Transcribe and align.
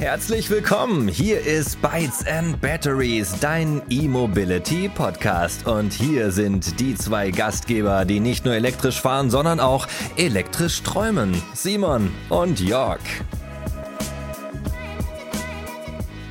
Herzlich 0.00 0.48
willkommen. 0.48 1.08
Hier 1.08 1.42
ist 1.42 1.82
Bytes 1.82 2.26
and 2.26 2.58
Batteries, 2.62 3.34
dein 3.38 3.82
E-Mobility 3.90 4.88
Podcast. 4.88 5.66
Und 5.66 5.92
hier 5.92 6.30
sind 6.30 6.80
die 6.80 6.94
zwei 6.94 7.30
Gastgeber, 7.30 8.06
die 8.06 8.18
nicht 8.18 8.46
nur 8.46 8.54
elektrisch 8.54 8.98
fahren, 8.98 9.28
sondern 9.28 9.60
auch 9.60 9.86
elektrisch 10.16 10.82
träumen. 10.82 11.34
Simon 11.52 12.10
und 12.30 12.60
Jörg. 12.60 13.00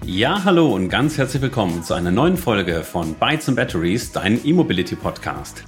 Ja, 0.04 0.44
hallo 0.44 0.74
und 0.74 0.90
ganz 0.90 1.20
herzlich 1.20 1.44
willkommen 1.44 1.84
zu 1.84 1.94
einer 1.94 2.10
neuen 2.10 2.38
Folge 2.38 2.82
von 2.82 3.14
Bytes 3.14 3.50
and 3.50 3.56
Batteries, 3.56 4.12
dein 4.12 4.44
E-Mobility 4.44 4.96
Podcast. 4.96 5.64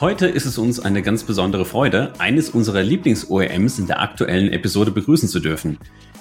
Heute 0.00 0.28
ist 0.28 0.44
es 0.44 0.58
uns 0.58 0.78
eine 0.78 1.02
ganz 1.02 1.24
besondere 1.24 1.64
Freude, 1.64 2.12
eines 2.18 2.50
unserer 2.50 2.82
Lieblings-OEMs 2.82 3.80
in 3.80 3.88
der 3.88 4.00
aktuellen 4.00 4.52
Episode 4.52 4.92
begrüßen 4.92 5.28
zu 5.28 5.40
dürfen. 5.40 5.78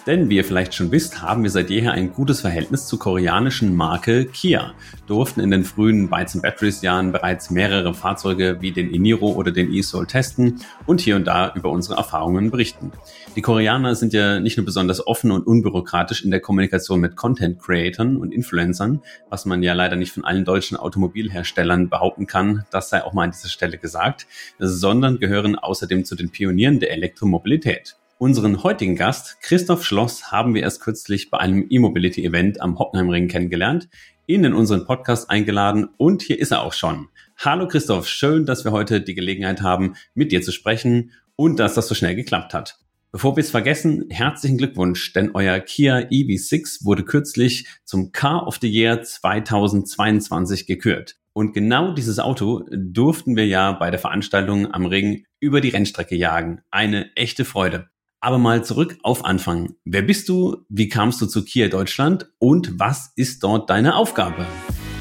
Denn 0.07 0.29
wie 0.29 0.37
ihr 0.37 0.45
vielleicht 0.45 0.73
schon 0.73 0.89
wisst, 0.93 1.21
haben 1.21 1.43
wir 1.43 1.49
seit 1.49 1.69
jeher 1.69 1.91
ein 1.91 2.13
gutes 2.13 2.39
Verhältnis 2.39 2.87
zur 2.87 2.97
koreanischen 2.97 3.75
Marke 3.75 4.25
Kia, 4.25 4.73
durften 5.05 5.41
in 5.41 5.51
den 5.51 5.65
frühen 5.65 6.09
Bytes 6.09 6.41
Batteries 6.41 6.81
Jahren 6.81 7.11
bereits 7.11 7.49
mehrere 7.49 7.93
Fahrzeuge 7.93 8.61
wie 8.61 8.71
den 8.71 8.93
Eniro 8.93 9.33
oder 9.33 9.51
den 9.51 9.69
e-Soul 9.73 10.07
testen 10.07 10.61
und 10.85 11.01
hier 11.01 11.17
und 11.17 11.27
da 11.27 11.51
über 11.55 11.71
unsere 11.71 11.97
Erfahrungen 11.97 12.51
berichten. 12.51 12.93
Die 13.35 13.41
Koreaner 13.41 13.95
sind 13.95 14.13
ja 14.13 14.39
nicht 14.39 14.55
nur 14.55 14.65
besonders 14.65 15.05
offen 15.05 15.29
und 15.29 15.45
unbürokratisch 15.45 16.23
in 16.23 16.31
der 16.31 16.39
Kommunikation 16.39 17.01
mit 17.01 17.17
Content 17.17 17.59
Creatern 17.61 18.15
und 18.15 18.31
Influencern, 18.31 19.01
was 19.29 19.45
man 19.45 19.61
ja 19.61 19.73
leider 19.73 19.97
nicht 19.97 20.13
von 20.13 20.23
allen 20.23 20.45
deutschen 20.45 20.77
Automobilherstellern 20.77 21.89
behaupten 21.89 22.27
kann, 22.27 22.63
das 22.71 22.89
sei 22.89 23.03
auch 23.03 23.11
mal 23.11 23.23
an 23.23 23.31
dieser 23.31 23.49
Stelle 23.49 23.77
gesagt, 23.77 24.25
sondern 24.57 25.19
gehören 25.19 25.57
außerdem 25.57 26.05
zu 26.05 26.15
den 26.15 26.29
Pionieren 26.29 26.79
der 26.79 26.91
Elektromobilität. 26.91 27.97
Unseren 28.19 28.63
heutigen 28.63 28.95
Gast, 28.95 29.37
Christoph 29.41 29.85
Schloss, 29.85 30.31
haben 30.31 30.55
wir 30.55 30.63
erst 30.63 30.81
kürzlich 30.81 31.29
bei 31.29 31.37
einem 31.37 31.67
E-Mobility-Event 31.69 32.59
am 32.61 32.79
Hockenheimring 32.79 33.27
kennengelernt, 33.27 33.89
ihn 34.25 34.43
in 34.43 34.55
unseren 34.55 34.85
Podcast 34.85 35.29
eingeladen 35.29 35.89
und 35.97 36.23
hier 36.23 36.39
ist 36.39 36.49
er 36.49 36.63
auch 36.63 36.73
schon. 36.73 37.09
Hallo 37.37 37.67
Christoph, 37.67 38.07
schön, 38.07 38.47
dass 38.47 38.65
wir 38.65 38.71
heute 38.71 39.01
die 39.01 39.13
Gelegenheit 39.13 39.61
haben, 39.61 39.93
mit 40.15 40.31
dir 40.31 40.41
zu 40.41 40.51
sprechen 40.51 41.11
und 41.35 41.59
dass 41.59 41.75
das 41.75 41.87
so 41.87 41.93
schnell 41.93 42.15
geklappt 42.15 42.55
hat. 42.55 42.79
Bevor 43.11 43.35
wir 43.35 43.41
es 43.41 43.51
vergessen, 43.51 44.07
herzlichen 44.09 44.57
Glückwunsch, 44.57 45.13
denn 45.13 45.35
euer 45.35 45.59
Kia 45.59 45.97
EV6 45.99 46.85
wurde 46.85 47.05
kürzlich 47.05 47.67
zum 47.85 48.13
Car 48.13 48.47
of 48.47 48.57
the 48.59 48.67
Year 48.67 49.03
2022 49.03 50.65
gekürt. 50.65 51.17
Und 51.33 51.53
genau 51.53 51.93
dieses 51.93 52.17
Auto 52.17 52.65
durften 52.71 53.35
wir 53.35 53.45
ja 53.45 53.73
bei 53.73 53.91
der 53.91 53.99
Veranstaltung 53.99 54.73
am 54.73 54.87
Ring 54.87 55.25
über 55.39 55.61
die 55.61 55.69
Rennstrecke 55.69 56.15
jagen. 56.15 56.61
Eine 56.71 57.15
echte 57.15 57.45
Freude. 57.45 57.89
Aber 58.27 58.37
mal 58.39 58.61
zurück 58.61 58.97
auf 59.03 59.23
Anfang. 59.23 59.75
Wer 59.85 60.01
bist 60.01 60.27
du? 60.27 60.57
Wie 60.67 60.89
kamst 60.89 61.21
du 61.21 61.27
zu 61.27 61.45
Kia 61.45 61.69
Deutschland? 61.69 62.29
Und 62.39 62.77
was 62.77 63.13
ist 63.15 63.41
dort 63.41 63.69
deine 63.69 63.95
Aufgabe? 63.95 64.45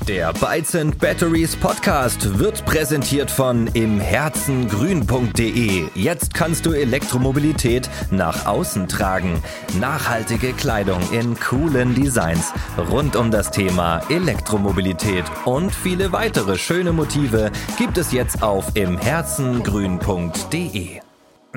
Der 0.07 0.33
Bytes 0.33 0.77
and 0.77 0.97
Batteries 1.01 1.57
Podcast 1.57 2.39
wird 2.39 2.65
präsentiert 2.65 3.29
von 3.29 3.67
imherzengrün.de. 3.67 5.87
Jetzt 5.97 6.35
kannst 6.35 6.67
du 6.67 6.71
Elektromobilität 6.71 7.91
nach 8.13 8.47
außen 8.47 8.87
tragen. 8.87 9.43
Nachhaltige 9.81 10.53
Kleidung 10.53 11.01
in 11.11 11.37
coolen 11.41 11.97
Designs 11.97 12.53
rund 12.93 13.17
um 13.17 13.33
das 13.33 13.51
Thema 13.51 14.03
Elektromobilität 14.09 15.25
und 15.45 15.75
viele 15.75 16.13
weitere 16.13 16.57
schöne 16.57 16.93
Motive 16.93 17.51
gibt 17.77 17.99
es 17.99 18.13
jetzt 18.13 18.45
auf 18.45 18.77
imherzengrün.de. 18.77 21.01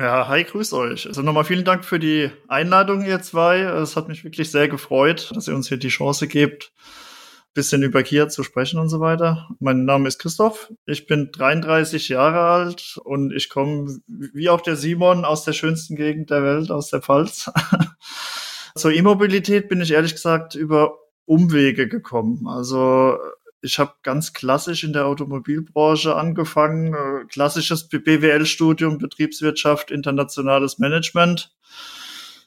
Ja, 0.00 0.28
hi, 0.28 0.44
grüß 0.44 0.72
euch. 0.72 1.06
Also 1.06 1.20
nochmal 1.20 1.44
vielen 1.44 1.66
Dank 1.66 1.84
für 1.84 1.98
die 1.98 2.30
Einladung, 2.48 3.04
ihr 3.04 3.20
zwei. 3.20 3.58
Es 3.60 3.96
hat 3.96 4.08
mich 4.08 4.24
wirklich 4.24 4.50
sehr 4.50 4.66
gefreut, 4.66 5.30
dass 5.34 5.46
ihr 5.46 5.54
uns 5.54 5.68
hier 5.68 5.76
die 5.76 5.88
Chance 5.88 6.26
gebt, 6.26 6.72
bisschen 7.52 7.82
über 7.82 8.02
Kia 8.02 8.26
zu 8.30 8.42
sprechen 8.42 8.80
und 8.80 8.88
so 8.88 9.00
weiter. 9.00 9.50
Mein 9.58 9.84
Name 9.84 10.08
ist 10.08 10.18
Christoph. 10.18 10.72
Ich 10.86 11.06
bin 11.06 11.30
33 11.32 12.08
Jahre 12.08 12.40
alt 12.40 12.98
und 13.04 13.30
ich 13.30 13.50
komme, 13.50 14.00
wie 14.06 14.48
auch 14.48 14.62
der 14.62 14.76
Simon, 14.76 15.26
aus 15.26 15.44
der 15.44 15.52
schönsten 15.52 15.96
Gegend 15.96 16.30
der 16.30 16.42
Welt, 16.44 16.70
aus 16.70 16.88
der 16.88 17.02
Pfalz. 17.02 17.50
Zur 18.76 18.92
E-Mobilität 18.92 19.68
bin 19.68 19.82
ich 19.82 19.90
ehrlich 19.90 20.14
gesagt 20.14 20.54
über 20.54 20.96
Umwege 21.26 21.88
gekommen. 21.88 22.48
Also 22.48 23.18
ich 23.62 23.78
habe 23.78 23.94
ganz 24.02 24.32
klassisch 24.32 24.84
in 24.84 24.92
der 24.92 25.06
Automobilbranche 25.06 26.14
angefangen, 26.16 26.94
äh, 26.94 27.24
klassisches 27.26 27.88
BWL-Studium, 27.88 28.98
Betriebswirtschaft, 28.98 29.90
internationales 29.90 30.78
Management. 30.78 31.54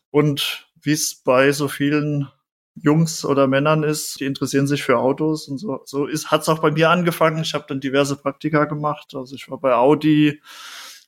Und 0.09 0.67
wie 0.81 0.91
es 0.91 1.15
bei 1.23 1.51
so 1.51 1.67
vielen 1.67 2.29
Jungs 2.75 3.23
oder 3.23 3.47
Männern 3.47 3.83
ist, 3.83 4.19
die 4.19 4.25
interessieren 4.25 4.67
sich 4.67 4.83
für 4.83 4.97
Autos 4.97 5.47
und 5.47 5.59
so, 5.59 5.81
so 5.85 6.07
ist, 6.07 6.31
hat's 6.31 6.49
auch 6.49 6.59
bei 6.59 6.71
mir 6.71 6.89
angefangen. 6.89 7.43
Ich 7.43 7.53
habe 7.53 7.65
dann 7.67 7.79
diverse 7.79 8.15
Praktika 8.15 8.65
gemacht. 8.65 9.13
Also 9.15 9.35
ich 9.35 9.49
war 9.49 9.59
bei 9.59 9.75
Audi, 9.75 10.41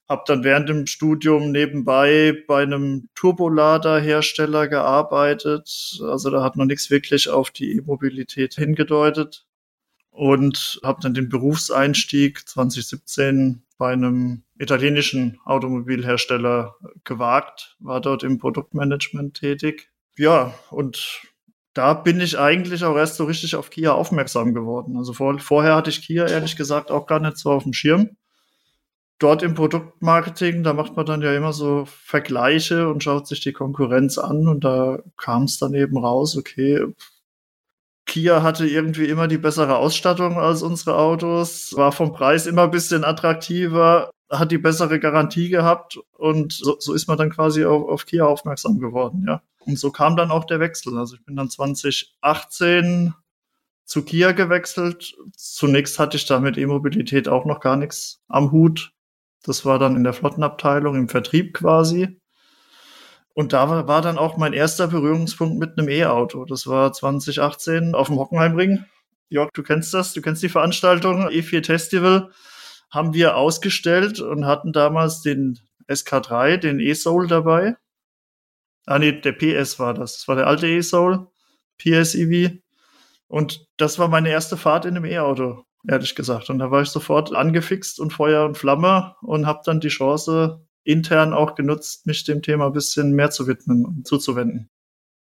habe 0.08 0.24
dann 0.28 0.44
während 0.44 0.70
dem 0.70 0.86
Studium 0.86 1.52
nebenbei 1.52 2.44
bei 2.48 2.62
einem 2.62 3.10
Turboladerhersteller 3.16 4.68
gearbeitet. 4.68 6.00
Also 6.04 6.30
da 6.30 6.44
hat 6.44 6.56
noch 6.56 6.66
nichts 6.66 6.92
wirklich 6.92 7.30
auf 7.30 7.50
die 7.50 7.72
E-Mobilität 7.76 8.54
hingedeutet 8.54 9.48
und 10.16 10.80
habe 10.82 11.02
dann 11.02 11.14
den 11.14 11.28
Berufseinstieg 11.28 12.48
2017 12.48 13.64
bei 13.78 13.92
einem 13.92 14.44
italienischen 14.58 15.38
Automobilhersteller 15.44 16.76
gewagt, 17.04 17.76
war 17.80 18.00
dort 18.00 18.24
im 18.24 18.38
Produktmanagement 18.38 19.36
tätig. 19.36 19.90
Ja, 20.18 20.54
und 20.70 21.22
da 21.74 21.94
bin 21.94 22.22
ich 22.22 22.40
eigentlich 22.40 22.86
auch 22.86 22.96
erst 22.96 23.18
so 23.18 23.26
richtig 23.26 23.58
auf 23.58 23.70
Kia 23.70 23.92
aufmerksam 23.92 24.54
geworden. 24.54 24.96
Also 24.96 25.12
vor, 25.12 25.38
vorher 25.40 25.76
hatte 25.76 25.90
ich 25.90 26.02
Kia 26.02 26.26
ehrlich 26.26 26.56
gesagt 26.56 26.92
auch 26.92 27.06
gar 27.08 27.20
nicht 27.20 27.38
so 27.38 27.52
auf 27.52 27.64
dem 27.64 27.74
Schirm. 27.74 28.12
Dort 29.20 29.44
im 29.44 29.54
Produktmarketing, 29.54 30.64
da 30.64 30.74
macht 30.74 30.96
man 30.96 31.06
dann 31.06 31.22
ja 31.22 31.36
immer 31.36 31.52
so 31.52 31.84
Vergleiche 31.86 32.88
und 32.90 33.04
schaut 33.04 33.28
sich 33.28 33.42
die 33.42 33.54
Konkurrenz 33.54 34.18
an 34.18 34.48
und 34.48 34.64
da 34.64 35.00
kam 35.18 35.44
es 35.44 35.58
dann 35.58 35.74
eben 35.74 35.98
raus, 35.98 36.38
okay, 36.38 36.86
Kia 38.06 38.44
hatte 38.44 38.68
irgendwie 38.68 39.06
immer 39.06 39.28
die 39.28 39.38
bessere 39.38 39.78
Ausstattung 39.78 40.38
als 40.38 40.62
unsere 40.62 40.98
Autos, 40.98 41.76
war 41.76 41.92
vom 41.92 42.14
Preis 42.14 42.46
immer 42.46 42.64
ein 42.64 42.72
bisschen 42.72 43.04
attraktiver, 43.04 44.12
hat 44.30 44.52
die 44.52 44.58
bessere 44.58 45.00
Garantie 45.00 45.50
gehabt 45.50 45.98
und 46.14 46.54
so, 46.54 46.78
so 46.80 46.94
ist 46.94 47.08
man 47.08 47.18
dann 47.18 47.32
quasi 47.32 47.66
auf, 47.66 47.88
auf 47.88 48.06
Kia 48.06 48.26
aufmerksam 48.26 48.80
geworden, 48.80 49.26
ja. 49.28 49.42
Und 49.60 49.80
so 49.80 49.92
kam 49.92 50.16
dann 50.16 50.32
auch 50.32 50.46
der 50.46 50.60
Wechsel. 50.60 50.98
Also 50.98 51.16
ich 51.16 51.26
bin 51.26 51.36
dann 51.36 51.50
2018 51.50 53.14
zu 53.86 54.04
Kia 54.04 54.32
gewechselt. 54.32 55.16
Zunächst 55.36 55.98
hatte 56.00 56.18
ich 56.18 56.26
da 56.26 56.40
mit 56.40 56.58
E-Mobilität 56.58 57.28
auch 57.28 57.46
noch 57.46 57.60
gar 57.60 57.76
nichts 57.76 58.22
am 58.28 58.52
Hut. 58.52 58.94
Das 59.44 59.66
war 59.66 59.80
dann 59.80 59.96
in 59.96 60.04
der 60.04 60.14
Flottenabteilung 60.14 60.96
im 60.96 61.10
Vertrieb 61.10 61.54
quasi. 61.54 62.20
Und 63.36 63.52
da 63.52 63.86
war, 63.86 64.02
dann 64.02 64.18
auch 64.18 64.38
mein 64.38 64.54
erster 64.54 64.88
Berührungspunkt 64.88 65.60
mit 65.60 65.78
einem 65.78 65.90
E-Auto. 65.90 66.46
Das 66.46 66.68
war 66.68 66.94
2018 66.94 67.94
auf 67.94 68.08
dem 68.08 68.16
Hockenheimring. 68.16 68.86
Jörg, 69.28 69.50
du 69.54 69.62
kennst 69.62 69.94
das, 69.94 70.14
du 70.14 70.22
kennst 70.22 70.42
die 70.42 70.48
Veranstaltung 70.48 71.28
E4 71.28 71.66
Festival. 71.66 72.32
Haben 72.90 73.14
wir 73.14 73.36
ausgestellt 73.36 74.22
und 74.22 74.46
hatten 74.46 74.72
damals 74.72 75.22
den 75.22 75.60
SK3, 75.90 76.56
den 76.56 76.80
E-Soul 76.80 77.28
dabei. 77.28 77.76
Ah 78.86 79.00
nee, 79.00 79.12
der 79.12 79.34
PS 79.34 79.80
war 79.80 79.94
das. 79.94 80.14
Das 80.14 80.28
war 80.30 80.38
der 80.38 80.48
alte 80.48 80.68
E-Soul, 80.68 81.28
PSEV. 81.78 82.62
Und 83.28 83.68
das 83.76 84.00
war 84.00 84.08
meine 84.08 84.30
erste 84.30 84.56
Fahrt 84.56 84.86
in 84.86 84.96
einem 84.96 85.04
E-Auto, 85.04 85.66
ehrlich 85.86 86.16
gesagt. 86.16 86.50
Und 86.50 86.60
da 86.60 86.72
war 86.72 86.84
ich 86.84 86.90
sofort 86.90 87.36
angefixt 87.36 88.00
und 88.00 88.14
Feuer 88.14 88.46
und 88.46 88.58
Flamme 88.58 89.16
und 89.22 89.46
habe 89.46 89.60
dann 89.66 89.82
die 89.82 89.90
Chance 89.90 90.65
intern 90.86 91.34
auch 91.34 91.56
genutzt, 91.56 92.08
mich 92.08 92.24
dem 92.24 92.42
Thema 92.42 92.68
ein 92.68 92.74
bisschen 92.74 93.12
mehr 93.14 93.32
zu 93.32 93.48
widmen 93.48 93.86
und 93.86 94.08
zuzuwenden. 94.08 94.70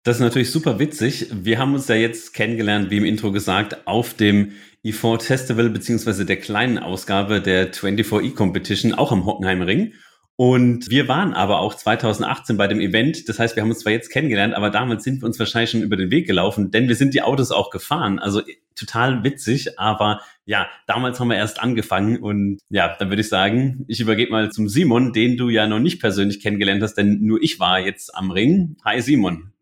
Das 0.02 0.16
ist 0.16 0.22
natürlich 0.22 0.50
super 0.50 0.78
witzig. 0.78 1.26
Wir 1.30 1.58
haben 1.58 1.74
uns 1.74 1.86
ja 1.88 1.94
jetzt 1.94 2.32
kennengelernt, 2.32 2.90
wie 2.90 2.96
im 2.96 3.04
Intro 3.04 3.32
gesagt, 3.32 3.86
auf 3.86 4.14
dem 4.14 4.52
E4 4.82 5.20
Festival 5.20 5.68
beziehungsweise 5.68 6.24
der 6.24 6.38
kleinen 6.38 6.78
Ausgabe 6.78 7.42
der 7.42 7.70
24E 7.74 8.34
Competition, 8.34 8.94
auch 8.94 9.12
am 9.12 9.26
Hockenheimring. 9.26 9.92
Und 10.40 10.88
wir 10.88 11.06
waren 11.06 11.34
aber 11.34 11.60
auch 11.60 11.74
2018 11.74 12.56
bei 12.56 12.66
dem 12.66 12.80
Event. 12.80 13.28
Das 13.28 13.38
heißt, 13.38 13.56
wir 13.56 13.62
haben 13.62 13.68
uns 13.68 13.80
zwar 13.80 13.92
jetzt 13.92 14.08
kennengelernt, 14.08 14.54
aber 14.54 14.70
damals 14.70 15.04
sind 15.04 15.20
wir 15.20 15.26
uns 15.26 15.38
wahrscheinlich 15.38 15.72
schon 15.72 15.82
über 15.82 15.98
den 15.98 16.10
Weg 16.10 16.26
gelaufen, 16.26 16.70
denn 16.70 16.88
wir 16.88 16.94
sind 16.94 17.12
die 17.12 17.20
Autos 17.20 17.50
auch 17.50 17.68
gefahren. 17.68 18.18
Also 18.18 18.40
total 18.74 19.22
witzig, 19.22 19.78
aber 19.78 20.22
ja, 20.46 20.66
damals 20.86 21.20
haben 21.20 21.28
wir 21.28 21.36
erst 21.36 21.60
angefangen 21.60 22.16
und 22.16 22.58
ja, 22.70 22.96
dann 22.98 23.10
würde 23.10 23.20
ich 23.20 23.28
sagen, 23.28 23.84
ich 23.86 24.00
übergebe 24.00 24.32
mal 24.32 24.50
zum 24.50 24.70
Simon, 24.70 25.12
den 25.12 25.36
du 25.36 25.50
ja 25.50 25.66
noch 25.66 25.78
nicht 25.78 26.00
persönlich 26.00 26.40
kennengelernt 26.40 26.82
hast, 26.82 26.94
denn 26.94 27.18
nur 27.20 27.42
ich 27.42 27.60
war 27.60 27.78
jetzt 27.78 28.14
am 28.14 28.30
Ring. 28.30 28.78
Hi 28.82 29.02
Simon. 29.02 29.52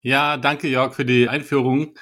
Ja, 0.00 0.36
danke 0.36 0.68
Jörg 0.68 0.94
für 0.94 1.04
die 1.04 1.28
Einführung. 1.28 1.94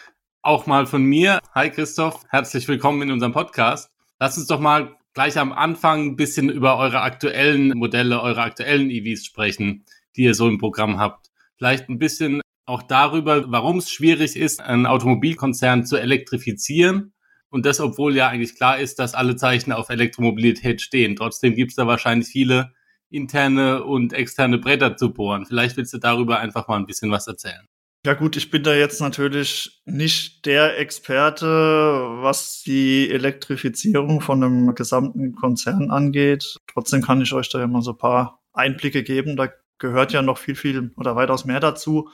Auch 0.43 0.67
mal 0.67 0.85
von 0.85 1.03
mir. 1.03 1.39
Hi 1.55 1.71
Christoph, 1.71 2.25
herzlich 2.29 2.69
willkommen 2.69 3.01
in 3.01 3.11
unserem 3.11 3.33
Podcast. 3.33 3.91
Lass 4.21 4.37
uns 4.37 4.49
doch 4.49 4.61
mal 4.61 4.98
gleich 5.19 5.37
am 5.37 5.53
Anfang 5.53 6.11
ein 6.11 6.17
bisschen 6.17 6.49
über 6.49 6.79
eure 6.79 7.01
aktuellen 7.01 7.77
Modelle, 7.77 8.23
eure 8.23 8.41
aktuellen 8.41 8.89
EVs 8.89 9.27
sprechen, 9.27 9.85
die 10.15 10.23
ihr 10.23 10.35
so 10.37 10.47
im 10.47 10.59
Programm 10.59 11.01
habt. 11.01 11.27
Vielleicht 11.57 11.89
ein 11.89 11.99
bisschen 11.99 12.41
auch 12.67 12.85
darüber, 12.85 13.51
warum 13.51 13.79
es 13.79 13.91
schwierig 13.91 14.37
ist, 14.37 14.61
einen 14.61 14.87
Automobilkonzern 14.87 15.85
zu 15.85 15.97
elektrifizieren. 15.97 17.15
Und 17.51 17.67
das, 17.67 17.81
obwohl 17.81 18.15
ja 18.15 18.29
eigentlich 18.29 18.55
klar 18.55 18.79
ist, 18.79 19.01
dass 19.01 19.15
alle 19.15 19.35
Zeichen 19.35 19.73
auf 19.73 19.89
Elektromobilität 19.89 20.81
stehen. 20.81 21.17
Trotzdem 21.17 21.57
gibt 21.57 21.73
es 21.73 21.75
da 21.75 21.89
wahrscheinlich 21.89 22.29
viele 22.29 22.73
interne 23.11 23.83
und 23.83 24.13
externe 24.13 24.59
Bretter 24.59 24.97
zu 24.97 25.13
bohren. 25.13 25.47
Vielleicht 25.47 25.77
willst 25.77 25.93
du 25.93 25.99
darüber 25.99 26.39
einfach 26.39 26.69
mal 26.69 26.77
ein 26.77 26.87
bisschen 26.87 27.11
was 27.11 27.27
erzählen. 27.27 27.67
Ja 28.07 28.15
gut, 28.15 28.37
ich 28.37 28.51
bin 28.51 28.63
da 28.63 28.75
jetzt 28.75 29.01
natürlich 29.01 29.83
nicht 29.85 30.47
der 30.47 30.79
Experte, 30.79 31.47
was 31.47 32.63
die 32.63 33.11
Elektrifizierung 33.11 34.21
von 34.21 34.43
einem 34.43 34.75
gesamten 34.75 35.35
Konzern 35.35 35.91
angeht. 35.91 36.57
Trotzdem 36.73 37.03
kann 37.03 37.21
ich 37.21 37.33
euch 37.33 37.49
da 37.49 37.59
ja 37.59 37.67
mal 37.67 37.83
so 37.83 37.91
ein 37.93 37.99
paar 37.99 38.41
Einblicke 38.53 39.03
geben. 39.03 39.37
Da 39.37 39.49
gehört 39.79 40.13
ja 40.13 40.23
noch 40.23 40.39
viel, 40.39 40.55
viel 40.55 40.93
oder 40.97 41.17
weitaus 41.17 41.45
mehr 41.45 41.61
dazu 41.61 42.09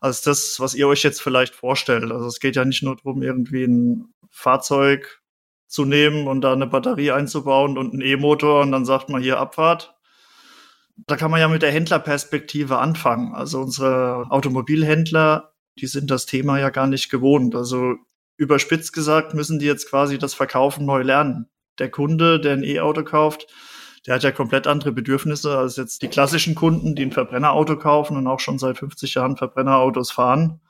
als 0.00 0.22
das, 0.22 0.60
was 0.60 0.74
ihr 0.74 0.88
euch 0.88 1.02
jetzt 1.02 1.20
vielleicht 1.20 1.54
vorstellt. 1.54 2.10
Also 2.10 2.26
es 2.26 2.40
geht 2.40 2.56
ja 2.56 2.64
nicht 2.64 2.82
nur 2.82 2.96
darum, 2.96 3.22
irgendwie 3.22 3.64
ein 3.64 4.14
Fahrzeug 4.30 5.22
zu 5.66 5.84
nehmen 5.84 6.26
und 6.26 6.40
da 6.40 6.52
eine 6.52 6.66
Batterie 6.66 7.10
einzubauen 7.10 7.76
und 7.76 7.92
einen 7.92 8.02
E-Motor 8.02 8.62
und 8.62 8.72
dann 8.72 8.84
sagt 8.84 9.08
man 9.10 9.22
hier 9.22 9.38
Abfahrt, 9.38 9.97
da 11.06 11.16
kann 11.16 11.30
man 11.30 11.40
ja 11.40 11.48
mit 11.48 11.62
der 11.62 11.72
Händlerperspektive 11.72 12.78
anfangen. 12.78 13.34
Also 13.34 13.60
unsere 13.60 14.26
Automobilhändler, 14.30 15.52
die 15.78 15.86
sind 15.86 16.10
das 16.10 16.26
Thema 16.26 16.58
ja 16.58 16.70
gar 16.70 16.86
nicht 16.86 17.10
gewohnt. 17.10 17.54
Also 17.54 17.96
überspitzt 18.36 18.92
gesagt 18.92 19.34
müssen 19.34 19.58
die 19.58 19.66
jetzt 19.66 19.88
quasi 19.88 20.18
das 20.18 20.34
Verkaufen 20.34 20.86
neu 20.86 21.02
lernen. 21.02 21.48
Der 21.78 21.90
Kunde, 21.90 22.40
der 22.40 22.54
ein 22.54 22.64
E-Auto 22.64 23.04
kauft, 23.04 23.46
der 24.06 24.14
hat 24.14 24.22
ja 24.22 24.32
komplett 24.32 24.66
andere 24.66 24.92
Bedürfnisse 24.92 25.56
als 25.56 25.76
jetzt 25.76 26.02
die 26.02 26.08
klassischen 26.08 26.54
Kunden, 26.54 26.94
die 26.94 27.04
ein 27.04 27.12
Verbrennerauto 27.12 27.76
kaufen 27.76 28.16
und 28.16 28.26
auch 28.26 28.40
schon 28.40 28.58
seit 28.58 28.78
50 28.78 29.14
Jahren 29.14 29.36
Verbrennerautos 29.36 30.10
fahren. 30.10 30.60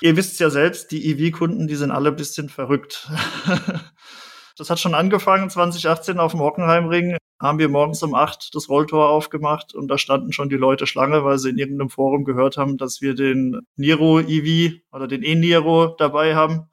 Ihr 0.00 0.16
wisst 0.16 0.38
ja 0.40 0.50
selbst, 0.50 0.90
die 0.92 1.10
EV-Kunden, 1.10 1.68
die 1.68 1.76
sind 1.76 1.90
alle 1.90 2.12
bisschen 2.12 2.48
verrückt. 2.48 3.10
das 4.58 4.68
hat 4.68 4.78
schon 4.78 4.94
angefangen 4.94 5.48
2018 5.48 6.18
auf 6.18 6.32
dem 6.32 6.40
Hockenheimring 6.40 7.16
haben 7.38 7.58
wir 7.58 7.68
morgens 7.68 8.02
um 8.02 8.14
acht 8.14 8.54
das 8.54 8.68
Rolltor 8.68 9.10
aufgemacht 9.10 9.74
und 9.74 9.88
da 9.88 9.98
standen 9.98 10.32
schon 10.32 10.48
die 10.48 10.56
Leute 10.56 10.86
Schlange, 10.86 11.24
weil 11.24 11.38
sie 11.38 11.50
in 11.50 11.58
irgendeinem 11.58 11.90
Forum 11.90 12.24
gehört 12.24 12.56
haben, 12.56 12.78
dass 12.78 13.02
wir 13.02 13.14
den 13.14 13.60
Niro 13.76 14.20
EV 14.20 14.80
oder 14.90 15.06
den 15.06 15.22
E-Niro 15.22 15.94
dabei 15.98 16.34
haben. 16.34 16.68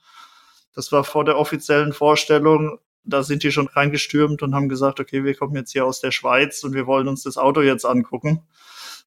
Das 0.74 0.92
war 0.92 1.04
vor 1.04 1.26
der 1.26 1.38
offiziellen 1.38 1.94
Vorstellung. 1.94 2.80
Da 3.04 3.24
sind 3.24 3.44
die 3.44 3.52
schon 3.52 3.68
reingestürmt 3.68 4.42
und 4.42 4.56
haben 4.56 4.70
gesagt, 4.70 5.02
okay, 5.02 5.26
wir 5.26 5.36
kommen 5.36 5.56
jetzt 5.56 5.74
hier 5.74 5.86
aus 5.86 6.00
der 6.00 6.12
Schweiz 6.12 6.64
und 6.64 6.74
wir 6.74 6.88
wollen 6.88 7.10
uns 7.10 7.24
das 7.24 7.38
Auto 7.38 7.62
jetzt 7.62 7.86
angucken. 7.86 8.44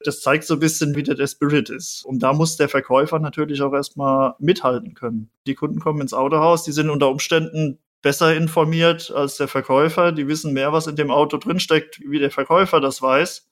Das 0.04 0.20
zeigt 0.20 0.44
so 0.44 0.54
ein 0.54 0.60
bisschen, 0.60 0.94
wie 0.94 1.02
der 1.02 1.26
Spirit 1.26 1.70
ist. 1.70 2.04
Und 2.04 2.22
da 2.22 2.34
muss 2.34 2.58
der 2.58 2.68
Verkäufer 2.68 3.18
natürlich 3.18 3.62
auch 3.62 3.72
erstmal 3.72 4.34
mithalten 4.38 4.92
können. 4.92 5.30
Die 5.46 5.54
Kunden 5.54 5.80
kommen 5.80 6.02
ins 6.02 6.12
Autohaus, 6.12 6.64
die 6.64 6.72
sind 6.72 6.90
unter 6.90 7.08
Umständen 7.08 7.78
besser 8.06 8.36
informiert 8.36 9.10
als 9.10 9.36
der 9.36 9.48
Verkäufer. 9.48 10.12
Die 10.12 10.28
wissen 10.28 10.52
mehr, 10.52 10.72
was 10.72 10.86
in 10.86 10.94
dem 10.94 11.10
Auto 11.10 11.38
drinsteckt, 11.38 11.98
wie 12.08 12.20
der 12.20 12.30
Verkäufer 12.30 12.80
das 12.80 13.02
weiß. 13.02 13.48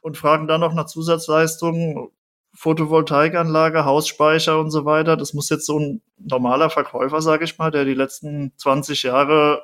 Und 0.00 0.16
fragen 0.16 0.48
dann 0.48 0.62
noch 0.62 0.72
nach 0.72 0.86
Zusatzleistungen, 0.86 2.08
Photovoltaikanlage, 2.54 3.84
Hausspeicher 3.84 4.58
und 4.58 4.70
so 4.70 4.86
weiter. 4.86 5.18
Das 5.18 5.34
muss 5.34 5.50
jetzt 5.50 5.66
so 5.66 5.78
ein 5.78 6.00
normaler 6.16 6.70
Verkäufer, 6.70 7.20
sage 7.20 7.44
ich 7.44 7.58
mal, 7.58 7.70
der 7.70 7.84
die 7.84 7.92
letzten 7.92 8.54
20 8.56 9.02
Jahre 9.02 9.62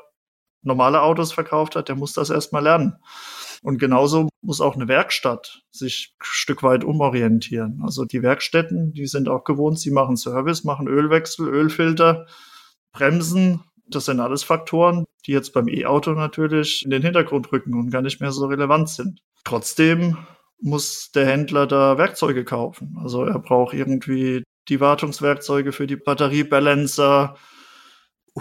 normale 0.60 1.00
Autos 1.00 1.32
verkauft 1.32 1.74
hat, 1.74 1.88
der 1.88 1.96
muss 1.96 2.12
das 2.12 2.28
erstmal 2.28 2.62
lernen. 2.62 2.98
Und 3.62 3.78
genauso 3.78 4.28
muss 4.42 4.60
auch 4.60 4.74
eine 4.74 4.86
Werkstatt 4.86 5.62
sich 5.70 6.14
ein 6.18 6.24
Stück 6.24 6.62
weit 6.62 6.84
umorientieren. 6.84 7.80
Also 7.82 8.04
die 8.04 8.22
Werkstätten, 8.22 8.92
die 8.92 9.06
sind 9.06 9.30
auch 9.30 9.44
gewohnt, 9.44 9.78
sie 9.78 9.90
machen 9.90 10.18
Service, 10.18 10.62
machen 10.62 10.88
Ölwechsel, 10.88 11.48
Ölfilter, 11.48 12.26
Bremsen, 12.92 13.64
das 13.86 14.06
sind 14.06 14.20
alles 14.20 14.42
Faktoren, 14.42 15.04
die 15.26 15.32
jetzt 15.32 15.52
beim 15.52 15.68
E-Auto 15.68 16.12
natürlich 16.12 16.84
in 16.84 16.90
den 16.90 17.02
Hintergrund 17.02 17.52
rücken 17.52 17.74
und 17.74 17.90
gar 17.90 18.02
nicht 18.02 18.20
mehr 18.20 18.32
so 18.32 18.46
relevant 18.46 18.88
sind. 18.88 19.20
Trotzdem 19.44 20.16
muss 20.60 21.10
der 21.12 21.26
Händler 21.26 21.66
da 21.66 21.98
Werkzeuge 21.98 22.44
kaufen. 22.44 22.96
Also 23.02 23.24
er 23.24 23.38
braucht 23.38 23.74
irgendwie 23.74 24.42
die 24.68 24.80
Wartungswerkzeuge 24.80 25.72
für 25.72 25.86
die 25.86 25.96
Batteriebalancer, 25.96 27.36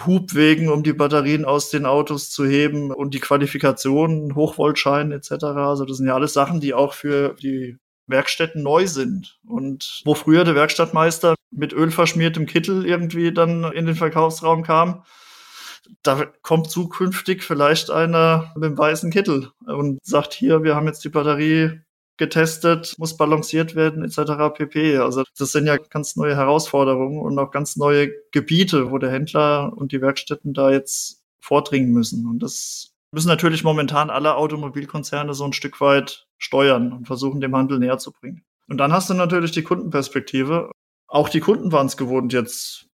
Hubwegen, 0.05 0.69
um 0.69 0.81
die 0.81 0.93
Batterien 0.93 1.45
aus 1.45 1.69
den 1.69 1.85
Autos 1.85 2.31
zu 2.31 2.45
heben 2.45 2.91
und 2.91 3.13
die 3.13 3.19
Qualifikation, 3.19 4.33
Hochvoltschein 4.33 5.11
etc. 5.11 5.43
Also 5.43 5.85
das 5.85 5.97
sind 5.97 6.07
ja 6.07 6.15
alles 6.15 6.33
Sachen, 6.33 6.59
die 6.61 6.73
auch 6.73 6.93
für 6.93 7.35
die 7.35 7.77
Werkstätten 8.07 8.63
neu 8.63 8.87
sind. 8.87 9.39
Und 9.47 10.01
wo 10.05 10.15
früher 10.15 10.45
der 10.45 10.55
Werkstattmeister 10.55 11.35
mit 11.51 11.73
ölverschmiertem 11.73 12.47
Kittel 12.47 12.85
irgendwie 12.87 13.31
dann 13.31 13.65
in 13.65 13.85
den 13.85 13.95
Verkaufsraum 13.95 14.63
kam, 14.63 15.03
da 16.01 16.25
kommt 16.41 16.69
zukünftig 16.69 17.43
vielleicht 17.43 17.89
einer 17.89 18.51
mit 18.55 18.63
dem 18.63 18.77
weißen 18.77 19.11
Kittel 19.11 19.51
und 19.65 19.99
sagt 20.03 20.33
hier, 20.33 20.63
wir 20.63 20.75
haben 20.75 20.87
jetzt 20.87 21.03
die 21.03 21.09
Batterie 21.09 21.81
getestet, 22.17 22.95
muss 22.97 23.17
balanciert 23.17 23.75
werden, 23.75 24.03
etc. 24.03 24.53
pp. 24.55 24.97
Also 24.97 25.23
das 25.37 25.51
sind 25.51 25.65
ja 25.65 25.77
ganz 25.77 26.15
neue 26.15 26.35
Herausforderungen 26.35 27.19
und 27.19 27.37
auch 27.39 27.51
ganz 27.51 27.75
neue 27.75 28.11
Gebiete, 28.31 28.91
wo 28.91 28.97
der 28.97 29.11
Händler 29.11 29.73
und 29.75 29.91
die 29.91 30.01
Werkstätten 30.01 30.53
da 30.53 30.71
jetzt 30.71 31.23
vordringen 31.39 31.91
müssen. 31.91 32.27
Und 32.27 32.39
das 32.39 32.91
müssen 33.11 33.27
natürlich 33.27 33.63
momentan 33.63 34.09
alle 34.09 34.35
Automobilkonzerne 34.35 35.33
so 35.33 35.43
ein 35.43 35.53
Stück 35.53 35.81
weit 35.81 36.27
steuern 36.37 36.93
und 36.93 37.07
versuchen, 37.07 37.41
dem 37.41 37.55
Handel 37.55 37.79
näher 37.79 37.97
zu 37.97 38.11
bringen. 38.11 38.43
Und 38.67 38.77
dann 38.77 38.93
hast 38.93 39.09
du 39.09 39.13
natürlich 39.13 39.51
die 39.51 39.63
Kundenperspektive. 39.63 40.71
Auch 41.07 41.29
die 41.29 41.41
Kunden 41.41 41.71
waren 41.71 41.87
es 41.87 41.97
gewohnt, 41.97 42.33
jetzt 42.33 42.87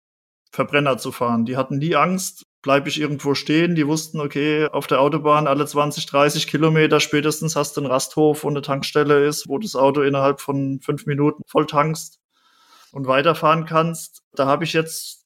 Verbrenner 0.52 0.98
zu 0.98 1.12
fahren. 1.12 1.46
Die 1.46 1.58
hatten 1.58 1.78
nie 1.78 1.96
Angst, 1.96 2.44
bleibe 2.62 2.90
ich 2.90 3.00
irgendwo 3.00 3.34
stehen. 3.36 3.76
Die 3.76 3.88
wussten, 3.88 4.20
okay, 4.20 4.68
auf 4.68 4.88
der 4.88 5.02
Autobahn 5.02 5.48
alle 5.48 5.66
20, 5.66 6.06
30 6.06 6.48
Kilometer 6.48 7.00
spätestens 7.00 7.56
hast 7.56 7.78
du 7.78 7.82
einen 7.82 7.92
Rasthof, 7.92 8.44
wo 8.44 8.50
eine 8.50 8.62
Tankstelle 8.62 9.26
ist, 9.26 9.48
wo 9.48 9.58
das 9.58 9.76
Auto 9.76 10.02
innerhalb 10.02 10.42
von 10.42 10.80
fünf 10.82 11.06
Minuten 11.06 11.44
voll 11.48 11.66
tankst 11.66 12.20
und 12.92 13.08
weiterfahren 13.08 13.66
kannst. 13.66 14.24
Da 14.34 14.48
habe 14.48 14.64
ich 14.64 14.74
jetzt 14.74 15.26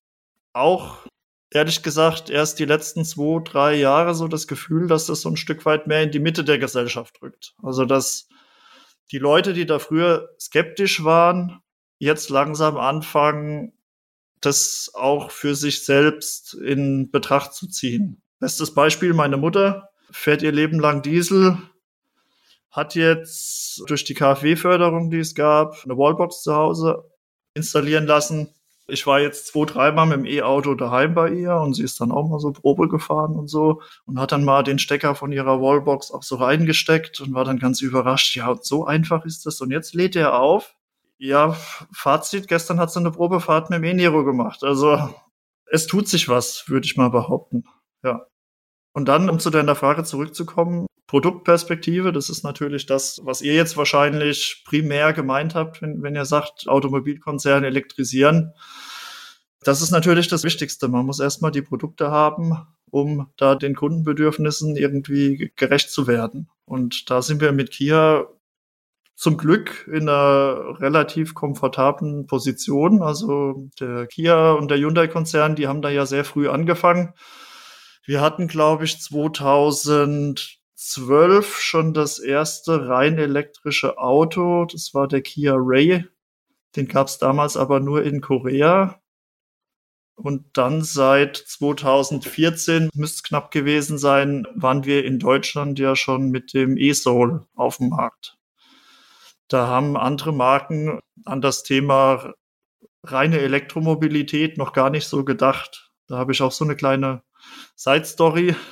auch 0.54 1.06
ehrlich 1.52 1.84
gesagt 1.84 2.30
erst 2.30 2.60
die 2.60 2.66
letzten 2.66 3.06
zwei, 3.06 3.42
drei 3.44 3.76
Jahre 3.76 4.16
so 4.16 4.28
das 4.28 4.48
Gefühl, 4.48 4.88
dass 4.88 5.06
das 5.06 5.22
so 5.22 5.30
ein 5.30 5.38
Stück 5.38 5.66
weit 5.66 5.88
mehr 5.88 6.04
in 6.04 6.12
die 6.12 6.20
Mitte 6.20 6.44
der 6.44 6.58
Gesellschaft 6.58 7.22
rückt. 7.22 7.54
Also 7.62 7.86
dass 7.86 8.28
die 9.12 9.20
Leute, 9.20 9.54
die 9.54 9.66
da 9.66 9.80
früher 9.80 10.30
skeptisch 10.40 11.04
waren, 11.04 11.62
jetzt 12.00 12.30
langsam 12.30 12.78
anfangen, 12.78 13.74
das 14.42 14.92
auch 14.94 15.32
für 15.32 15.56
sich 15.56 15.86
selbst 15.86 16.54
in 16.56 17.12
Betracht 17.12 17.54
zu 17.54 17.68
ziehen. 17.68 18.22
Bestes 18.40 18.74
Beispiel, 18.74 19.14
meine 19.14 19.38
Mutter 19.38 19.90
fährt 20.12 20.42
ihr 20.42 20.52
Leben 20.52 20.80
lang 20.80 21.04
Diesel, 21.04 21.58
hat 22.72 22.96
jetzt 22.96 23.84
durch 23.88 24.04
die 24.04 24.14
KfW-Förderung, 24.14 25.10
die 25.10 25.20
es 25.20 25.36
gab, 25.36 25.84
eine 25.84 25.98
Wallbox 25.98 26.42
zu 26.42 26.56
Hause 26.56 27.04
installieren 27.54 28.08
lassen. 28.08 28.50
Ich 28.88 29.06
war 29.06 29.20
jetzt 29.20 29.48
zwei, 29.48 29.66
dreimal 29.66 30.08
mit 30.08 30.18
dem 30.18 30.26
E-Auto 30.26 30.74
daheim 30.74 31.14
bei 31.14 31.30
ihr 31.30 31.56
und 31.56 31.76
sie 31.76 31.84
ist 31.84 32.02
dann 32.02 32.12
auch 32.12 32.28
mal 32.28 32.40
so 32.40 32.52
Probe 32.52 32.88
gefahren 32.88 33.36
und 33.36 33.48
so 33.48 33.82
und 34.06 34.20
hat 34.20 34.32
dann 34.32 34.44
mal 34.44 34.64
den 34.64 34.80
Stecker 34.80 35.16
von 35.16 35.32
ihrer 35.32 35.62
Wallbox 35.62 36.12
auch 36.12 36.24
so 36.24 36.36
reingesteckt 36.36 37.22
und 37.22 37.34
war 37.34 37.46
dann 37.46 37.60
ganz 37.60 37.82
überrascht. 37.82 38.36
Ja, 38.36 38.58
so 38.62 38.86
einfach 38.86 39.24
ist 39.26 39.46
das. 39.46 39.62
Und 39.62 39.72
jetzt 39.72 39.94
lädt 39.94 40.16
er 40.16 40.40
auf 40.40 40.76
ja, 41.22 41.56
Fazit, 41.94 42.48
gestern 42.48 42.80
hat 42.80 42.92
sie 42.92 43.00
eine 43.00 43.12
Probefahrt 43.12 43.70
mit 43.70 43.78
dem 43.78 43.84
E-Nero 43.84 44.26
gemacht. 44.26 44.64
Also 44.64 45.14
es 45.68 45.86
tut 45.86 46.08
sich 46.08 46.28
was, 46.28 46.68
würde 46.68 46.86
ich 46.86 46.98
mal 46.98 47.10
behaupten. 47.10 47.64
Ja. 48.04 48.26
Und 48.94 49.08
dann, 49.08 49.30
um 49.30 49.40
zu 49.40 49.52
deiner 49.52 49.76
Frage 49.76 50.04
zurückzukommen, 50.04 50.88
Produktperspektive, 51.06 52.12
das 52.12 52.30
ist 52.30 52.44
natürlich 52.44 52.88
das, 52.88 53.22
was 53.24 53.42
ihr 53.42 53.54
jetzt 53.54 53.78
wahrscheinlich 53.78 54.64
primär 54.66 55.14
gemeint 55.14 55.54
habt, 55.54 55.84
wenn, 55.84 56.02
wenn 56.02 56.16
ihr 56.16 56.26
sagt, 56.26 56.68
Automobilkonzerne 56.68 57.68
elektrisieren. 57.68 58.54
Das 59.64 59.84
ist 59.84 59.92
natürlich 59.92 60.28
das 60.28 60.44
Wichtigste. 60.44 60.88
Man 60.88 61.06
muss 61.06 61.20
erstmal 61.20 61.52
die 61.52 61.62
Produkte 61.62 62.10
haben, 62.10 62.66
um 62.90 63.32
da 63.38 63.54
den 63.54 63.76
Kundenbedürfnissen 63.76 64.76
irgendwie 64.76 65.52
gerecht 65.56 65.92
zu 65.92 66.08
werden. 66.08 66.50
Und 66.66 67.12
da 67.12 67.22
sind 67.22 67.42
wir 67.42 67.52
mit 67.52 67.70
Kia 67.70 68.26
zum 69.22 69.38
Glück 69.38 69.88
in 69.88 70.10
einer 70.10 70.80
relativ 70.80 71.36
komfortablen 71.36 72.26
Position. 72.26 73.04
Also 73.04 73.70
der 73.80 74.08
Kia 74.08 74.54
und 74.54 74.72
der 74.72 74.80
Hyundai-Konzern, 74.80 75.56
die 75.56 75.68
haben 75.68 75.84
da 75.84 75.90
ja 75.90 76.08
sehr 76.08 76.26
früh 76.26 76.50
angefangen. 76.50 77.14
Wir 78.04 78.20
hatten, 78.20 78.48
glaube 78.48 78.86
ich, 78.86 79.00
2012 79.00 81.60
schon 81.60 81.94
das 81.94 82.18
erste 82.18 82.88
rein 82.88 83.20
elektrische 83.20 84.00
Auto. 84.00 84.66
Das 84.66 84.96
war 84.96 85.08
der 85.08 85.22
Kia 85.22 85.54
Ray. 85.56 86.04
Den 86.76 86.88
gab 86.88 87.06
es 87.06 87.20
damals 87.20 87.58
aber 87.58 87.80
nur 87.80 88.02
in 88.02 88.22
Korea. 88.22 89.00
Und 90.16 90.58
dann 90.58 90.82
seit 90.82 91.38
2014, 91.38 92.90
müsste 92.96 93.18
es 93.18 93.24
knapp 93.24 93.52
gewesen 93.52 94.00
sein, 94.00 94.48
waren 94.56 94.86
wir 94.86 95.06
in 95.06 95.20
Deutschland 95.20 95.78
ja 95.78 95.96
schon 95.96 96.32
mit 96.32 96.56
dem 96.56 96.76
E-Soul 96.76 97.46
auf 97.54 97.78
dem 97.78 97.90
Markt. 97.90 98.41
Da 99.52 99.68
haben 99.68 99.98
andere 99.98 100.32
Marken 100.32 101.02
an 101.26 101.42
das 101.42 101.64
Thema 101.64 102.34
reine 103.04 103.40
Elektromobilität 103.40 104.58
noch 104.58 104.72
gar 104.72 104.90
nicht 104.90 105.10
so 105.10 105.26
gedacht. 105.26 105.92
Da 106.08 106.18
habe 106.18 106.32
ich 106.32 106.42
auch 106.42 106.54
so 106.54 106.64
eine 106.64 106.78
kleine 106.78 107.22
Side 107.76 108.06
Story. 108.06 108.56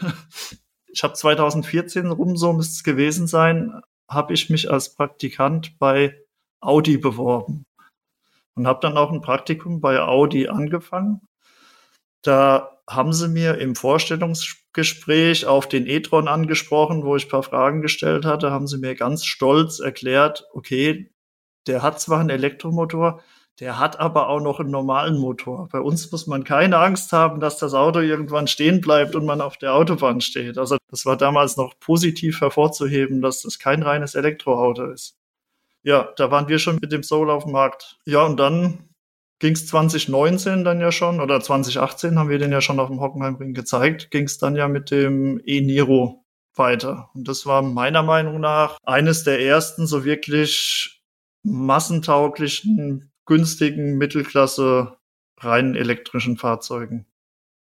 Ich 0.91 1.03
habe 1.03 1.13
2014 1.13 2.07
rum, 2.07 2.35
so 2.35 2.51
müsste 2.51 2.73
es 2.73 2.83
gewesen 2.83 3.27
sein, 3.27 3.79
habe 4.09 4.33
ich 4.33 4.49
mich 4.49 4.71
als 4.71 4.95
Praktikant 4.95 5.77
bei 5.77 6.19
Audi 6.61 6.97
beworben 6.97 7.63
und 8.55 8.65
habe 8.65 8.79
dann 8.81 8.97
auch 8.97 9.11
ein 9.11 9.21
Praktikum 9.21 9.81
bei 9.81 10.01
Audi 10.01 10.47
angefangen. 10.47 11.21
Da 12.23 12.78
haben 12.89 13.13
sie 13.13 13.27
mir 13.27 13.59
im 13.59 13.75
Vorstellungsgespräch 13.75 15.45
auf 15.45 15.69
den 15.69 15.85
e-tron 15.85 16.27
angesprochen, 16.27 17.03
wo 17.03 17.15
ich 17.15 17.27
ein 17.27 17.29
paar 17.29 17.43
Fragen 17.43 17.81
gestellt 17.81 18.25
hatte, 18.25 18.51
haben 18.51 18.67
sie 18.67 18.79
mir 18.79 18.95
ganz 18.95 19.25
stolz 19.25 19.79
erklärt, 19.79 20.47
okay, 20.53 21.11
der 21.67 21.83
hat 21.83 22.01
zwar 22.01 22.19
einen 22.19 22.31
Elektromotor, 22.31 23.21
der 23.59 23.77
hat 23.77 23.99
aber 23.99 24.29
auch 24.29 24.39
noch 24.39 24.59
einen 24.59 24.71
normalen 24.71 25.17
Motor. 25.19 25.67
Bei 25.71 25.79
uns 25.81 26.11
muss 26.11 26.25
man 26.25 26.43
keine 26.43 26.79
Angst 26.79 27.13
haben, 27.13 27.39
dass 27.39 27.57
das 27.57 27.73
Auto 27.73 27.99
irgendwann 27.99 28.47
stehen 28.47 28.81
bleibt 28.81 29.15
und 29.15 29.25
man 29.25 29.41
auf 29.41 29.57
der 29.57 29.75
Autobahn 29.75 30.21
steht. 30.21 30.57
Also 30.57 30.77
das 30.89 31.05
war 31.05 31.17
damals 31.17 31.57
noch 31.57 31.77
positiv 31.79 32.41
hervorzuheben, 32.41 33.21
dass 33.21 33.41
das 33.43 33.59
kein 33.59 33.83
reines 33.83 34.15
Elektroauto 34.15 34.85
ist. 34.85 35.17
Ja, 35.83 36.11
da 36.17 36.31
waren 36.31 36.47
wir 36.47 36.57
schon 36.57 36.79
mit 36.81 36.91
dem 36.91 37.03
Soul 37.03 37.29
auf 37.29 37.43
dem 37.43 37.51
Markt. 37.51 37.99
Ja, 38.05 38.23
und 38.23 38.37
dann 38.37 38.88
ging 39.39 39.53
es 39.53 39.67
2019 39.67 40.63
dann 40.63 40.79
ja 40.79 40.91
schon, 40.91 41.21
oder 41.21 41.41
2018 41.41 42.19
haben 42.19 42.29
wir 42.29 42.37
den 42.37 42.51
ja 42.51 42.61
schon 42.61 42.79
auf 42.79 42.89
dem 42.89 42.99
Hockenheimring 42.99 43.53
gezeigt, 43.53 44.11
ging 44.11 44.25
es 44.25 44.37
dann 44.37 44.55
ja 44.55 44.67
mit 44.67 44.91
dem 44.91 45.41
E-Niro 45.45 46.25
weiter. 46.55 47.09
Und 47.13 47.27
das 47.27 47.45
war 47.45 47.61
meiner 47.61 48.03
Meinung 48.03 48.39
nach 48.39 48.77
eines 48.83 49.23
der 49.23 49.41
ersten 49.41 49.87
so 49.87 50.05
wirklich 50.05 51.01
massentauglichen 51.43 53.11
günstigen 53.25 53.97
Mittelklasse 53.97 54.97
rein 55.39 55.75
elektrischen 55.75 56.37
Fahrzeugen. 56.37 57.05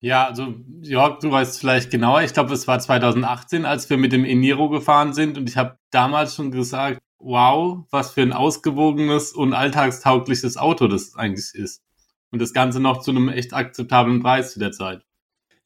Ja, 0.00 0.26
also 0.26 0.54
Jörg, 0.82 1.18
du 1.20 1.32
weißt 1.32 1.58
vielleicht 1.58 1.90
genauer. 1.90 2.22
Ich 2.22 2.32
glaube, 2.32 2.52
es 2.52 2.68
war 2.68 2.78
2018, 2.78 3.64
als 3.64 3.90
wir 3.90 3.96
mit 3.96 4.12
dem 4.12 4.24
Eniro 4.24 4.68
gefahren 4.68 5.14
sind 5.14 5.36
und 5.38 5.48
ich 5.48 5.56
habe 5.56 5.78
damals 5.90 6.36
schon 6.36 6.50
gesagt, 6.50 7.00
wow, 7.18 7.84
was 7.90 8.12
für 8.12 8.22
ein 8.22 8.32
ausgewogenes 8.32 9.32
und 9.32 9.54
alltagstaugliches 9.54 10.56
Auto 10.56 10.88
das 10.88 11.16
eigentlich 11.16 11.54
ist. 11.54 11.82
Und 12.30 12.42
das 12.42 12.52
Ganze 12.52 12.80
noch 12.80 13.00
zu 13.00 13.10
einem 13.10 13.28
echt 13.28 13.54
akzeptablen 13.54 14.22
Preis 14.22 14.52
zu 14.52 14.58
der 14.58 14.72
Zeit. 14.72 15.02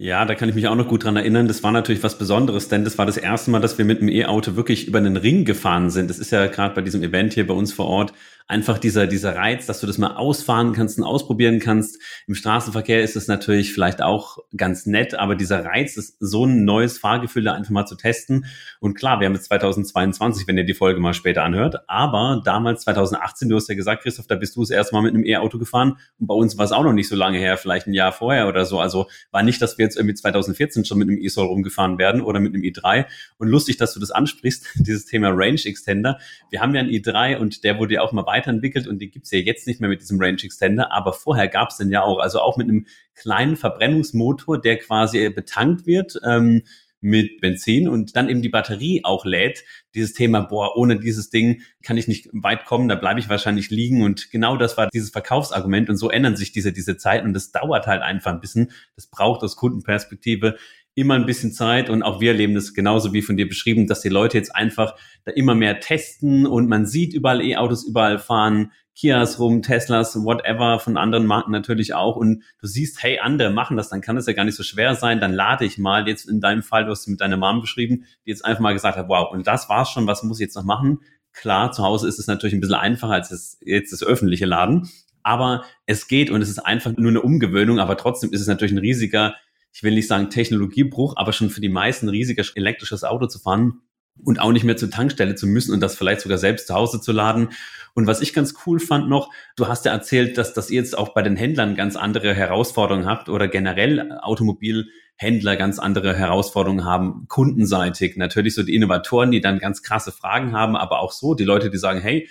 Ja, 0.02 0.24
da 0.24 0.34
kann 0.34 0.48
ich 0.48 0.54
mich 0.54 0.66
auch 0.66 0.76
noch 0.76 0.88
gut 0.88 1.04
dran 1.04 1.16
erinnern. 1.16 1.46
Das 1.46 1.62
war 1.62 1.72
natürlich 1.72 2.02
was 2.02 2.16
Besonderes, 2.16 2.68
denn 2.68 2.84
das 2.84 2.96
war 2.96 3.04
das 3.04 3.18
erste 3.18 3.50
Mal, 3.50 3.60
dass 3.60 3.76
wir 3.76 3.84
mit 3.84 4.00
dem 4.00 4.08
E-Auto 4.08 4.56
wirklich 4.56 4.88
über 4.88 4.96
einen 4.96 5.18
Ring 5.18 5.44
gefahren 5.44 5.90
sind. 5.90 6.08
Das 6.08 6.18
ist 6.18 6.32
ja 6.32 6.46
gerade 6.46 6.74
bei 6.74 6.80
diesem 6.80 7.02
Event 7.02 7.34
hier 7.34 7.46
bei 7.46 7.52
uns 7.52 7.74
vor 7.74 7.84
Ort 7.86 8.14
einfach 8.50 8.78
dieser, 8.78 9.06
dieser 9.06 9.36
Reiz, 9.36 9.66
dass 9.66 9.80
du 9.80 9.86
das 9.86 9.96
mal 9.96 10.16
ausfahren 10.16 10.72
kannst 10.72 10.98
und 10.98 11.04
ausprobieren 11.04 11.60
kannst. 11.60 12.02
Im 12.26 12.34
Straßenverkehr 12.34 13.00
ist 13.00 13.14
es 13.14 13.28
natürlich 13.28 13.72
vielleicht 13.72 14.02
auch 14.02 14.38
ganz 14.56 14.86
nett, 14.86 15.14
aber 15.14 15.36
dieser 15.36 15.64
Reiz 15.64 15.96
ist 15.96 16.16
so 16.18 16.46
ein 16.46 16.64
neues 16.64 16.98
Fahrgefühl 16.98 17.44
da 17.44 17.54
einfach 17.54 17.70
mal 17.70 17.86
zu 17.86 17.94
testen. 17.94 18.46
Und 18.80 18.94
klar, 18.94 19.20
wir 19.20 19.26
haben 19.26 19.34
jetzt 19.34 19.46
2022, 19.46 20.48
wenn 20.48 20.58
ihr 20.58 20.64
die 20.64 20.74
Folge 20.74 21.00
mal 21.00 21.14
später 21.14 21.44
anhört, 21.44 21.76
aber 21.86 22.42
damals 22.44 22.82
2018, 22.82 23.48
du 23.48 23.54
hast 23.54 23.68
ja 23.68 23.76
gesagt, 23.76 24.02
Christoph, 24.02 24.26
da 24.26 24.34
bist 24.34 24.56
du 24.56 24.60
das 24.62 24.70
erste 24.70 24.96
Mal 24.96 25.02
mit 25.02 25.14
einem 25.14 25.24
E-Auto 25.24 25.58
gefahren 25.58 25.98
und 26.18 26.26
bei 26.26 26.34
uns 26.34 26.58
war 26.58 26.64
es 26.64 26.72
auch 26.72 26.82
noch 26.82 26.92
nicht 26.92 27.08
so 27.08 27.14
lange 27.14 27.38
her, 27.38 27.56
vielleicht 27.56 27.86
ein 27.86 27.94
Jahr 27.94 28.10
vorher 28.10 28.48
oder 28.48 28.64
so. 28.64 28.80
Also 28.80 29.06
war 29.30 29.44
nicht, 29.44 29.62
dass 29.62 29.78
wir 29.78 29.84
jetzt 29.84 29.96
irgendwie 29.96 30.14
2014 30.14 30.84
schon 30.84 30.98
mit 30.98 31.08
einem 31.08 31.18
E-Soul 31.18 31.46
rumgefahren 31.46 31.98
werden 31.98 32.20
oder 32.20 32.40
mit 32.40 32.52
einem 32.52 32.64
i3. 32.64 33.06
Und 33.38 33.46
lustig, 33.46 33.76
dass 33.76 33.94
du 33.94 34.00
das 34.00 34.10
ansprichst, 34.10 34.66
dieses 34.74 35.06
Thema 35.06 35.28
Range 35.32 35.60
Extender. 35.64 36.18
Wir 36.50 36.60
haben 36.60 36.74
ja 36.74 36.80
einen 36.80 36.90
i3 36.90 37.36
und 37.36 37.62
der 37.62 37.78
wurde 37.78 37.94
ja 37.94 38.02
auch 38.02 38.10
mal 38.10 38.26
weiter 38.26 38.39
weiterentwickelt 38.40 38.86
und 38.86 38.98
die 38.98 39.10
gibt's 39.10 39.30
ja 39.30 39.38
jetzt 39.38 39.66
nicht 39.66 39.80
mehr 39.80 39.90
mit 39.90 40.00
diesem 40.00 40.20
Range 40.20 40.42
Extender, 40.42 40.92
aber 40.92 41.12
vorher 41.12 41.48
gab's 41.48 41.76
den 41.76 41.90
ja 41.90 42.02
auch, 42.02 42.18
also 42.18 42.40
auch 42.40 42.56
mit 42.56 42.68
einem 42.68 42.86
kleinen 43.14 43.56
Verbrennungsmotor, 43.56 44.60
der 44.60 44.78
quasi 44.78 45.28
betankt 45.30 45.86
wird. 45.86 46.18
Ähm, 46.24 46.62
mit 47.00 47.40
Benzin 47.40 47.88
und 47.88 48.14
dann 48.14 48.28
eben 48.28 48.42
die 48.42 48.48
Batterie 48.48 49.00
auch 49.04 49.24
lädt. 49.24 49.64
Dieses 49.94 50.12
Thema, 50.12 50.42
boah, 50.42 50.76
ohne 50.76 50.98
dieses 50.98 51.30
Ding 51.30 51.62
kann 51.82 51.96
ich 51.96 52.08
nicht 52.08 52.28
weit 52.32 52.66
kommen, 52.66 52.88
da 52.88 52.94
bleibe 52.94 53.20
ich 53.20 53.28
wahrscheinlich 53.28 53.70
liegen. 53.70 54.02
Und 54.02 54.30
genau 54.30 54.56
das 54.56 54.76
war 54.76 54.88
dieses 54.88 55.10
Verkaufsargument. 55.10 55.88
Und 55.88 55.96
so 55.96 56.10
ändern 56.10 56.36
sich 56.36 56.52
diese, 56.52 56.72
diese 56.72 56.96
Zeiten 56.96 57.26
und 57.26 57.34
das 57.34 57.52
dauert 57.52 57.86
halt 57.86 58.02
einfach 58.02 58.32
ein 58.32 58.40
bisschen. 58.40 58.70
Das 58.96 59.06
braucht 59.06 59.42
aus 59.42 59.56
Kundenperspektive 59.56 60.58
immer 60.94 61.14
ein 61.14 61.26
bisschen 61.26 61.52
Zeit. 61.52 61.90
Und 61.90 62.02
auch 62.02 62.20
wir 62.20 62.32
erleben 62.32 62.54
das 62.54 62.74
genauso 62.74 63.12
wie 63.12 63.22
von 63.22 63.36
dir 63.36 63.48
beschrieben, 63.48 63.86
dass 63.86 64.00
die 64.00 64.08
Leute 64.08 64.38
jetzt 64.38 64.54
einfach 64.54 64.94
da 65.24 65.32
immer 65.32 65.54
mehr 65.54 65.80
testen. 65.80 66.46
Und 66.46 66.68
man 66.68 66.86
sieht 66.86 67.14
überall 67.14 67.40
E-Autos 67.40 67.84
überall 67.84 68.18
fahren, 68.18 68.72
Kias 69.00 69.38
rum, 69.38 69.62
Teslas, 69.62 70.14
whatever, 70.24 70.78
von 70.78 70.98
anderen 70.98 71.24
Marken 71.24 71.52
natürlich 71.52 71.94
auch. 71.94 72.16
Und 72.16 72.42
du 72.60 72.66
siehst, 72.66 73.02
hey, 73.02 73.18
andere 73.18 73.50
machen 73.50 73.78
das, 73.78 73.88
dann 73.88 74.02
kann 74.02 74.16
das 74.16 74.26
ja 74.26 74.34
gar 74.34 74.44
nicht 74.44 74.56
so 74.56 74.62
schwer 74.62 74.94
sein, 74.94 75.20
dann 75.20 75.32
lade 75.32 75.64
ich 75.64 75.78
mal, 75.78 76.06
jetzt 76.06 76.28
in 76.28 76.40
deinem 76.40 76.62
Fall, 76.62 76.84
du 76.84 76.90
hast 76.90 77.00
es 77.00 77.06
mit 77.06 77.20
deiner 77.20 77.38
Mom 77.38 77.62
beschrieben, 77.62 78.04
die 78.26 78.30
jetzt 78.30 78.44
einfach 78.44 78.60
mal 78.60 78.74
gesagt 78.74 78.98
hat, 78.98 79.08
wow, 79.08 79.32
und 79.32 79.46
das 79.46 79.70
war's 79.70 79.90
schon, 79.90 80.06
was 80.06 80.22
muss 80.22 80.38
ich 80.38 80.44
jetzt 80.44 80.56
noch 80.56 80.64
machen? 80.64 80.98
Klar, 81.32 81.72
zu 81.72 81.82
Hause 81.82 82.08
ist 82.08 82.18
es 82.18 82.26
natürlich 82.26 82.54
ein 82.54 82.60
bisschen 82.60 82.74
einfacher 82.74 83.12
als 83.12 83.30
das, 83.30 83.58
jetzt 83.62 83.92
das 83.92 84.02
öffentliche 84.02 84.44
Laden, 84.44 84.90
aber 85.22 85.64
es 85.86 86.06
geht 86.06 86.30
und 86.30 86.42
es 86.42 86.50
ist 86.50 86.58
einfach 86.58 86.94
nur 86.96 87.10
eine 87.10 87.22
Umgewöhnung, 87.22 87.78
aber 87.78 87.96
trotzdem 87.96 88.32
ist 88.32 88.42
es 88.42 88.48
natürlich 88.48 88.72
ein 88.72 88.78
riesiger 88.78 89.34
ich 89.72 89.82
will 89.82 89.94
nicht 89.94 90.08
sagen 90.08 90.30
Technologiebruch, 90.30 91.14
aber 91.16 91.32
schon 91.32 91.50
für 91.50 91.60
die 91.60 91.68
meisten 91.68 92.08
riesiges 92.08 92.50
elektrisches 92.50 93.04
Auto 93.04 93.26
zu 93.26 93.38
fahren 93.38 93.80
und 94.24 94.40
auch 94.40 94.52
nicht 94.52 94.64
mehr 94.64 94.76
zur 94.76 94.90
Tankstelle 94.90 95.34
zu 95.34 95.46
müssen 95.46 95.72
und 95.72 95.80
das 95.80 95.96
vielleicht 95.96 96.20
sogar 96.20 96.38
selbst 96.38 96.66
zu 96.66 96.74
Hause 96.74 97.00
zu 97.00 97.12
laden. 97.12 97.50
Und 97.94 98.06
was 98.06 98.20
ich 98.20 98.32
ganz 98.32 98.54
cool 98.66 98.78
fand 98.78 99.08
noch, 99.08 99.30
du 99.56 99.68
hast 99.68 99.84
ja 99.84 99.92
erzählt, 99.92 100.38
dass, 100.38 100.52
dass 100.54 100.70
ihr 100.70 100.80
jetzt 100.80 100.96
auch 100.96 101.14
bei 101.14 101.22
den 101.22 101.36
Händlern 101.36 101.74
ganz 101.74 101.96
andere 101.96 102.34
Herausforderungen 102.34 103.06
habt 103.06 103.28
oder 103.28 103.48
generell 103.48 104.12
Automobilhändler 104.20 105.56
ganz 105.56 105.78
andere 105.78 106.14
Herausforderungen 106.14 106.84
haben, 106.84 107.26
kundenseitig. 107.28 108.16
Natürlich 108.16 108.54
so 108.54 108.62
die 108.62 108.74
Innovatoren, 108.74 109.30
die 109.30 109.40
dann 109.40 109.58
ganz 109.58 109.82
krasse 109.82 110.12
Fragen 110.12 110.52
haben, 110.52 110.76
aber 110.76 111.00
auch 111.00 111.12
so 111.12 111.34
die 111.34 111.44
Leute, 111.44 111.70
die 111.70 111.78
sagen, 111.78 112.00
hey, 112.00 112.28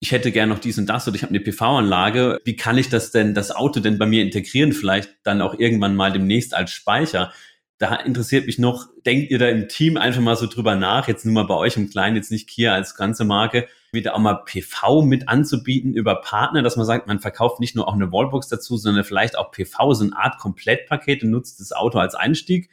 ich 0.00 0.12
hätte 0.12 0.30
gern 0.30 0.48
noch 0.48 0.58
dies 0.58 0.78
und 0.78 0.86
das 0.86 1.06
oder 1.08 1.16
ich 1.16 1.22
habe 1.22 1.30
eine 1.30 1.40
PV-Anlage. 1.40 2.40
Wie 2.44 2.56
kann 2.56 2.76
ich 2.76 2.88
das 2.88 3.10
denn, 3.10 3.34
das 3.34 3.50
Auto 3.50 3.80
denn 3.80 3.98
bei 3.98 4.06
mir 4.06 4.22
integrieren? 4.22 4.72
Vielleicht 4.72 5.10
dann 5.22 5.40
auch 5.40 5.58
irgendwann 5.58 5.96
mal 5.96 6.12
demnächst 6.12 6.54
als 6.54 6.70
Speicher. 6.70 7.32
Da 7.78 7.94
interessiert 7.96 8.46
mich 8.46 8.58
noch, 8.58 8.88
denkt 9.04 9.30
ihr 9.30 9.38
da 9.38 9.48
im 9.48 9.68
Team 9.68 9.96
einfach 9.96 10.20
mal 10.22 10.36
so 10.36 10.46
drüber 10.46 10.76
nach, 10.76 11.08
jetzt 11.08 11.24
nur 11.24 11.34
mal 11.34 11.46
bei 11.46 11.54
euch 11.54 11.76
im 11.76 11.90
Kleinen, 11.90 12.16
jetzt 12.16 12.30
nicht 12.30 12.48
Kia 12.48 12.72
als 12.72 12.94
ganze 12.94 13.24
Marke, 13.24 13.68
wieder 13.92 14.14
auch 14.14 14.18
mal 14.18 14.44
PV 14.44 15.02
mit 15.02 15.28
anzubieten 15.28 15.94
über 15.94 16.20
Partner, 16.22 16.62
dass 16.62 16.76
man 16.76 16.86
sagt, 16.86 17.06
man 17.06 17.18
verkauft 17.18 17.60
nicht 17.60 17.76
nur 17.76 17.86
auch 17.86 17.94
eine 17.94 18.12
Wallbox 18.12 18.48
dazu, 18.48 18.76
sondern 18.78 19.04
vielleicht 19.04 19.36
auch 19.36 19.50
PV, 19.50 19.92
so 19.92 20.04
eine 20.04 20.16
Art 20.16 20.38
Komplettpaket 20.38 21.22
und 21.22 21.30
nutzt 21.30 21.60
das 21.60 21.72
Auto 21.72 21.98
als 21.98 22.14
Einstieg. 22.14 22.70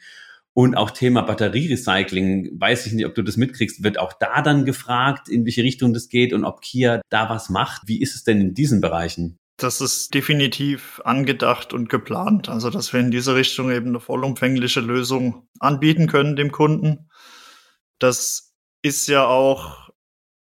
Und 0.56 0.76
auch 0.76 0.92
Thema 0.92 1.22
Batterierecycling, 1.22 2.60
weiß 2.60 2.86
ich 2.86 2.92
nicht, 2.92 3.06
ob 3.06 3.14
du 3.16 3.22
das 3.22 3.36
mitkriegst, 3.36 3.82
wird 3.82 3.98
auch 3.98 4.12
da 4.12 4.40
dann 4.40 4.64
gefragt, 4.64 5.28
in 5.28 5.44
welche 5.44 5.64
Richtung 5.64 5.92
das 5.92 6.08
geht 6.08 6.32
und 6.32 6.44
ob 6.44 6.60
Kia 6.60 7.02
da 7.10 7.28
was 7.28 7.50
macht. 7.50 7.82
Wie 7.86 8.00
ist 8.00 8.14
es 8.14 8.22
denn 8.22 8.40
in 8.40 8.54
diesen 8.54 8.80
Bereichen? 8.80 9.36
Das 9.56 9.80
ist 9.80 10.14
definitiv 10.14 11.00
angedacht 11.04 11.72
und 11.72 11.88
geplant. 11.88 12.48
Also, 12.48 12.70
dass 12.70 12.92
wir 12.92 13.00
in 13.00 13.10
diese 13.10 13.34
Richtung 13.34 13.70
eben 13.70 13.88
eine 13.88 14.00
vollumfängliche 14.00 14.80
Lösung 14.80 15.48
anbieten 15.58 16.06
können 16.06 16.36
dem 16.36 16.52
Kunden. 16.52 17.08
Das 17.98 18.54
ist 18.82 19.08
ja 19.08 19.26
auch 19.26 19.90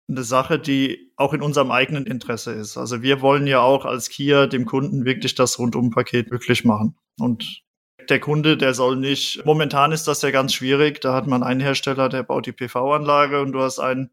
eine 0.09 0.25
Sache, 0.25 0.59
die 0.59 1.13
auch 1.17 1.33
in 1.33 1.43
unserem 1.43 1.71
eigenen 1.71 2.07
Interesse 2.07 2.53
ist. 2.53 2.77
Also 2.77 3.03
wir 3.03 3.21
wollen 3.21 3.47
ja 3.47 3.61
auch 3.61 3.85
als 3.85 4.09
Kia 4.09 4.47
dem 4.47 4.67
Kunden 4.67 5.05
wirklich 5.05 5.35
das 5.35 5.59
Rundumpaket 5.59 6.31
möglich 6.31 6.65
machen. 6.65 6.97
Und 7.19 7.63
der 8.09 8.21
Kunde, 8.21 8.57
der 8.57 8.75
soll 8.75 8.97
nicht, 8.97 9.45
momentan 9.45 9.93
ist 9.93 10.09
das 10.09 10.23
ja 10.23 10.31
ganz 10.31 10.53
schwierig, 10.53 11.01
da 11.01 11.15
hat 11.15 11.27
man 11.27 11.43
einen 11.43 11.61
Hersteller, 11.61 12.09
der 12.09 12.23
baut 12.23 12.47
die 12.47 12.53
PV-Anlage 12.53 13.41
und 13.41 13.53
du 13.53 13.61
hast 13.61 13.79
einen, 13.79 14.11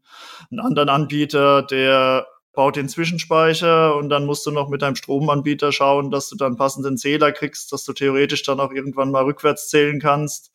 einen 0.50 0.60
anderen 0.60 0.88
Anbieter, 0.88 1.62
der 1.62 2.26
baut 2.52 2.76
den 2.76 2.88
Zwischenspeicher 2.88 3.94
und 3.96 4.08
dann 4.08 4.26
musst 4.26 4.44
du 4.46 4.50
noch 4.50 4.68
mit 4.68 4.82
deinem 4.82 4.96
Stromanbieter 4.96 5.72
schauen, 5.72 6.10
dass 6.10 6.28
du 6.28 6.36
dann 6.36 6.56
passenden 6.56 6.98
Zähler 6.98 7.32
kriegst, 7.32 7.72
dass 7.72 7.84
du 7.84 7.92
theoretisch 7.92 8.42
dann 8.42 8.60
auch 8.60 8.72
irgendwann 8.72 9.10
mal 9.10 9.24
rückwärts 9.24 9.68
zählen 9.68 10.00
kannst. 10.00 10.52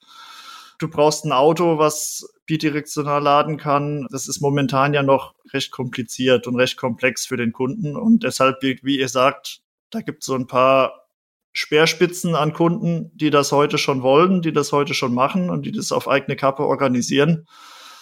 Du 0.78 0.90
brauchst 0.90 1.24
ein 1.24 1.32
Auto, 1.32 1.78
was 1.78 2.28
bidirektional 2.46 3.24
laden 3.24 3.58
kann. 3.58 4.08
Das 4.12 4.28
ist 4.28 4.42
momentan 4.42 4.94
ja 4.94 5.04
noch 5.04 5.34
recht 5.54 5.72
kompliziert 5.72 6.48
und 6.48 6.58
recht 6.58 6.78
komplex 6.78 7.26
für 7.26 7.38
den 7.38 7.54
Kunden 7.54 7.96
und 7.96 8.24
deshalb, 8.24 8.62
wie 8.62 9.00
ihr 9.00 9.10
sagt, 9.10 9.62
da 9.90 10.02
gibt 10.02 10.24
es 10.24 10.26
so 10.26 10.36
ein 10.36 10.48
paar 10.48 11.05
Speerspitzen 11.58 12.36
an 12.36 12.52
Kunden, 12.52 13.12
die 13.16 13.30
das 13.30 13.54
heute 13.54 13.78
schon 13.78 14.02
wollen, 14.02 14.42
die 14.42 14.52
das 14.52 14.74
heute 14.74 14.94
schon 14.94 15.14
machen 15.14 15.50
und 15.50 15.66
die 15.66 15.72
das 15.72 15.94
auf 15.94 16.10
eigene 16.10 16.36
Kappe 16.36 16.64
organisieren. 16.64 17.48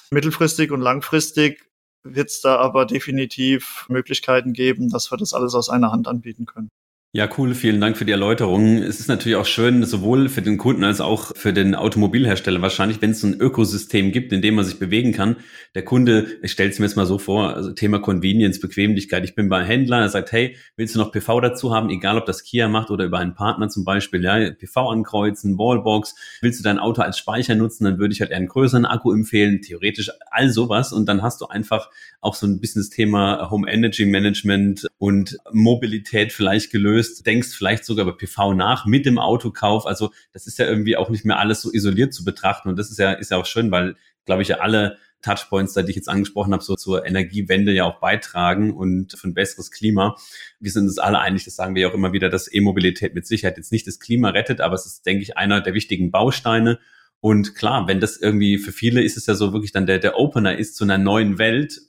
Mittelfristig 0.10 0.72
und 0.72 0.81
langfristig 0.81 1.69
wird 2.03 2.29
es 2.29 2.41
da 2.41 2.57
aber 2.57 2.88
definitiv 2.88 3.86
Möglichkeiten 3.89 4.53
geben, 4.53 4.89
dass 4.89 5.12
wir 5.12 5.17
das 5.17 5.36
alles 5.36 5.53
aus 5.53 5.69
einer 5.69 5.91
Hand 5.91 6.07
anbieten 6.07 6.48
können. 6.48 6.69
Ja, 7.15 7.29
cool. 7.38 7.53
Vielen 7.53 7.79
Dank 7.79 7.96
für 7.96 8.05
die 8.05 8.12
Erläuterung. 8.12 8.77
Es 8.77 9.00
ist 9.00 9.08
natürlich 9.08 9.36
auch 9.36 9.46
schön, 9.46 9.86
sowohl 9.86 10.29
für 10.29 10.41
den 10.41 10.58
Kunden 10.58 10.84
als 10.84 11.00
auch 11.00 11.32
für 11.36 11.53
den 11.53 11.75
Automobilhersteller 11.75 12.63
wahrscheinlich, 12.63 13.03
wenn 13.03 13.12
es 13.12 13.22
ein 13.22 13.39
Ökosystem 13.39 14.12
gibt, 14.12 14.34
in 14.34 14.41
dem 14.41 14.55
man 14.55 14.65
sich 14.65 14.79
bewegen 14.79 15.12
kann. 15.12 15.36
Der 15.75 15.86
Kunde, 15.86 16.25
ich 16.41 16.51
stelle 16.51 16.72
es 16.72 16.79
mir 16.79 16.88
jetzt 16.88 16.96
mal 16.96 17.05
so 17.05 17.20
vor, 17.20 17.53
also 17.53 17.72
Thema 17.72 18.00
Convenience, 18.00 18.60
Bequemlichkeit. 18.60 19.24
Ich 19.25 19.36
bin 19.36 19.48
bei 19.48 19.63
Händler, 19.63 20.00
er 20.00 20.10
sagt, 20.10 20.32
hey, 20.32 20.58
willst 20.75 20.96
du 20.96 21.00
noch 21.00 21.12
PV 21.12 21.39
dazu 21.39 21.72
haben, 21.72 21.91
egal 21.91 22.17
ob 22.17 22.25
das 22.25 22.41
Kia 22.43 22.67
macht 22.67 22.89
oder 22.89 23.05
über 23.05 23.20
einen 23.20 23.36
Partner 23.36 23.70
zum 23.70 23.84
Beispiel, 23.86 24.24
ja, 24.24 24.50
PV 24.50 24.89
ankreuzen, 24.89 25.60
Wallbox. 25.60 26.15
Willst 26.41 26.62
du 26.62 26.63
dein 26.63 26.79
Auto 26.79 27.03
als 27.03 27.20
Speicher 27.20 27.53
nutzen, 27.53 27.84
dann 27.84 28.00
würde 28.00 28.15
ich 28.15 28.22
halt 28.22 28.32
eher 28.32 28.38
einen 28.38 28.48
größeren 28.48 28.88
Akku 28.88 29.12
empfehlen, 29.12 29.62
theoretisch 29.62 30.10
all 30.32 30.50
sowas. 30.50 30.91
Und 30.91 31.05
dann 31.05 31.22
hast 31.22 31.41
du 31.41 31.46
einfach 31.46 31.91
auch 32.22 32.34
so 32.34 32.48
ein 32.48 32.60
bisschen 32.60 32.82
das 32.82 32.89
Thema 32.89 33.51
Home 33.51 33.72
Energy 33.72 34.05
Management 34.05 34.88
und 34.98 35.38
Mobilität 35.51 36.34
vielleicht 36.34 36.72
gelöst 36.72 37.02
löst, 37.03 37.25
denkst 37.25 37.50
vielleicht 37.50 37.86
sogar 37.86 38.05
über 38.05 38.17
PV 38.17 38.53
nach 38.53 38.86
mit 38.86 39.05
dem 39.05 39.19
Autokauf. 39.19 39.86
Also 39.86 40.12
das 40.31 40.48
ist 40.48 40.57
ja 40.60 40.65
irgendwie 40.65 40.98
auch 40.98 41.10
nicht 41.10 41.25
mehr 41.25 41.39
alles 41.39 41.62
so 41.62 41.72
isoliert 41.72 42.13
zu 42.13 42.24
betrachten. 42.24 42.69
Und 42.69 42.77
das 42.79 42.89
ist 42.89 43.00
ja, 43.00 43.12
ist 43.13 43.31
ja 43.31 43.38
auch 43.38 43.45
schön, 43.45 43.72
weil, 43.72 43.95
glaube 44.25 44.41
ich, 44.41 44.50
ja 44.50 44.57
alle 44.57 44.98
Touchpoints, 45.22 45.74
die 45.74 45.89
ich 45.89 45.95
jetzt 45.95 46.10
angesprochen 46.10 46.51
habe, 46.53 46.63
so 46.63 46.75
zur 46.75 47.05
Energiewende 47.05 47.72
ja 47.72 47.86
auch 47.86 48.00
beitragen 48.00 48.74
und 48.74 49.13
für 49.13 49.29
ein 49.29 49.33
besseres 49.33 49.72
Klima. 49.72 50.17
Wir 50.60 50.72
sind 50.72 50.83
uns 50.83 51.00
alle 51.00 51.19
einig, 51.19 51.45
das 51.45 51.55
sagen 51.55 51.75
wir 51.75 51.83
ja 51.83 51.89
auch 51.89 51.93
immer 51.93 52.12
wieder, 52.12 52.29
dass 52.29 52.53
E-Mobilität 52.53 53.15
mit 53.15 53.25
Sicherheit 53.25 53.57
jetzt 53.57 53.72
nicht 53.72 53.88
das 53.88 54.00
Klima 54.00 54.29
rettet, 54.29 54.60
aber 54.60 54.75
es 54.75 54.86
ist, 54.86 55.05
denke 55.05 55.24
ich, 55.24 55.38
einer 55.38 55.62
der 55.62 55.74
wichtigen 55.74 56.12
Bausteine. 56.12 56.77
Und 57.22 57.55
klar, 57.55 57.88
wenn 57.88 58.01
das 58.01 58.17
irgendwie 58.17 58.57
für 58.57 58.74
viele 58.74 59.01
ist 59.01 59.15
es 59.15 59.25
ja 59.25 59.33
so 59.33 59.53
wirklich 59.53 59.72
dann 59.72 59.86
der, 59.86 60.00
der 60.00 60.19
Opener 60.19 60.57
ist 60.57 60.75
zu 60.75 60.83
einer 60.83 60.98
neuen 60.98 61.38
Welt, 61.38 61.79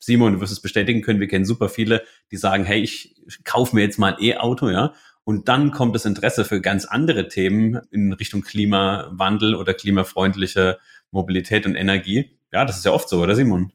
Simon, 0.00 0.34
du 0.34 0.40
wirst 0.40 0.52
es 0.52 0.60
bestätigen 0.60 1.02
können, 1.02 1.20
wir 1.20 1.28
kennen 1.28 1.44
super 1.44 1.68
viele, 1.68 2.02
die 2.32 2.36
sagen, 2.36 2.64
hey, 2.64 2.80
ich 2.80 3.14
kaufe 3.44 3.76
mir 3.76 3.82
jetzt 3.82 3.98
mal 3.98 4.14
ein 4.14 4.22
E-Auto, 4.22 4.68
ja. 4.70 4.94
Und 5.24 5.48
dann 5.48 5.70
kommt 5.70 5.94
das 5.94 6.06
Interesse 6.06 6.44
für 6.44 6.60
ganz 6.60 6.86
andere 6.86 7.28
Themen 7.28 7.80
in 7.92 8.12
Richtung 8.12 8.42
Klimawandel 8.42 9.54
oder 9.54 9.74
klimafreundliche 9.74 10.78
Mobilität 11.12 11.66
und 11.66 11.76
Energie. 11.76 12.36
Ja, 12.52 12.64
das 12.64 12.78
ist 12.78 12.84
ja 12.84 12.92
oft 12.92 13.08
so, 13.08 13.22
oder 13.22 13.36
Simon? 13.36 13.72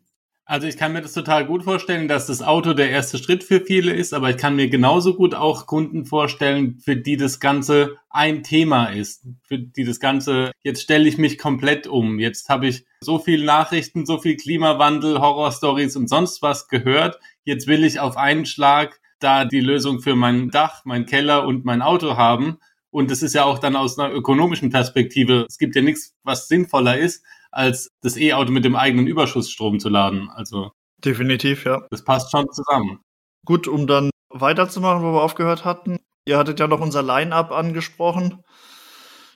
Also 0.48 0.68
ich 0.68 0.78
kann 0.78 0.94
mir 0.94 1.02
das 1.02 1.14
total 1.14 1.46
gut 1.46 1.64
vorstellen, 1.64 2.08
dass 2.08 2.28
das 2.28 2.44
Auto 2.44 2.74
der 2.74 2.92
erste 2.92 3.18
Schritt 3.18 3.44
für 3.44 3.62
viele 3.62 3.94
ist, 3.94 4.14
aber 4.14 4.30
ich 4.30 4.38
kann 4.38 4.56
mir 4.56 4.70
genauso 4.70 5.16
gut 5.16 5.34
auch 5.34 5.66
Kunden 5.66 6.06
vorstellen, 6.06 6.78
für 6.80 6.96
die 6.96 7.18
das 7.18 7.40
Ganze 7.40 7.96
ein 8.12 8.44
Thema 8.44 8.88
ist, 8.88 9.26
für 9.42 9.58
die 9.58 9.84
das 9.84 10.00
Ganze, 10.00 10.52
jetzt 10.62 10.84
stelle 10.84 11.10
ich 11.10 11.18
mich 11.18 11.40
komplett 11.40 11.88
um, 11.88 12.20
jetzt 12.20 12.50
habe 12.50 12.68
ich 12.68 12.86
so 13.06 13.20
viel 13.20 13.46
Nachrichten, 13.46 14.06
so 14.06 14.18
viel 14.18 14.36
Klimawandel, 14.36 15.20
Horrorstories 15.20 15.96
und 15.96 16.10
sonst 16.10 16.42
was 16.42 16.68
gehört, 16.68 17.20
jetzt 17.44 17.68
will 17.68 17.84
ich 17.84 18.00
auf 18.00 18.18
einen 18.18 18.46
Schlag 18.46 19.00
da 19.20 19.46
die 19.46 19.62
Lösung 19.62 20.02
für 20.02 20.16
mein 20.16 20.50
Dach, 20.50 20.82
mein 20.84 21.06
Keller 21.06 21.46
und 21.46 21.66
mein 21.66 21.82
Auto 21.82 22.18
haben. 22.18 22.58
Und 22.90 23.12
das 23.12 23.22
ist 23.22 23.34
ja 23.34 23.44
auch 23.44 23.60
dann 23.60 23.76
aus 23.76 23.98
einer 23.98 24.14
ökonomischen 24.14 24.70
Perspektive, 24.70 25.46
es 25.48 25.58
gibt 25.58 25.76
ja 25.76 25.82
nichts, 25.82 26.14
was 26.24 26.48
sinnvoller 26.48 26.98
ist, 26.98 27.26
als 27.52 27.90
das 28.02 28.18
E-Auto 28.18 28.52
mit 28.52 28.66
dem 28.66 28.76
eigenen 28.76 29.08
Überschussstrom 29.08 29.80
zu 29.80 29.90
laden. 29.90 30.30
Also 30.30 30.72
definitiv, 31.04 31.66
ja. 31.66 31.86
Das 31.90 32.04
passt 32.04 32.32
schon 32.32 32.46
zusammen. 32.52 33.00
Gut, 33.46 33.68
um 33.68 33.88
dann 33.88 34.10
weiterzumachen, 34.30 35.04
wo 35.04 35.14
wir 35.14 35.22
aufgehört 35.22 35.66
hatten. 35.66 36.00
Ihr 36.26 36.38
hattet 36.38 36.60
ja 36.60 36.68
noch 36.68 36.82
unser 36.82 37.04
Line-up 37.04 37.52
angesprochen. 37.52 38.44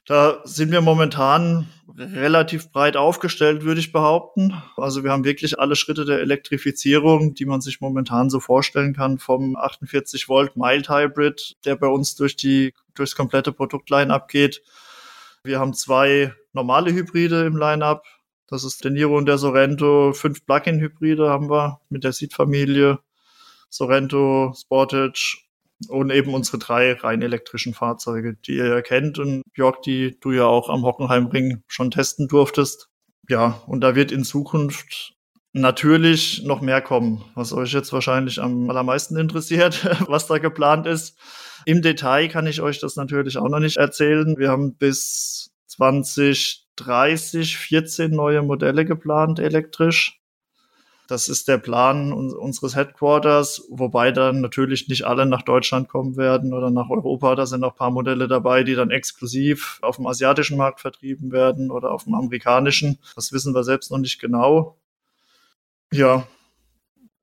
Da 0.10 0.42
sind 0.44 0.72
wir 0.72 0.82
momentan 0.82 1.68
relativ 1.96 2.72
breit 2.72 2.98
aufgestellt, 2.98 3.64
würde 3.64 3.80
ich 3.80 3.92
behaupten. 3.92 4.60
Also 4.76 5.04
wir 5.04 5.12
haben 5.12 5.24
wirklich 5.24 5.60
alle 5.60 5.76
Schritte 5.76 6.04
der 6.04 6.20
Elektrifizierung, 6.20 7.36
die 7.36 7.46
man 7.46 7.62
sich 7.62 7.80
momentan 7.80 8.32
so 8.32 8.40
vorstellen 8.40 8.96
kann, 8.96 9.20
vom 9.20 9.56
48 9.56 10.28
Volt 10.28 10.58
Mild 10.58 10.90
Hybrid, 10.90 11.58
der 11.64 11.76
bei 11.76 11.86
uns 11.86 12.16
durch 12.16 12.36
die 12.36 12.74
durchs 12.96 13.16
komplette 13.16 13.52
Produktline 13.52 14.12
abgeht. 14.12 14.64
Wir 15.44 15.60
haben 15.60 15.76
zwei 15.76 16.34
normale 16.54 16.92
Hybride 16.92 17.46
im 17.46 17.56
Line-up. 17.56 18.04
Das 18.48 18.64
ist 18.64 18.84
der 18.84 18.90
Niro 18.90 19.16
und 19.16 19.28
der 19.28 19.38
Sorento. 19.38 20.14
Fünf 20.14 20.44
Plug-in-Hybride 20.44 21.30
haben 21.30 21.52
wir 21.52 21.82
mit 21.90 22.04
der 22.04 22.14
Seed-Familie. 22.14 22.98
Sorento, 23.70 24.56
Sportage 24.60 25.38
und 25.88 26.12
eben 26.12 26.34
unsere 26.34 26.58
drei 26.58 26.94
rein 26.94 27.22
elektrischen 27.22 27.74
Fahrzeuge, 27.74 28.36
die 28.36 28.56
ihr 28.56 28.68
ja 28.68 28.82
kennt 28.82 29.20
und 29.20 29.44
Jörg, 29.56 29.82
die 29.82 30.20
du 30.20 30.32
ja 30.32 30.46
auch 30.46 30.70
am 30.70 30.84
Hockenheimring 30.84 31.64
schon 31.68 31.92
testen 31.92 32.28
durftest. 32.28 32.90
Ja, 33.30 33.62
und 33.68 33.82
da 33.82 33.96
wird 33.96 34.12
in 34.12 34.24
Zukunft 34.24 35.14
natürlich 35.54 36.44
noch 36.44 36.62
mehr 36.62 36.82
kommen, 36.82 37.24
was 37.36 37.54
euch 37.54 37.74
jetzt 37.74 37.94
wahrscheinlich 37.94 38.42
am 38.42 38.70
allermeisten 38.70 39.18
interessiert, 39.18 39.86
was 40.08 40.28
da 40.28 40.38
geplant 40.38 40.88
ist. 40.88 41.18
Im 41.66 41.82
Detail 41.82 42.28
kann 42.28 42.48
ich 42.48 42.62
euch 42.62 42.80
das 42.80 42.96
natürlich 42.96 43.38
auch 43.38 43.50
noch 43.50 43.60
nicht 43.60 43.78
erzählen. 43.78 44.38
Wir 44.38 44.50
haben 44.50 44.76
bis 44.76 45.52
2030 45.68 47.58
14 47.58 48.12
neue 48.12 48.42
Modelle 48.42 48.86
geplant 48.86 49.40
elektrisch. 49.40 50.19
Das 51.10 51.28
ist 51.28 51.48
der 51.48 51.58
Plan 51.58 52.14
unseres 52.14 52.76
Headquarters, 52.76 53.66
wobei 53.72 54.12
dann 54.12 54.42
natürlich 54.42 54.88
nicht 54.90 55.08
alle 55.08 55.26
nach 55.26 55.42
Deutschland 55.42 55.90
kommen 55.90 56.18
werden 56.18 56.54
oder 56.54 56.70
nach 56.70 56.92
Europa. 56.92 57.34
Da 57.34 57.48
sind 57.48 57.62
noch 57.62 57.72
ein 57.72 57.78
paar 57.78 57.90
Modelle 57.90 58.28
dabei, 58.28 58.64
die 58.64 58.76
dann 58.76 58.92
exklusiv 58.92 59.80
auf 59.82 59.96
dem 59.96 60.06
asiatischen 60.06 60.56
Markt 60.56 60.82
vertrieben 60.82 61.32
werden 61.32 61.72
oder 61.72 61.92
auf 61.94 62.04
dem 62.04 62.14
amerikanischen. 62.14 63.00
Das 63.16 63.34
wissen 63.34 63.56
wir 63.56 63.64
selbst 63.64 63.90
noch 63.90 63.98
nicht 63.98 64.20
genau. 64.20 64.78
Ja, 65.92 66.28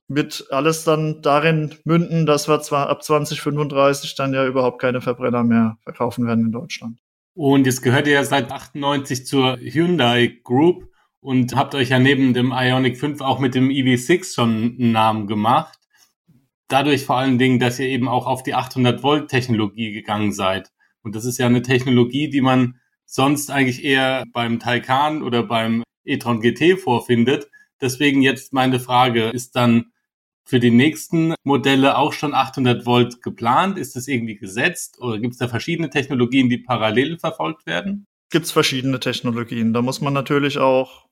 wird 0.09 0.49
alles 0.51 0.83
dann 0.83 1.23
darin 1.23 1.77
münden, 1.85 2.27
dass 2.27 2.49
wir 2.49 2.61
zwar 2.63 2.89
ab 2.89 3.05
2035 3.05 4.17
dann 4.17 4.35
ja 4.35 4.45
überhaupt 4.45 4.81
keine 4.81 5.01
Verbrenner 5.01 5.45
mehr 5.45 5.79
verkaufen 5.85 6.27
werden 6.27 6.47
in 6.47 6.51
Deutschland. 6.51 6.99
Und 7.35 7.67
jetzt 7.67 7.83
gehört 7.83 8.09
ihr 8.09 8.15
ja 8.15 8.25
seit 8.25 8.51
98 8.51 9.27
zur 9.27 9.59
Hyundai 9.59 10.41
Group 10.43 10.89
und 11.27 11.57
habt 11.57 11.75
euch 11.75 11.89
ja 11.89 11.99
neben 11.99 12.35
dem 12.35 12.53
Ionic 12.55 12.99
5 12.99 13.21
auch 13.21 13.41
mit 13.41 13.57
dem 13.57 13.69
EV6 13.69 14.33
schon 14.33 14.77
einen 14.79 14.93
Namen 14.93 15.27
gemacht. 15.27 15.77
Dadurch 16.69 17.05
vor 17.05 17.17
allen 17.17 17.37
Dingen, 17.37 17.59
dass 17.59 17.81
ihr 17.81 17.89
eben 17.89 18.07
auch 18.07 18.29
auf 18.29 18.45
die 18.45 18.55
800 18.55 19.03
Volt 19.03 19.29
Technologie 19.29 19.91
gegangen 19.91 20.33
seid. 20.33 20.71
Und 21.03 21.17
das 21.17 21.25
ist 21.25 21.39
ja 21.39 21.47
eine 21.47 21.63
Technologie, 21.63 22.31
die 22.31 22.43
man 22.43 22.79
sonst 23.07 23.51
eigentlich 23.51 23.83
eher 23.85 24.23
beim 24.33 24.61
Taycan 24.61 25.25
oder 25.25 25.43
beim 25.43 25.83
e-tron 26.05 26.41
GT 26.41 26.79
vorfindet. 26.79 27.49
Deswegen 27.81 28.23
jetzt 28.23 28.53
meine 28.53 28.79
Frage, 28.79 29.25
ist 29.31 29.57
dann 29.57 29.87
für 30.45 30.61
die 30.61 30.71
nächsten 30.71 31.35
Modelle 31.43 31.99
auch 31.99 32.13
schon 32.13 32.35
800 32.35 32.87
Volt 32.87 33.21
geplant? 33.21 33.79
Ist 33.79 33.97
das 33.97 34.07
irgendwie 34.07 34.37
gesetzt 34.37 35.01
oder 35.01 35.19
gibt 35.19 35.33
es 35.33 35.39
da 35.39 35.49
verschiedene 35.49 35.91
Technologien, 35.91 36.49
die 36.49 36.59
parallel 36.59 37.19
verfolgt 37.19 37.67
werden? 37.67 38.07
Gibt 38.31 38.47
es 38.47 38.53
verschiedene 38.53 39.01
Technologien. 39.01 39.73
Da 39.73 39.83
muss 39.83 40.01
man 40.01 40.13
natürlich 40.13 40.59
auch 40.59 41.07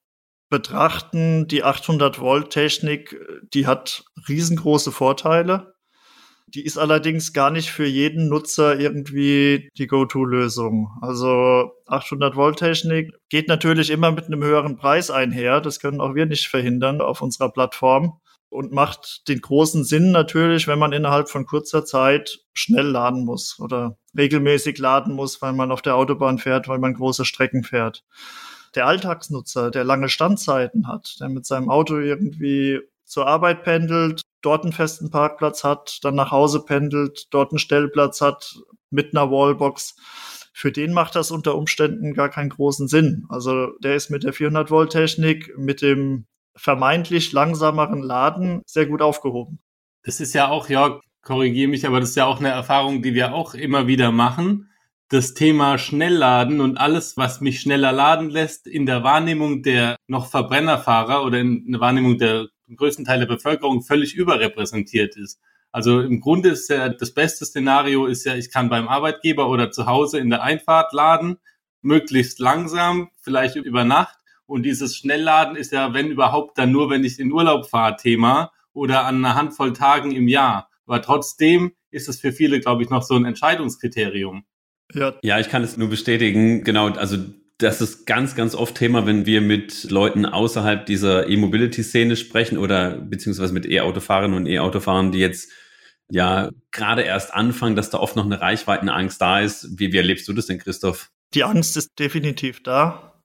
betrachten, 0.55 1.49
die 1.49 1.65
800 1.65 2.21
Volt 2.21 2.51
Technik, 2.51 3.19
die 3.53 3.67
hat 3.67 4.05
riesengroße 4.29 4.93
Vorteile. 4.93 5.75
Die 6.47 6.65
ist 6.65 6.79
allerdings 6.79 7.33
gar 7.33 7.51
nicht 7.51 7.71
für 7.73 7.87
jeden 7.87 8.29
Nutzer 8.29 8.79
irgendwie 8.79 9.69
die 9.77 9.89
Go-To-Lösung. 9.89 10.91
Also 11.03 11.73
800 11.89 12.37
Volt 12.37 12.61
Technik 12.61 13.13
geht 13.31 13.49
natürlich 13.49 13.91
immer 13.91 14.13
mit 14.13 14.27
einem 14.27 14.45
höheren 14.45 14.77
Preis 14.77 15.11
einher. 15.11 15.61
Das 15.61 15.81
können 15.81 16.01
auch 16.01 16.15
wir 16.15 16.27
nicht 16.27 16.47
verhindern 16.47 17.01
auf 17.01 17.21
unserer 17.21 17.51
Plattform 17.51 18.21
und 18.49 18.71
macht 18.71 19.27
den 19.27 19.41
großen 19.41 19.83
Sinn 19.83 20.13
natürlich, 20.13 20.69
wenn 20.69 20.79
man 20.79 20.93
innerhalb 20.93 21.29
von 21.29 21.47
kurzer 21.47 21.85
Zeit 21.85 22.39
schnell 22.53 22.87
laden 22.87 23.25
muss 23.25 23.59
oder 23.59 23.99
regelmäßig 24.17 24.79
laden 24.79 25.15
muss, 25.15 25.43
weil 25.43 25.55
man 25.55 25.73
auf 25.73 25.83
der 25.83 25.97
Autobahn 25.97 26.39
fährt, 26.39 26.69
weil 26.69 26.79
man 26.79 26.95
große 26.95 27.25
Strecken 27.25 27.65
fährt. 27.65 28.05
Der 28.75 28.87
Alltagsnutzer, 28.87 29.71
der 29.71 29.85
lange 29.85 30.09
Standzeiten 30.09 30.89
hat, 30.89 31.17
der 31.21 31.29
mit 31.29 31.47
seinem 31.47 31.71
Auto 31.71 31.99
irgendwie 31.99 32.81
zur 33.05 33.27
Arbeit 33.27 33.63
pendelt, 33.63 34.23
dort 34.43 34.65
einen 34.65 34.73
festen 34.73 35.11
Parkplatz 35.11 35.63
hat, 35.63 35.99
dann 36.03 36.15
nach 36.15 36.31
Hause 36.31 36.65
pendelt, 36.65 37.27
dort 37.31 37.53
einen 37.53 37.59
Stellplatz 37.59 38.21
hat 38.21 38.57
mit 38.91 39.15
einer 39.15 39.31
Wallbox, 39.31 39.97
für 40.57 40.71
den 40.71 40.93
macht 40.93 41.17
das 41.17 41.33
unter 41.33 41.57
Umständen 41.57 42.15
gar 42.15 42.29
keinen 42.29 42.51
großen 42.51 42.87
Sinn. 42.87 43.27
Also 43.29 43.73
der 43.81 43.97
ist 43.97 44.09
mit 44.11 44.23
der 44.23 44.33
400 44.33 44.71
Volt 44.71 44.93
Technik, 44.93 45.53
mit 45.59 45.83
dem 45.83 46.27
vermeintlich 46.55 47.33
langsameren 47.33 48.01
Laden 48.01 48.63
sehr 48.65 48.87
gut 48.87 49.03
aufgehoben. 49.03 49.59
Das 50.05 50.21
ist 50.21 50.33
ja 50.33 50.49
auch, 50.49 50.69
ja, 50.69 51.01
korrigiere 51.23 51.69
mich, 51.69 51.87
aber 51.87 51.99
das 51.99 52.11
ist 52.11 52.17
ja 52.17 52.27
auch 52.27 52.39
eine 52.39 52.51
Erfahrung, 52.51 53.03
die 53.03 53.15
wir 53.15 53.35
auch 53.35 53.55
immer 53.55 53.89
wieder 53.89 54.13
machen. 54.13 54.71
Das 55.15 55.33
Thema 55.33 55.79
Schnellladen 55.79 56.61
und 56.61 56.77
alles, 56.77 57.17
was 57.17 57.41
mich 57.41 57.61
schneller 57.61 57.93
laden 57.93 58.31
lässt, 58.31 58.67
in 58.67 58.85
der 58.85 59.05
Wahrnehmung 59.05 59.63
der 59.63 59.95
noch 60.09 60.27
Verbrennerfahrer 60.27 61.25
oder 61.25 61.39
in 61.39 61.71
der 61.71 61.81
Wahrnehmung 61.81 62.19
der 62.19 62.49
größten 62.75 63.05
Teil 63.05 63.21
der 63.21 63.27
Bevölkerung 63.27 63.83
völlig 63.83 64.17
überrepräsentiert 64.17 65.17
ist. 65.17 65.41
Also 65.71 66.01
im 66.01 66.19
Grunde 66.19 66.49
ist 66.49 66.69
ja 66.69 66.89
das 66.89 67.15
beste 67.15 67.47
Szenario 67.47 68.07
ist 68.07 68.25
ja, 68.25 68.35
ich 68.35 68.51
kann 68.51 68.69
beim 68.69 68.89
Arbeitgeber 68.89 69.49
oder 69.49 69.71
zu 69.71 69.87
Hause 69.87 70.19
in 70.19 70.31
der 70.31 70.43
Einfahrt 70.43 70.93
laden, 70.93 71.37
möglichst 71.81 72.41
langsam, 72.41 73.11
vielleicht 73.21 73.55
über 73.55 73.85
Nacht 73.85 74.19
und 74.47 74.65
dieses 74.65 74.97
Schnellladen 74.97 75.55
ist 75.55 75.71
ja, 75.71 75.95
wenn 75.95 76.11
überhaupt, 76.11 76.59
dann 76.59 76.73
nur, 76.73 76.91
wenn 76.91 77.05
ich 77.05 77.21
in 77.21 77.31
Urlaub 77.31 77.71
fahre, 77.71 77.95
Thema 77.95 78.51
oder 78.73 79.07
an 79.07 79.25
einer 79.25 79.37
Handvoll 79.37 79.75
Tagen 79.75 80.11
im 80.11 80.27
Jahr. 80.27 80.71
Aber 80.87 81.01
trotzdem 81.03 81.71
ist 81.93 82.09
es 82.09 82.19
für 82.19 82.33
viele, 82.33 82.59
glaube 82.59 82.83
ich, 82.83 82.91
noch 82.91 83.05
so 83.05 83.15
ein 83.15 83.25
Entscheidungskriterium. 83.27 84.45
Ja. 84.95 85.15
ja, 85.23 85.39
ich 85.41 85.49
kann 85.49 85.63
es 85.63 85.77
nur 85.77 85.89
bestätigen. 85.89 86.65
Genau, 86.65 86.89
also 86.89 87.19
das 87.59 87.81
ist 87.81 88.07
ganz, 88.07 88.35
ganz 88.35 88.55
oft 88.55 88.77
Thema, 88.77 89.07
wenn 89.07 89.27
wir 89.27 89.41
mit 89.41 89.91
Leuten 89.91 90.27
außerhalb 90.27 90.87
dieser 90.87 91.29
E-Mobility-Szene 91.29 92.17
sprechen 92.17 92.59
oder 92.59 92.99
beziehungsweise 92.99 93.53
mit 93.53 93.67
E-Autofahrern 93.67 94.35
und 94.35 94.47
E-Autofahrern, 94.47 95.13
die 95.13 95.19
jetzt 95.19 95.51
ja 96.11 96.51
gerade 96.73 97.03
erst 97.03 97.33
anfangen, 97.33 97.77
dass 97.77 97.91
da 97.91 97.99
oft 97.99 98.17
noch 98.17 98.25
eine 98.25 98.41
Reichweitenangst 98.41 99.21
da 99.21 99.41
ist. 99.41 99.79
Wie, 99.79 99.93
wie 99.93 99.97
erlebst 99.97 100.27
du 100.29 100.33
das 100.33 100.47
denn, 100.47 100.59
Christoph? 100.59 101.11
Die 101.35 101.45
Angst 101.45 101.77
ist 101.77 101.99
definitiv 101.99 102.63
da. 102.63 103.23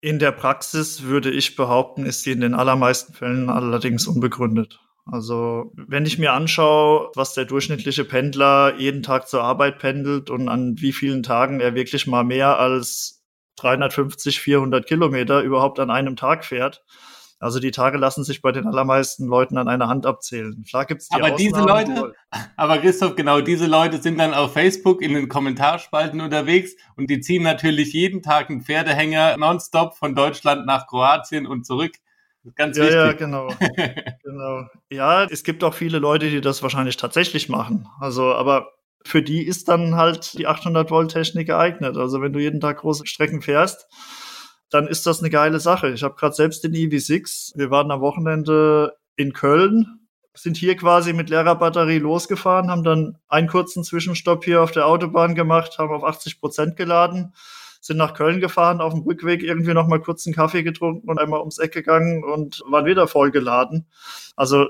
In 0.00 0.18
der 0.18 0.32
Praxis 0.32 1.02
würde 1.02 1.30
ich 1.30 1.54
behaupten, 1.54 2.04
ist 2.04 2.22
sie 2.22 2.32
in 2.32 2.40
den 2.40 2.54
allermeisten 2.54 3.12
Fällen 3.12 3.48
allerdings 3.48 4.06
unbegründet. 4.06 4.80
Also 5.04 5.72
wenn 5.74 6.06
ich 6.06 6.18
mir 6.18 6.32
anschaue, 6.32 7.10
was 7.14 7.34
der 7.34 7.44
durchschnittliche 7.44 8.04
Pendler 8.04 8.74
jeden 8.78 9.02
Tag 9.02 9.28
zur 9.28 9.42
Arbeit 9.42 9.78
pendelt 9.78 10.30
und 10.30 10.48
an 10.48 10.76
wie 10.78 10.92
vielen 10.92 11.22
Tagen 11.22 11.60
er 11.60 11.74
wirklich 11.74 12.06
mal 12.06 12.24
mehr 12.24 12.58
als 12.58 13.22
350, 13.56 14.40
400 14.40 14.86
Kilometer 14.86 15.42
überhaupt 15.42 15.80
an 15.80 15.90
einem 15.90 16.16
Tag 16.16 16.44
fährt. 16.44 16.84
Also 17.42 17.58
die 17.58 17.72
Tage 17.72 17.98
lassen 17.98 18.22
sich 18.22 18.40
bei 18.40 18.52
den 18.52 18.68
allermeisten 18.68 19.26
Leuten 19.26 19.58
an 19.58 19.66
einer 19.66 19.88
Hand 19.88 20.06
abzählen. 20.06 20.64
Klar 20.68 20.86
gibt's 20.86 21.08
die 21.08 21.16
Aber 21.16 21.32
Ausnahmen, 21.32 21.38
diese 21.38 21.60
Leute, 21.60 22.14
aber 22.56 22.78
Christoph, 22.78 23.16
genau 23.16 23.40
diese 23.40 23.66
Leute 23.66 24.00
sind 24.00 24.18
dann 24.18 24.32
auf 24.32 24.52
Facebook 24.52 25.02
in 25.02 25.12
den 25.12 25.28
Kommentarspalten 25.28 26.20
unterwegs 26.20 26.76
und 26.94 27.10
die 27.10 27.20
ziehen 27.20 27.42
natürlich 27.42 27.92
jeden 27.92 28.22
Tag 28.22 28.48
einen 28.48 28.62
Pferdehänger 28.62 29.36
nonstop 29.38 29.96
von 29.96 30.14
Deutschland 30.14 30.66
nach 30.66 30.86
Kroatien 30.86 31.48
und 31.48 31.66
zurück. 31.66 31.96
Ganz 32.56 32.76
ja, 32.76 32.84
wichtig. 32.84 32.96
Ja, 32.96 33.12
genau. 33.12 33.48
genau. 34.24 34.66
Ja, 34.90 35.24
es 35.24 35.44
gibt 35.44 35.62
auch 35.62 35.74
viele 35.74 35.98
Leute, 35.98 36.28
die 36.30 36.40
das 36.40 36.62
wahrscheinlich 36.62 36.96
tatsächlich 36.96 37.48
machen. 37.48 37.88
Also, 38.00 38.34
aber 38.34 38.72
für 39.04 39.22
die 39.22 39.42
ist 39.42 39.68
dann 39.68 39.96
halt 39.96 40.38
die 40.38 40.46
800 40.46 40.90
Volt 40.90 41.12
Technik 41.12 41.46
geeignet. 41.46 41.96
Also, 41.96 42.20
wenn 42.20 42.32
du 42.32 42.40
jeden 42.40 42.60
Tag 42.60 42.78
große 42.78 43.06
Strecken 43.06 43.42
fährst, 43.42 43.86
dann 44.70 44.88
ist 44.88 45.06
das 45.06 45.20
eine 45.20 45.30
geile 45.30 45.60
Sache. 45.60 45.90
Ich 45.90 46.02
habe 46.02 46.14
gerade 46.14 46.34
selbst 46.34 46.64
den 46.64 46.72
EV6. 46.72 47.56
Wir 47.56 47.70
waren 47.70 47.90
am 47.90 48.00
Wochenende 48.00 48.96
in 49.16 49.32
Köln, 49.32 50.08
sind 50.34 50.56
hier 50.56 50.76
quasi 50.76 51.12
mit 51.12 51.30
leerer 51.30 51.56
Batterie 51.56 51.98
losgefahren, 51.98 52.70
haben 52.70 52.82
dann 52.82 53.18
einen 53.28 53.48
kurzen 53.48 53.84
Zwischenstopp 53.84 54.44
hier 54.44 54.62
auf 54.62 54.72
der 54.72 54.86
Autobahn 54.86 55.34
gemacht, 55.34 55.78
haben 55.78 55.92
auf 55.92 56.04
80 56.04 56.40
Prozent 56.40 56.76
geladen 56.76 57.34
sind 57.82 57.96
nach 57.96 58.14
Köln 58.14 58.40
gefahren, 58.40 58.80
auf 58.80 58.94
dem 58.94 59.02
Rückweg 59.02 59.42
irgendwie 59.42 59.74
noch 59.74 59.88
mal 59.88 60.00
kurz 60.00 60.24
einen 60.26 60.34
Kaffee 60.34 60.62
getrunken 60.62 61.10
und 61.10 61.18
einmal 61.18 61.40
ums 61.40 61.58
Eck 61.58 61.72
gegangen 61.72 62.22
und 62.22 62.62
waren 62.70 62.86
wieder 62.86 63.08
vollgeladen. 63.08 63.86
Also 64.36 64.68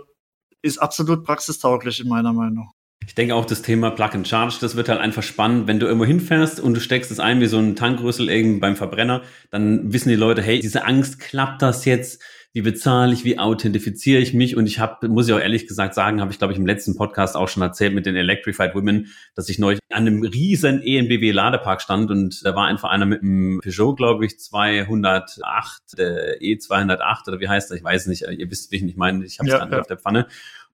ist 0.63 0.79
absolut 0.79 1.23
praxistauglich 1.23 2.01
in 2.01 2.09
meiner 2.09 2.33
Meinung. 2.33 2.71
Ich 3.07 3.15
denke 3.15 3.35
auch 3.35 3.45
das 3.45 3.63
Thema 3.63 3.91
Plug 3.91 4.11
and 4.13 4.29
Charge, 4.29 4.57
das 4.61 4.77
wird 4.77 4.89
halt 4.89 5.01
einfach 5.01 5.23
spannend, 5.23 5.67
wenn 5.67 5.81
du 5.81 5.87
irgendwo 5.87 6.07
hinfährst 6.07 6.61
und 6.61 6.75
du 6.75 6.81
steckst 6.81 7.11
es 7.11 7.21
ein 7.21 7.41
wie 7.41 7.47
so 7.47 7.59
ein 7.59 7.77
Tankrüssel 7.77 8.31
eben 8.31 8.61
beim 8.61 8.77
Verbrenner, 8.77 9.23
dann 9.51 9.93
wissen 9.93 10.09
die 10.09 10.15
Leute, 10.15 10.41
hey, 10.41 10.61
diese 10.61 10.87
Angst, 10.87 11.19
klappt 11.19 11.63
das 11.63 11.85
jetzt? 11.85 12.23
Wie 12.55 12.63
bezahle 12.63 13.15
ich, 13.15 13.25
wie 13.25 13.39
authentifiziere 13.39 14.21
ich 14.21 14.35
mich? 14.35 14.57
Und 14.57 14.67
ich 14.67 14.79
habe, 14.79 15.09
muss 15.09 15.27
ich 15.27 15.35
auch 15.35 15.41
ehrlich 15.41 15.67
gesagt 15.67 15.95
sagen, 15.95 16.21
habe 16.21 16.33
ich 16.33 16.39
glaube 16.39 16.53
ich 16.53 16.59
im 16.59 16.67
letzten 16.67 16.97
Podcast 16.97 17.35
auch 17.35 17.49
schon 17.49 17.63
erzählt 17.63 17.95
mit 17.95 18.05
den 18.05 18.15
Electrified 18.15 18.75
Women, 18.75 19.09
dass 19.35 19.49
ich 19.49 19.59
neulich 19.59 19.81
an 19.91 20.07
einem 20.07 20.23
riesen 20.23 20.83
ENBW 20.83 21.31
Ladepark 21.31 21.81
stand 21.81 22.11
und 22.11 22.45
da 22.45 22.55
war 22.55 22.67
einfach 22.67 22.91
einer 22.91 23.07
mit 23.07 23.23
einem 23.23 23.61
Peugeot, 23.63 23.95
glaube 23.95 24.27
ich, 24.27 24.39
208, 24.39 25.99
der 25.99 26.41
E208 26.41 27.29
oder 27.29 27.41
wie 27.41 27.49
heißt 27.49 27.71
das, 27.71 27.79
ich 27.79 27.85
weiß 27.85 28.07
nicht, 28.07 28.23
ihr 28.23 28.51
wisst, 28.51 28.71
wie 28.71 28.77
ich 28.77 28.83
nicht 28.83 28.99
meine, 28.99 29.25
ich 29.25 29.39
habe 29.39 29.49
es 29.49 29.55
ja, 29.55 29.67
ja. 29.67 29.81
auf 29.81 29.87
der 29.87 29.99
Pfanne 29.99 30.27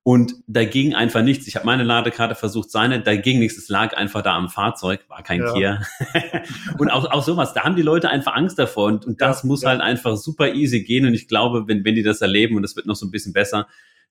und 0.03 0.33
da 0.47 0.65
ging 0.65 0.95
einfach 0.95 1.23
nichts. 1.23 1.47
Ich 1.49 1.57
habe 1.57 1.67
meine 1.67 1.83
Ladekarte 1.83 2.35
versucht, 2.35 2.71
seine, 2.71 3.03
da 3.03 3.15
ging 3.17 3.41
nichts. 3.41 3.59
Es 3.59 3.69
lag 3.69 3.95
einfach 3.97 4.23
da 4.23 4.37
am 4.37 4.49
Fahrzeug, 4.49 5.05
war 5.09 5.23
kein 5.23 5.41
ja. 5.41 5.53
Kia. 5.53 5.83
und 6.79 6.91
auch, 6.91 7.11
auch 7.11 7.23
sowas, 7.23 7.53
da 7.53 7.65
haben 7.65 7.77
die 7.77 7.83
Leute 7.83 8.09
einfach 8.09 8.35
Angst 8.35 8.59
davor. 8.59 8.87
Und, 8.87 9.05
und 9.05 9.21
das 9.21 9.43
ja, 9.43 9.47
muss 9.47 9.63
ja. 9.63 9.69
halt 9.69 9.83
einfach 9.83 10.17
super 10.17 10.55
easy 10.55 10.83
gehen. 10.83 11.05
Und 11.05 11.15
ich 11.15 11.29
glaube, 11.29 11.69
wenn, 11.69 11.85
wenn 11.85 11.95
die 11.95 12.03
das 12.03 12.23
erleben 12.23 12.57
und 12.57 12.65
es 12.65 12.75
wird 12.75 12.87
noch 12.87 12.97
so 12.97 13.07
ein 13.07 13.11
bisschen 13.11 13.33
besser, 13.33 13.67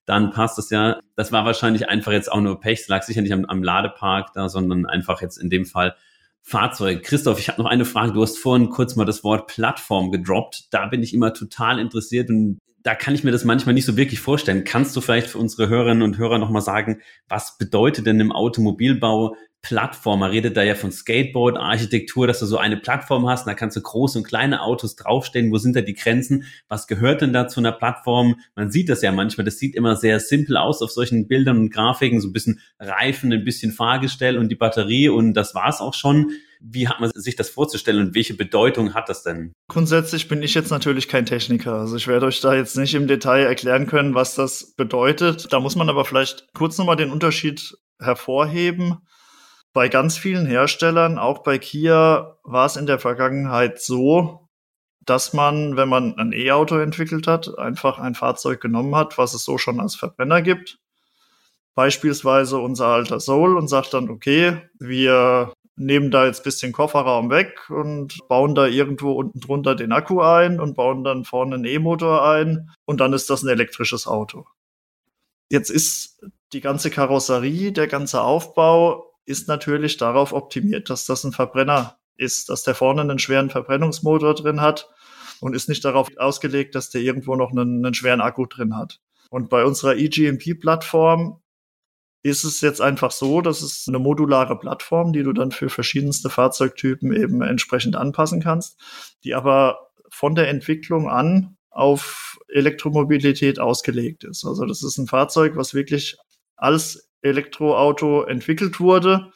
dann 0.06 0.30
passt 0.30 0.56
das 0.56 0.70
ja. 0.70 1.00
Das 1.16 1.32
war 1.32 1.44
wahrscheinlich 1.44 1.88
einfach 1.88 2.12
jetzt 2.12 2.30
auch 2.30 2.40
nur 2.40 2.60
Pech. 2.60 2.80
Es 2.80 2.88
lag 2.88 3.02
sicher 3.02 3.20
nicht 3.20 3.32
am, 3.32 3.44
am 3.46 3.62
Ladepark 3.62 4.32
da, 4.34 4.48
sondern 4.48 4.86
einfach 4.86 5.20
jetzt 5.20 5.36
in 5.36 5.50
dem 5.50 5.66
Fall 5.66 5.96
Fahrzeug. 6.42 7.02
Christoph, 7.02 7.40
ich 7.40 7.48
habe 7.48 7.60
noch 7.60 7.68
eine 7.68 7.84
Frage. 7.84 8.12
Du 8.12 8.22
hast 8.22 8.38
vorhin 8.38 8.70
kurz 8.70 8.96
mal 8.96 9.04
das 9.04 9.22
Wort 9.24 9.48
Plattform 9.48 10.10
gedroppt. 10.10 10.68
Da 10.70 10.86
bin 10.86 11.02
ich 11.02 11.12
immer 11.12 11.34
total 11.34 11.78
interessiert 11.78 12.30
und 12.30 12.58
da 12.88 12.94
kann 12.94 13.14
ich 13.14 13.22
mir 13.22 13.32
das 13.32 13.44
manchmal 13.44 13.74
nicht 13.74 13.84
so 13.84 13.98
wirklich 13.98 14.18
vorstellen. 14.18 14.64
Kannst 14.64 14.96
du 14.96 15.02
vielleicht 15.02 15.26
für 15.26 15.36
unsere 15.36 15.68
Hörerinnen 15.68 16.02
und 16.02 16.16
Hörer 16.16 16.38
nochmal 16.38 16.62
sagen, 16.62 17.02
was 17.28 17.58
bedeutet 17.58 18.06
denn 18.06 18.18
im 18.18 18.32
Automobilbau 18.32 19.36
Plattform? 19.60 20.20
Man 20.20 20.30
redet 20.30 20.56
da 20.56 20.62
ja 20.62 20.74
von 20.74 20.90
Skateboard, 20.90 21.58
Architektur, 21.58 22.26
dass 22.26 22.38
du 22.38 22.46
so 22.46 22.56
eine 22.56 22.78
Plattform 22.78 23.28
hast, 23.28 23.46
da 23.46 23.52
kannst 23.52 23.76
du 23.76 23.82
große 23.82 24.16
und 24.16 24.24
kleine 24.24 24.62
Autos 24.62 24.96
draufstellen. 24.96 25.52
Wo 25.52 25.58
sind 25.58 25.76
da 25.76 25.82
die 25.82 25.92
Grenzen? 25.92 26.44
Was 26.68 26.86
gehört 26.86 27.20
denn 27.20 27.34
da 27.34 27.46
zu 27.46 27.60
einer 27.60 27.72
Plattform? 27.72 28.36
Man 28.54 28.70
sieht 28.70 28.88
das 28.88 29.02
ja 29.02 29.12
manchmal, 29.12 29.44
das 29.44 29.58
sieht 29.58 29.74
immer 29.74 29.94
sehr 29.94 30.18
simpel 30.18 30.56
aus 30.56 30.80
auf 30.80 30.90
solchen 30.90 31.28
Bildern 31.28 31.58
und 31.58 31.70
Grafiken, 31.70 32.22
so 32.22 32.28
ein 32.28 32.32
bisschen 32.32 32.58
Reifen, 32.78 33.30
ein 33.34 33.44
bisschen 33.44 33.70
Fahrgestell 33.70 34.38
und 34.38 34.48
die 34.48 34.54
Batterie 34.54 35.10
und 35.10 35.34
das 35.34 35.54
war's 35.54 35.82
auch 35.82 35.92
schon. 35.92 36.30
Wie 36.60 36.88
hat 36.88 37.00
man 37.00 37.10
sich 37.14 37.36
das 37.36 37.50
vorzustellen 37.50 38.08
und 38.08 38.14
welche 38.14 38.34
Bedeutung 38.34 38.94
hat 38.94 39.08
das 39.08 39.22
denn? 39.22 39.52
Grundsätzlich 39.68 40.28
bin 40.28 40.42
ich 40.42 40.54
jetzt 40.54 40.70
natürlich 40.70 41.08
kein 41.08 41.26
Techniker. 41.26 41.74
Also 41.74 41.96
ich 41.96 42.08
werde 42.08 42.26
euch 42.26 42.40
da 42.40 42.54
jetzt 42.54 42.76
nicht 42.76 42.94
im 42.94 43.06
Detail 43.06 43.44
erklären 43.44 43.86
können, 43.86 44.14
was 44.14 44.34
das 44.34 44.74
bedeutet. 44.74 45.52
Da 45.52 45.60
muss 45.60 45.76
man 45.76 45.88
aber 45.88 46.04
vielleicht 46.04 46.46
kurz 46.54 46.78
nochmal 46.78 46.96
den 46.96 47.12
Unterschied 47.12 47.76
hervorheben. 48.00 48.98
Bei 49.72 49.88
ganz 49.88 50.16
vielen 50.16 50.46
Herstellern, 50.46 51.18
auch 51.18 51.42
bei 51.42 51.58
Kia, 51.58 52.38
war 52.42 52.66
es 52.66 52.76
in 52.76 52.86
der 52.86 52.98
Vergangenheit 52.98 53.80
so, 53.80 54.48
dass 55.04 55.32
man, 55.32 55.76
wenn 55.76 55.88
man 55.88 56.18
ein 56.18 56.32
E-Auto 56.32 56.78
entwickelt 56.78 57.26
hat, 57.26 57.58
einfach 57.58 57.98
ein 57.98 58.14
Fahrzeug 58.14 58.60
genommen 58.60 58.94
hat, 58.94 59.18
was 59.18 59.34
es 59.34 59.44
so 59.44 59.56
schon 59.56 59.80
als 59.80 59.94
Verbrenner 59.94 60.42
gibt. 60.42 60.78
Beispielsweise 61.74 62.58
unser 62.58 62.88
alter 62.88 63.20
Soul 63.20 63.56
und 63.56 63.68
sagt 63.68 63.94
dann, 63.94 64.10
okay, 64.10 64.62
wir 64.80 65.52
nehmen 65.78 66.10
da 66.10 66.26
jetzt 66.26 66.44
bisschen 66.44 66.72
Kofferraum 66.72 67.30
weg 67.30 67.70
und 67.70 68.26
bauen 68.28 68.54
da 68.54 68.66
irgendwo 68.66 69.12
unten 69.12 69.40
drunter 69.40 69.74
den 69.74 69.92
Akku 69.92 70.20
ein 70.20 70.60
und 70.60 70.74
bauen 70.74 71.04
dann 71.04 71.24
vorne 71.24 71.54
einen 71.54 71.64
E-Motor 71.64 72.28
ein 72.28 72.70
und 72.84 73.00
dann 73.00 73.12
ist 73.12 73.30
das 73.30 73.42
ein 73.42 73.48
elektrisches 73.48 74.06
Auto. 74.06 74.46
Jetzt 75.50 75.70
ist 75.70 76.20
die 76.52 76.60
ganze 76.60 76.90
Karosserie, 76.90 77.72
der 77.72 77.86
ganze 77.86 78.22
Aufbau 78.22 79.14
ist 79.24 79.48
natürlich 79.48 79.96
darauf 79.96 80.32
optimiert, 80.32 80.90
dass 80.90 81.04
das 81.06 81.24
ein 81.24 81.32
Verbrenner 81.32 81.98
ist, 82.16 82.48
dass 82.48 82.64
der 82.64 82.74
vorne 82.74 83.02
einen 83.02 83.18
schweren 83.18 83.50
Verbrennungsmotor 83.50 84.34
drin 84.34 84.60
hat 84.60 84.90
und 85.40 85.54
ist 85.54 85.68
nicht 85.68 85.84
darauf 85.84 86.08
ausgelegt, 86.16 86.74
dass 86.74 86.90
der 86.90 87.02
irgendwo 87.02 87.36
noch 87.36 87.50
einen, 87.50 87.84
einen 87.84 87.94
schweren 87.94 88.20
Akku 88.20 88.46
drin 88.46 88.76
hat. 88.76 89.00
Und 89.30 89.50
bei 89.50 89.64
unserer 89.64 89.96
eGMP-Plattform 89.96 91.40
ist 92.22 92.44
es 92.44 92.60
jetzt 92.60 92.80
einfach 92.80 93.10
so, 93.10 93.40
dass 93.40 93.62
es 93.62 93.86
eine 93.88 93.98
modulare 93.98 94.58
Plattform, 94.58 95.12
die 95.12 95.22
du 95.22 95.32
dann 95.32 95.52
für 95.52 95.68
verschiedenste 95.68 96.30
Fahrzeugtypen 96.30 97.12
eben 97.14 97.42
entsprechend 97.42 97.96
anpassen 97.96 98.42
kannst, 98.42 98.80
die 99.24 99.34
aber 99.34 99.90
von 100.10 100.34
der 100.34 100.48
Entwicklung 100.48 101.08
an 101.08 101.56
auf 101.70 102.38
Elektromobilität 102.48 103.60
ausgelegt 103.60 104.24
ist. 104.24 104.44
Also 104.44 104.64
das 104.64 104.82
ist 104.82 104.98
ein 104.98 105.06
Fahrzeug, 105.06 105.56
was 105.56 105.74
wirklich 105.74 106.16
als 106.56 107.08
Elektroauto 107.22 108.24
entwickelt 108.24 108.80
wurde. 108.80 109.32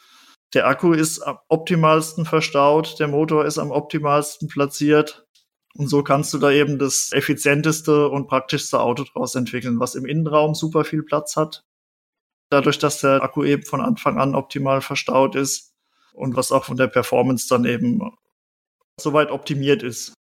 Der 0.54 0.66
Akku 0.66 0.92
ist 0.92 1.20
am 1.20 1.38
optimalsten 1.48 2.24
verstaut, 2.24 2.98
der 2.98 3.08
Motor 3.08 3.46
ist 3.46 3.58
am 3.58 3.70
optimalsten 3.70 4.48
platziert. 4.48 5.24
Und 5.74 5.88
so 5.88 6.02
kannst 6.02 6.34
du 6.34 6.38
da 6.38 6.50
eben 6.50 6.78
das 6.78 7.10
effizienteste 7.12 8.08
und 8.08 8.26
praktischste 8.26 8.80
Auto 8.80 9.04
draus 9.04 9.34
entwickeln, 9.34 9.80
was 9.80 9.94
im 9.94 10.04
Innenraum 10.04 10.54
super 10.54 10.84
viel 10.84 11.02
Platz 11.02 11.36
hat, 11.36 11.64
dadurch, 12.52 12.78
dass 12.78 13.00
der 13.00 13.22
Akku 13.22 13.44
eben 13.44 13.64
von 13.64 13.80
Anfang 13.80 14.18
an 14.18 14.34
optimal 14.34 14.80
verstaut 14.80 15.34
ist 15.34 15.72
und 16.12 16.36
was 16.36 16.52
auch 16.52 16.64
von 16.64 16.76
der 16.76 16.88
Performance 16.88 17.48
dann 17.48 17.64
eben 17.64 18.00
soweit 18.98 19.30
optimiert 19.30 19.82
ist. 19.82 20.14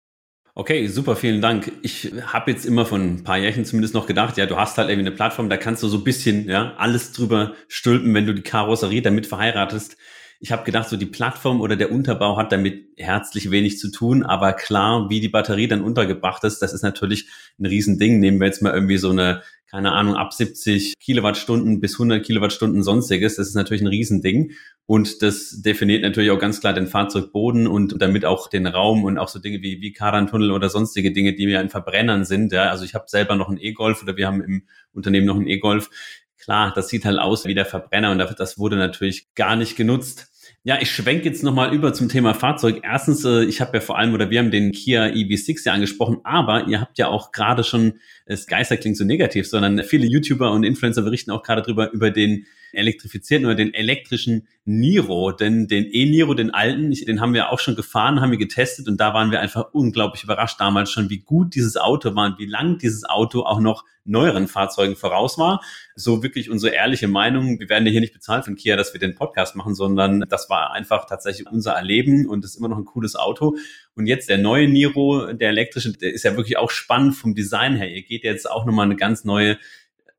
Okay, 0.55 0.87
super, 0.87 1.15
vielen 1.15 1.41
Dank. 1.41 1.71
Ich 1.83 2.11
habe 2.25 2.51
jetzt 2.51 2.65
immer 2.65 2.85
von 2.85 3.01
ein 3.01 3.23
paar 3.23 3.37
Jährchen 3.37 3.65
zumindest 3.65 3.93
noch 3.93 4.07
gedacht, 4.07 4.37
ja, 4.37 4.45
du 4.45 4.57
hast 4.57 4.77
halt 4.77 4.89
irgendwie 4.89 5.07
eine 5.07 5.15
Plattform, 5.15 5.49
da 5.49 5.57
kannst 5.57 5.83
du 5.83 5.87
so 5.87 5.97
ein 5.97 6.03
bisschen 6.03 6.49
ja 6.49 6.73
alles 6.77 7.13
drüber 7.13 7.53
stülpen, 7.67 8.13
wenn 8.13 8.25
du 8.25 8.33
die 8.33 8.41
Karosserie 8.41 9.01
damit 9.01 9.25
verheiratest. 9.25 9.95
Ich 10.41 10.53
habe 10.53 10.63
gedacht, 10.63 10.87
so 10.87 10.95
die 10.95 11.05
Plattform 11.05 11.59
oder 11.59 11.75
der 11.75 11.91
Unterbau 11.91 12.37
hat 12.37 12.53
damit 12.53 12.87
herzlich 12.95 13.51
wenig 13.51 13.77
zu 13.77 13.91
tun, 13.91 14.23
aber 14.23 14.53
klar, 14.53 15.09
wie 15.09 15.19
die 15.19 15.27
Batterie 15.27 15.67
dann 15.67 15.81
untergebracht 15.83 16.43
ist, 16.45 16.61
das 16.61 16.73
ist 16.73 16.81
natürlich 16.81 17.27
ein 17.59 17.65
Riesending. 17.65 18.19
Nehmen 18.19 18.39
wir 18.39 18.47
jetzt 18.47 18.61
mal 18.61 18.73
irgendwie 18.73 18.97
so 18.97 19.09
eine 19.09 19.41
keine 19.69 19.91
Ahnung, 19.91 20.15
ab 20.15 20.33
70 20.33 20.95
Kilowattstunden 20.99 21.79
bis 21.79 21.93
100 21.93 22.25
Kilowattstunden 22.25 22.81
sonstiges. 22.81 23.35
Das 23.35 23.47
ist 23.47 23.53
natürlich 23.53 23.83
ein 23.83 23.87
Riesending. 23.87 24.53
Und 24.87 25.21
das 25.21 25.61
definiert 25.61 26.01
natürlich 26.01 26.31
auch 26.31 26.39
ganz 26.39 26.59
klar 26.59 26.73
den 26.73 26.87
Fahrzeugboden 26.87 27.67
und 27.67 28.01
damit 28.01 28.25
auch 28.25 28.47
den 28.47 28.65
Raum 28.65 29.03
und 29.03 29.19
auch 29.19 29.27
so 29.27 29.37
Dinge 29.37 29.61
wie, 29.61 29.79
wie 29.79 29.93
Kardantunnel 29.93 30.51
oder 30.51 30.69
sonstige 30.69 31.11
Dinge, 31.11 31.35
die 31.35 31.43
ja 31.43 31.61
in 31.61 31.69
Verbrennern 31.69 32.25
sind. 32.25 32.51
Ja, 32.51 32.71
also 32.71 32.83
ich 32.83 32.95
habe 32.95 33.05
selber 33.07 33.35
noch 33.35 33.47
einen 33.47 33.59
E-Golf 33.59 34.01
oder 34.01 34.17
wir 34.17 34.25
haben 34.25 34.41
im 34.41 34.63
Unternehmen 34.91 35.27
noch 35.27 35.35
einen 35.35 35.47
E-Golf 35.47 35.91
klar, 36.39 36.73
das 36.73 36.87
sieht 36.87 37.05
halt 37.05 37.19
aus 37.19 37.45
wie 37.45 37.53
der 37.53 37.65
Verbrenner 37.65 38.11
und 38.11 38.17
das 38.17 38.57
wurde 38.57 38.75
natürlich 38.75 39.35
gar 39.35 39.55
nicht 39.55 39.75
genutzt. 39.75 40.28
Ja, 40.63 40.77
ich 40.81 40.91
schwenke 40.91 41.25
jetzt 41.25 41.41
nochmal 41.41 41.73
über 41.73 41.93
zum 41.93 42.09
Thema 42.09 42.33
Fahrzeug. 42.33 42.81
Erstens, 42.83 43.23
äh, 43.23 43.45
ich 43.45 43.61
habe 43.61 43.77
ja 43.77 43.81
vor 43.81 43.97
allem, 43.97 44.13
oder 44.13 44.29
wir 44.29 44.39
haben 44.39 44.51
den 44.51 44.73
Kia 44.73 45.05
EV6 45.05 45.65
ja 45.65 45.73
angesprochen, 45.73 46.17
aber 46.25 46.67
ihr 46.67 46.81
habt 46.81 46.97
ja 46.97 47.07
auch 47.07 47.31
gerade 47.31 47.63
schon, 47.63 47.93
es 48.25 48.45
Geister 48.45 48.75
klingt 48.75 48.97
so 48.97 49.05
negativ, 49.05 49.47
sondern 49.47 49.83
viele 49.83 50.05
YouTuber 50.05 50.51
und 50.51 50.63
Influencer 50.63 51.01
berichten 51.01 51.31
auch 51.31 51.43
gerade 51.43 51.61
drüber, 51.61 51.91
über 51.91 52.11
den 52.11 52.45
elektrifizierten 52.73 53.45
oder 53.45 53.55
den 53.55 53.73
elektrischen 53.73 54.47
Niro, 54.65 55.31
denn 55.31 55.67
den 55.67 55.85
E-Niro, 55.85 56.33
den 56.33 56.51
alten, 56.51 56.91
den 56.91 57.21
haben 57.21 57.33
wir 57.33 57.51
auch 57.51 57.59
schon 57.59 57.75
gefahren, 57.75 58.21
haben 58.21 58.31
wir 58.31 58.37
getestet 58.37 58.87
und 58.87 58.99
da 58.99 59.13
waren 59.13 59.31
wir 59.31 59.39
einfach 59.39 59.73
unglaublich 59.73 60.23
überrascht 60.23 60.59
damals 60.59 60.91
schon, 60.91 61.09
wie 61.09 61.19
gut 61.19 61.55
dieses 61.55 61.75
Auto 61.77 62.15
war 62.15 62.27
und 62.27 62.39
wie 62.39 62.45
lang 62.45 62.77
dieses 62.77 63.03
Auto 63.03 63.41
auch 63.43 63.59
noch 63.59 63.83
neueren 64.05 64.47
Fahrzeugen 64.47 64.95
voraus 64.95 65.37
war. 65.37 65.61
So 65.95 66.23
wirklich 66.23 66.49
unsere 66.49 66.73
ehrliche 66.73 67.07
Meinung. 67.07 67.59
Wir 67.59 67.69
werden 67.69 67.85
ja 67.85 67.91
hier 67.91 68.01
nicht 68.01 68.13
bezahlt 68.13 68.45
von 68.45 68.55
Kia, 68.55 68.75
dass 68.75 68.93
wir 68.93 68.99
den 68.99 69.15
Podcast 69.15 69.55
machen, 69.55 69.75
sondern 69.75 70.25
das 70.29 70.49
war 70.49 70.73
einfach 70.73 71.05
tatsächlich 71.05 71.47
unser 71.47 71.73
Erleben 71.73 72.27
und 72.27 72.43
ist 72.43 72.55
immer 72.55 72.69
noch 72.69 72.77
ein 72.77 72.85
cooles 72.85 73.15
Auto. 73.15 73.55
Und 73.95 74.07
jetzt 74.07 74.29
der 74.29 74.37
neue 74.37 74.67
Niro, 74.67 75.31
der 75.33 75.49
elektrische, 75.49 75.93
der 75.93 76.13
ist 76.13 76.23
ja 76.23 76.35
wirklich 76.35 76.57
auch 76.57 76.71
spannend 76.71 77.15
vom 77.15 77.35
Design 77.35 77.75
her. 77.75 77.89
Ihr 77.89 78.03
geht 78.03 78.23
jetzt 78.23 78.49
auch 78.49 78.65
nochmal 78.65 78.85
eine 78.85 78.95
ganz 78.95 79.23
neue 79.23 79.57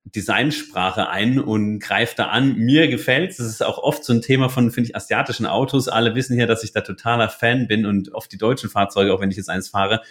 Designsprache 0.05 1.09
ein 1.09 1.39
und 1.39 1.79
greift 1.79 2.19
da 2.19 2.27
an. 2.27 2.57
Mir 2.57 2.89
gefällt's. 2.89 3.37
Das 3.37 3.47
ist 3.47 3.63
auch 3.63 3.79
oft 3.79 4.05
so 4.05 4.13
ein 4.13 4.23
Thema 4.23 4.49
von, 4.49 4.71
finde 4.71 4.91
ich, 4.91 4.97
asiatischen 4.97 5.47
Autos. 5.47 5.89
Alle 5.89 6.15
wissen 6.15 6.37
hier, 6.37 6.47
dass 6.47 6.65
ich 6.65 6.73
da 6.73 6.81
totaler 6.81 7.29
Fan 7.29 7.69
bin 7.69 7.87
und 7.87 8.13
oft 8.13 8.33
die 8.33 8.39
deutschen 8.39 8.71
Fahrzeuge, 8.71 9.13
auch 9.13 9.21
wenn 9.21 9.31
ich 9.31 9.37
jetzt 9.37 9.51
eins 9.51 9.69
fahre, 9.69 10.03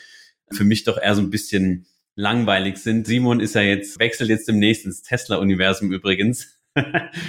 für 0.52 0.63
mich 0.63 0.84
doch 0.84 0.97
eher 0.97 1.15
so 1.15 1.21
ein 1.21 1.30
bisschen 1.30 1.88
langweilig 2.15 2.78
sind. 2.78 3.08
Simon 3.08 3.39
ist 3.39 3.56
ja 3.56 3.62
jetzt, 3.62 3.99
wechselt 3.99 4.30
jetzt 4.30 4.47
demnächst 4.47 4.86
ins 4.86 5.02
Tesla-Universum 5.02 5.91
übrigens. 5.91 6.56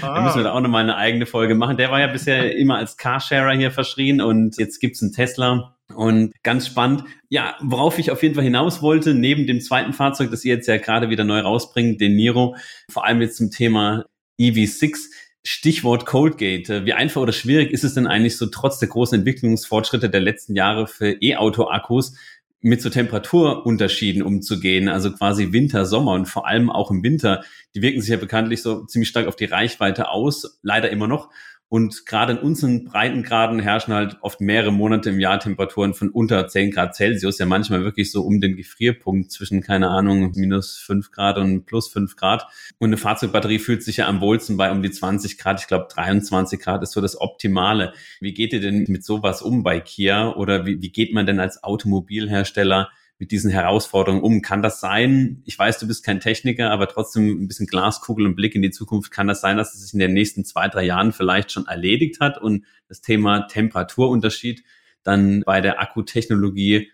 Ah. 0.03 0.15
da 0.15 0.21
müssen 0.21 0.37
wir 0.37 0.45
da 0.45 0.53
auch 0.53 0.61
nochmal 0.61 0.83
eine 0.83 0.97
eigene 0.97 1.27
Folge 1.27 1.55
machen. 1.55 1.77
Der 1.77 1.91
war 1.91 1.99
ja 1.99 2.07
bisher 2.07 2.55
immer 2.55 2.77
als 2.77 2.99
Carsharer 2.99 3.57
hier 3.57 3.73
verschrien 3.73 4.21
und 4.21 4.59
jetzt 4.59 4.81
gibt's 4.81 5.03
einen 5.03 5.13
Tesla. 5.13 5.77
Und 5.95 6.33
ganz 6.43 6.67
spannend. 6.67 7.05
Ja, 7.29 7.57
worauf 7.61 7.99
ich 7.99 8.11
auf 8.11 8.23
jeden 8.23 8.35
Fall 8.35 8.45
hinaus 8.45 8.83
wollte, 8.83 9.15
neben 9.15 9.47
dem 9.47 9.61
zweiten 9.61 9.93
Fahrzeug, 9.93 10.31
das 10.31 10.45
ihr 10.45 10.55
jetzt 10.55 10.67
ja 10.67 10.77
gerade 10.77 11.11
wieder 11.11 11.25
neu 11.25 11.41
rausbringt, 11.41 12.01
den 12.01 12.15
Niro, 12.15 12.57
vor 12.91 13.05
allem 13.05 13.21
jetzt 13.21 13.37
zum 13.37 13.51
Thema 13.51 14.05
EV6, 14.39 14.97
Stichwort 15.43 16.07
Coldgate. 16.07 16.85
Wie 16.85 16.93
einfach 16.93 17.21
oder 17.21 17.33
schwierig 17.33 17.73
ist 17.73 17.85
es 17.85 17.95
denn 17.95 18.07
eigentlich 18.07 18.37
so 18.37 18.47
trotz 18.47 18.79
der 18.79 18.89
großen 18.89 19.19
Entwicklungsfortschritte 19.19 20.11
der 20.11 20.21
letzten 20.21 20.55
Jahre 20.55 20.87
für 20.87 21.17
E-Auto-Akkus 21.21 22.15
mit 22.63 22.83
so 22.83 22.91
Temperaturunterschieden 22.91 24.23
umzugehen, 24.23 24.89
also 24.89 25.11
quasi 25.13 25.53
Winter, 25.53 25.87
Sommer 25.87 26.13
und 26.13 26.27
vor 26.27 26.47
allem 26.47 26.71
auch 26.71 26.91
im 26.91 27.03
Winter. 27.03 27.43
Die 27.75 27.81
wirken 27.81 28.03
sich 28.03 28.11
ja 28.11 28.19
bekanntlich 28.19 28.61
so 28.61 28.85
ziemlich 28.85 29.09
stark 29.09 29.27
auf 29.27 29.37
die 29.37 29.47
Reichweite 29.47 30.11
aus, 30.11 30.59
leider 30.63 30.91
immer 30.91 31.09
noch. 31.09 31.31
Und 31.71 32.05
gerade 32.05 32.33
in 32.33 32.39
unseren 32.39 32.85
Breitengraden 32.85 33.61
herrschen 33.61 33.95
halt 33.95 34.17
oft 34.23 34.41
mehrere 34.41 34.73
Monate 34.73 35.11
im 35.11 35.21
Jahr 35.21 35.39
Temperaturen 35.39 35.95
von 35.95 36.11
unter 36.11 36.49
10 36.49 36.73
Grad 36.73 36.97
Celsius, 36.97 37.39
ja 37.39 37.47
manchmal 37.47 37.85
wirklich 37.85 38.11
so 38.11 38.23
um 38.23 38.41
den 38.41 38.57
Gefrierpunkt 38.57 39.31
zwischen, 39.31 39.63
keine 39.63 39.89
Ahnung, 39.89 40.33
minus 40.35 40.79
5 40.79 41.13
Grad 41.13 41.39
und 41.39 41.67
plus 41.67 41.87
5 41.87 42.17
Grad. 42.17 42.49
Und 42.79 42.89
eine 42.89 42.97
Fahrzeugbatterie 42.97 43.61
fühlt 43.61 43.85
sich 43.85 43.99
ja 43.99 44.09
am 44.09 44.21
wohlsten 44.21 44.57
bei 44.57 44.73
um 44.73 44.83
die 44.83 44.91
20 44.91 45.39
Grad. 45.39 45.61
Ich 45.61 45.69
glaube, 45.69 45.87
23 45.89 46.59
Grad 46.59 46.83
ist 46.83 46.91
so 46.91 47.01
das 47.01 47.21
Optimale. 47.21 47.93
Wie 48.21 48.35
geht 48.35 48.53
ihr 48.53 48.61
denn 48.61 48.87
mit 48.89 49.05
sowas 49.05 49.41
um 49.41 49.63
bei 49.63 49.79
Kia? 49.79 50.35
Oder 50.35 50.67
wie, 50.67 50.83
wie 50.83 50.91
geht 50.91 51.15
man 51.15 51.25
denn 51.25 51.39
als 51.39 51.63
Automobilhersteller 51.63 52.91
mit 53.21 53.31
diesen 53.31 53.51
Herausforderungen 53.51 54.23
um? 54.23 54.41
Kann 54.41 54.63
das 54.63 54.81
sein? 54.81 55.43
Ich 55.45 55.57
weiß, 55.57 55.79
du 55.79 55.87
bist 55.87 56.03
kein 56.03 56.21
Techniker, 56.21 56.71
aber 56.71 56.89
trotzdem 56.89 57.29
ein 57.43 57.47
bisschen 57.47 57.67
Glaskugel 57.67 58.27
und 58.27 58.35
Blick 58.35 58.55
in 58.55 58.63
die 58.63 58.71
Zukunft. 58.71 59.13
Kann 59.13 59.29
das 59.29 59.43
sein, 59.43 59.59
dass 59.59 59.75
es 59.75 59.83
sich 59.83 59.93
in 59.93 60.01
den 60.01 60.15
nächsten 60.15 60.45
zwei, 60.47 60.69
drei 60.69 60.85
Jahren 60.85 61.13
vielleicht 61.13 61.53
schon 61.53 61.67
erledigt 61.67 62.19
hat 62.21 62.41
und 62.41 62.65
das 62.89 63.03
Thema 63.03 63.43
Temperaturunterschied 63.43 64.65
dann 65.03 65.43
bei 65.45 65.61
der 65.61 65.81
Akkutechnologie 65.81 66.91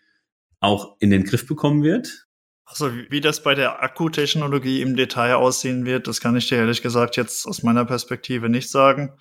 auch 0.58 0.96
in 0.98 1.10
den 1.10 1.22
Griff 1.22 1.46
bekommen 1.46 1.84
wird? 1.84 2.26
Also 2.64 2.90
wie 3.08 3.20
das 3.20 3.44
bei 3.44 3.54
der 3.54 3.80
Akkutechnologie 3.84 4.82
im 4.82 4.96
Detail 4.96 5.36
aussehen 5.36 5.86
wird, 5.86 6.08
das 6.08 6.20
kann 6.20 6.36
ich 6.36 6.48
dir 6.48 6.58
ehrlich 6.58 6.82
gesagt 6.82 7.16
jetzt 7.16 7.46
aus 7.46 7.62
meiner 7.62 7.84
Perspektive 7.84 8.48
nicht 8.48 8.68
sagen. 8.68 9.12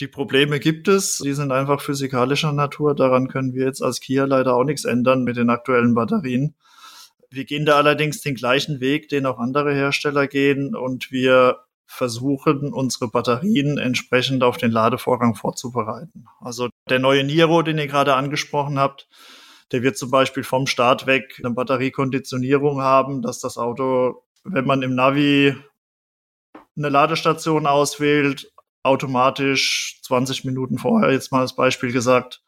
Die 0.00 0.06
Probleme 0.06 0.60
gibt 0.60 0.86
es, 0.86 1.18
die 1.18 1.32
sind 1.32 1.50
einfach 1.50 1.80
physikalischer 1.80 2.52
Natur. 2.52 2.94
Daran 2.94 3.28
können 3.28 3.52
wir 3.52 3.64
jetzt 3.64 3.82
als 3.82 4.00
Kia 4.00 4.24
leider 4.24 4.54
auch 4.54 4.64
nichts 4.64 4.84
ändern 4.84 5.24
mit 5.24 5.36
den 5.36 5.50
aktuellen 5.50 5.94
Batterien. 5.94 6.54
Wir 7.30 7.44
gehen 7.44 7.66
da 7.66 7.76
allerdings 7.76 8.20
den 8.20 8.36
gleichen 8.36 8.80
Weg, 8.80 9.08
den 9.08 9.26
auch 9.26 9.38
andere 9.38 9.74
Hersteller 9.74 10.28
gehen 10.28 10.74
und 10.74 11.10
wir 11.10 11.58
versuchen, 11.84 12.72
unsere 12.72 13.08
Batterien 13.08 13.78
entsprechend 13.78 14.44
auf 14.44 14.56
den 14.56 14.70
Ladevorgang 14.70 15.34
vorzubereiten. 15.34 16.26
Also 16.40 16.68
der 16.88 16.98
neue 16.98 17.24
Niro, 17.24 17.62
den 17.62 17.78
ihr 17.78 17.86
gerade 17.86 18.14
angesprochen 18.14 18.78
habt, 18.78 19.08
der 19.72 19.82
wird 19.82 19.98
zum 19.98 20.10
Beispiel 20.10 20.44
vom 20.44 20.66
Start 20.66 21.06
weg 21.06 21.40
eine 21.42 21.54
Batteriekonditionierung 21.54 22.82
haben, 22.82 23.22
dass 23.22 23.40
das 23.40 23.58
Auto, 23.58 24.22
wenn 24.44 24.66
man 24.66 24.82
im 24.82 24.94
Navi 24.94 25.56
eine 26.76 26.88
Ladestation 26.88 27.66
auswählt, 27.66 28.52
automatisch 28.88 30.00
20 30.02 30.44
Minuten 30.44 30.78
vorher, 30.78 31.12
jetzt 31.12 31.32
mal 31.32 31.40
als 31.40 31.54
Beispiel 31.54 31.92
gesagt, 31.92 32.42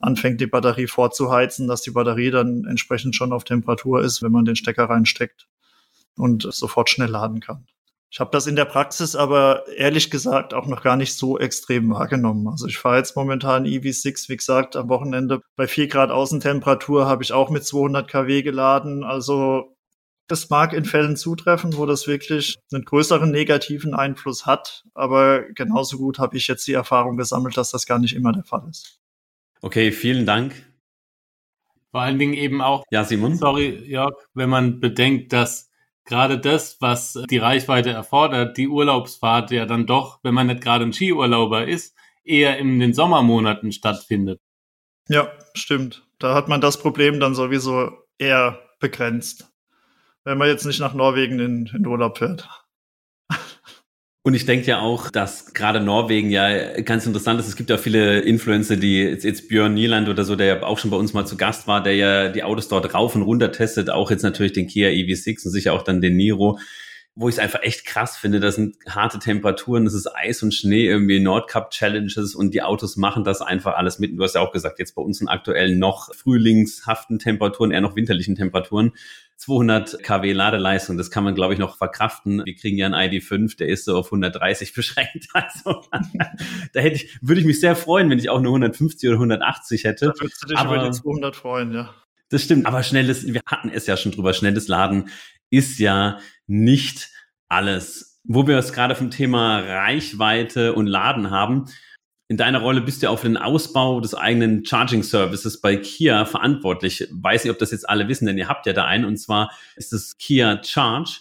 anfängt 0.00 0.40
die 0.40 0.46
Batterie 0.46 0.86
vorzuheizen, 0.86 1.66
dass 1.68 1.82
die 1.82 1.92
Batterie 1.92 2.30
dann 2.30 2.64
entsprechend 2.68 3.16
schon 3.16 3.32
auf 3.32 3.44
Temperatur 3.44 4.02
ist, 4.02 4.22
wenn 4.22 4.32
man 4.32 4.44
den 4.44 4.56
Stecker 4.56 4.84
reinsteckt 4.84 5.46
und 6.16 6.42
sofort 6.52 6.90
schnell 6.90 7.10
laden 7.10 7.40
kann. 7.40 7.66
Ich 8.10 8.20
habe 8.20 8.30
das 8.30 8.46
in 8.46 8.56
der 8.56 8.64
Praxis 8.64 9.16
aber 9.16 9.66
ehrlich 9.76 10.10
gesagt 10.10 10.54
auch 10.54 10.66
noch 10.66 10.82
gar 10.82 10.96
nicht 10.96 11.14
so 11.14 11.38
extrem 11.38 11.90
wahrgenommen. 11.90 12.48
Also 12.48 12.66
ich 12.66 12.78
fahre 12.78 12.98
jetzt 12.98 13.16
momentan 13.16 13.64
EV6, 13.64 14.28
wie 14.28 14.36
gesagt, 14.36 14.76
am 14.76 14.88
Wochenende 14.88 15.40
bei 15.56 15.66
4 15.66 15.88
Grad 15.88 16.10
Außentemperatur 16.10 17.06
habe 17.06 17.22
ich 17.22 17.32
auch 17.32 17.50
mit 17.50 17.64
200 17.64 18.08
kW 18.08 18.42
geladen. 18.42 19.04
Also 19.04 19.75
das 20.28 20.50
mag 20.50 20.72
in 20.72 20.84
Fällen 20.84 21.16
zutreffen, 21.16 21.76
wo 21.76 21.86
das 21.86 22.06
wirklich 22.06 22.58
einen 22.72 22.84
größeren 22.84 23.30
negativen 23.30 23.94
Einfluss 23.94 24.46
hat, 24.46 24.84
aber 24.94 25.42
genauso 25.52 25.98
gut 25.98 26.18
habe 26.18 26.36
ich 26.36 26.48
jetzt 26.48 26.66
die 26.66 26.72
Erfahrung 26.72 27.16
gesammelt, 27.16 27.56
dass 27.56 27.70
das 27.70 27.86
gar 27.86 27.98
nicht 27.98 28.14
immer 28.14 28.32
der 28.32 28.44
Fall 28.44 28.66
ist. 28.68 28.98
Okay, 29.62 29.92
vielen 29.92 30.26
Dank. 30.26 30.54
Vor 31.90 32.02
allen 32.02 32.18
Dingen 32.18 32.34
eben 32.34 32.60
auch, 32.60 32.84
ja, 32.90 33.04
Simon. 33.04 33.36
Sorry, 33.36 33.84
Jörg, 33.86 34.14
wenn 34.34 34.50
man 34.50 34.80
bedenkt, 34.80 35.32
dass 35.32 35.70
gerade 36.04 36.38
das, 36.38 36.76
was 36.80 37.18
die 37.30 37.38
Reichweite 37.38 37.90
erfordert, 37.90 38.56
die 38.56 38.68
Urlaubsfahrt 38.68 39.50
ja 39.50 39.64
dann 39.66 39.86
doch, 39.86 40.20
wenn 40.22 40.34
man 40.34 40.48
nicht 40.48 40.60
gerade 40.60 40.84
ein 40.84 40.92
Skiurlauber 40.92 41.66
ist, 41.66 41.96
eher 42.22 42.58
in 42.58 42.80
den 42.80 42.92
Sommermonaten 42.92 43.72
stattfindet. 43.72 44.40
Ja, 45.08 45.32
stimmt. 45.54 46.06
Da 46.18 46.34
hat 46.34 46.48
man 46.48 46.60
das 46.60 46.78
Problem 46.78 47.20
dann 47.20 47.34
sowieso 47.34 47.92
eher 48.18 48.58
begrenzt 48.80 49.55
wenn 50.26 50.38
man 50.38 50.48
jetzt 50.48 50.66
nicht 50.66 50.80
nach 50.80 50.92
Norwegen 50.92 51.38
in, 51.38 51.66
in 51.72 51.86
Urlaub 51.86 52.18
fährt. 52.18 52.48
Und 54.24 54.34
ich 54.34 54.44
denke 54.44 54.66
ja 54.66 54.80
auch, 54.80 55.08
dass 55.08 55.54
gerade 55.54 55.80
Norwegen 55.80 56.30
ja 56.30 56.80
ganz 56.80 57.06
interessant 57.06 57.38
ist. 57.38 57.46
Es 57.46 57.54
gibt 57.54 57.70
ja 57.70 57.78
viele 57.78 58.18
Influencer, 58.18 58.74
die 58.76 59.00
jetzt, 59.02 59.24
jetzt 59.24 59.48
Björn 59.48 59.74
Nieland 59.74 60.08
oder 60.08 60.24
so, 60.24 60.34
der 60.34 60.46
ja 60.46 60.62
auch 60.64 60.78
schon 60.78 60.90
bei 60.90 60.96
uns 60.96 61.12
mal 61.12 61.28
zu 61.28 61.36
Gast 61.36 61.68
war, 61.68 61.80
der 61.80 61.94
ja 61.94 62.28
die 62.28 62.42
Autos 62.42 62.66
dort 62.66 62.92
rauf 62.92 63.14
und 63.14 63.22
runter 63.22 63.52
testet, 63.52 63.88
auch 63.88 64.10
jetzt 64.10 64.24
natürlich 64.24 64.52
den 64.52 64.66
Kia 64.66 64.88
EV6 64.88 65.46
und 65.46 65.52
sicher 65.52 65.72
auch 65.72 65.82
dann 65.82 66.00
den 66.00 66.16
Niro, 66.16 66.58
wo 67.18 67.30
ich 67.30 67.36
es 67.36 67.38
einfach 67.38 67.62
echt 67.62 67.86
krass 67.86 68.18
finde. 68.18 68.40
Das 68.40 68.56
sind 68.56 68.76
harte 68.86 69.18
Temperaturen, 69.18 69.86
das 69.86 69.94
ist 69.94 70.06
Eis 70.14 70.42
und 70.42 70.52
Schnee, 70.52 70.86
irgendwie 70.86 71.18
Nordcup 71.18 71.70
Challenges 71.70 72.34
und 72.34 72.52
die 72.52 72.62
Autos 72.62 72.96
machen 72.96 73.24
das 73.24 73.40
einfach 73.40 73.74
alles 73.74 73.98
mit. 73.98 74.16
Du 74.16 74.22
hast 74.22 74.34
ja 74.34 74.42
auch 74.42 74.52
gesagt, 74.52 74.78
jetzt 74.78 74.94
bei 74.94 75.00
uns 75.00 75.18
sind 75.18 75.28
aktuell 75.28 75.74
noch 75.76 76.14
frühlingshaften 76.14 77.18
Temperaturen, 77.18 77.70
eher 77.70 77.80
noch 77.80 77.96
winterlichen 77.96 78.36
Temperaturen. 78.36 78.92
200 79.36 80.02
kW 80.02 80.32
Ladeleistung, 80.32 80.98
das 80.98 81.10
kann 81.10 81.24
man, 81.24 81.34
glaube 81.34 81.54
ich, 81.54 81.58
noch 81.58 81.78
verkraften. 81.78 82.42
Wir 82.44 82.54
kriegen 82.54 82.76
ja 82.76 82.86
einen 82.86 82.94
ID5, 82.94 83.56
der 83.56 83.68
ist 83.68 83.86
so 83.86 83.96
auf 83.96 84.06
130 84.08 84.72
beschränkt. 84.74 85.28
Also 85.32 85.82
da 86.74 86.80
hätte 86.80 86.96
ich, 86.96 87.18
würde 87.22 87.40
ich 87.40 87.46
mich 87.46 87.60
sehr 87.60 87.76
freuen, 87.76 88.10
wenn 88.10 88.18
ich 88.18 88.28
auch 88.28 88.40
nur 88.40 88.52
150 88.52 89.08
oder 89.08 89.16
180 89.16 89.84
hätte. 89.84 90.06
Da 90.06 90.20
würdest 90.20 90.42
du 90.42 90.48
dich 90.48 90.58
Aber, 90.58 90.76
über 90.76 90.84
die 90.84 90.90
200 90.90 91.34
freuen, 91.34 91.72
ja. 91.72 91.94
Das 92.28 92.42
stimmt, 92.42 92.66
aber 92.66 92.82
schnelles, 92.82 93.32
wir 93.32 93.40
hatten 93.46 93.70
es 93.70 93.86
ja 93.86 93.96
schon 93.96 94.10
drüber, 94.10 94.32
schnelles 94.32 94.66
Laden 94.66 95.10
ist 95.50 95.78
ja 95.78 96.18
nicht 96.46 97.10
alles. 97.48 98.20
Wo 98.24 98.46
wir 98.46 98.58
es 98.58 98.72
gerade 98.72 98.94
vom 98.94 99.10
Thema 99.10 99.60
Reichweite 99.60 100.74
und 100.74 100.86
Laden 100.86 101.30
haben, 101.30 101.66
in 102.28 102.36
deiner 102.36 102.60
Rolle 102.60 102.80
bist 102.80 103.02
du 103.02 103.10
auch 103.10 103.20
für 103.20 103.28
den 103.28 103.36
Ausbau 103.36 104.00
des 104.00 104.14
eigenen 104.14 104.64
Charging 104.64 105.04
Services 105.04 105.60
bei 105.60 105.76
Kia 105.76 106.24
verantwortlich. 106.24 107.08
Weiß 107.12 107.44
nicht, 107.44 107.52
ob 107.52 107.58
das 107.58 107.70
jetzt 107.70 107.88
alle 107.88 108.08
wissen, 108.08 108.26
denn 108.26 108.36
ihr 108.36 108.48
habt 108.48 108.66
ja 108.66 108.72
da 108.72 108.84
einen 108.84 109.04
und 109.04 109.16
zwar 109.16 109.52
ist 109.76 109.92
es 109.92 110.18
Kia 110.18 110.60
Charge. 110.64 111.20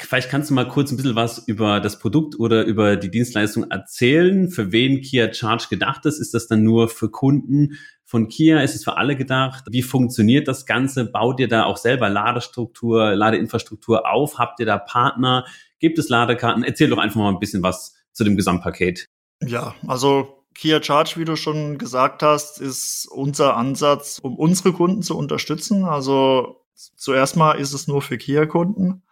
Vielleicht 0.00 0.30
kannst 0.30 0.48
du 0.48 0.54
mal 0.54 0.66
kurz 0.66 0.90
ein 0.90 0.96
bisschen 0.96 1.14
was 1.14 1.46
über 1.46 1.78
das 1.78 1.98
Produkt 1.98 2.40
oder 2.40 2.64
über 2.64 2.96
die 2.96 3.10
Dienstleistung 3.10 3.70
erzählen, 3.70 4.48
für 4.48 4.72
wen 4.72 5.02
Kia 5.02 5.30
Charge 5.30 5.66
gedacht 5.68 6.06
ist. 6.06 6.18
Ist 6.18 6.32
das 6.32 6.46
dann 6.46 6.64
nur 6.64 6.88
für 6.88 7.10
Kunden 7.10 7.76
von 8.10 8.26
Kia? 8.26 8.60
Ist 8.60 8.74
es 8.74 8.82
für 8.82 8.96
alle 8.96 9.16
gedacht? 9.16 9.64
Wie 9.70 9.82
funktioniert 9.82 10.48
das 10.48 10.66
Ganze? 10.66 11.04
Baut 11.04 11.38
ihr 11.38 11.46
da 11.46 11.64
auch 11.64 11.76
selber 11.76 12.08
Ladestruktur, 12.10 13.14
Ladeinfrastruktur 13.14 14.10
auf? 14.10 14.36
Habt 14.36 14.58
ihr 14.58 14.66
da 14.66 14.78
Partner? 14.78 15.46
Gibt 15.78 15.96
es 15.96 16.08
Ladekarten? 16.08 16.64
Erzähl 16.64 16.90
doch 16.90 16.98
einfach 16.98 17.20
mal 17.20 17.28
ein 17.28 17.38
bisschen 17.38 17.62
was 17.62 17.94
zu 18.12 18.24
dem 18.24 18.36
Gesamtpaket. 18.36 19.06
Ja, 19.46 19.76
also 19.86 20.44
Kia 20.56 20.82
Charge, 20.82 21.14
wie 21.18 21.24
du 21.24 21.36
schon 21.36 21.78
gesagt 21.78 22.24
hast, 22.24 22.60
ist 22.60 23.06
unser 23.06 23.56
Ansatz, 23.56 24.18
um 24.20 24.36
unsere 24.36 24.72
Kunden 24.72 25.02
zu 25.02 25.16
unterstützen. 25.16 25.84
Also 25.84 26.64
zuerst 26.74 27.36
mal 27.36 27.52
ist 27.52 27.72
es 27.72 27.86
nur 27.86 28.02
für 28.02 28.18
Kia-Kunden. 28.18 29.04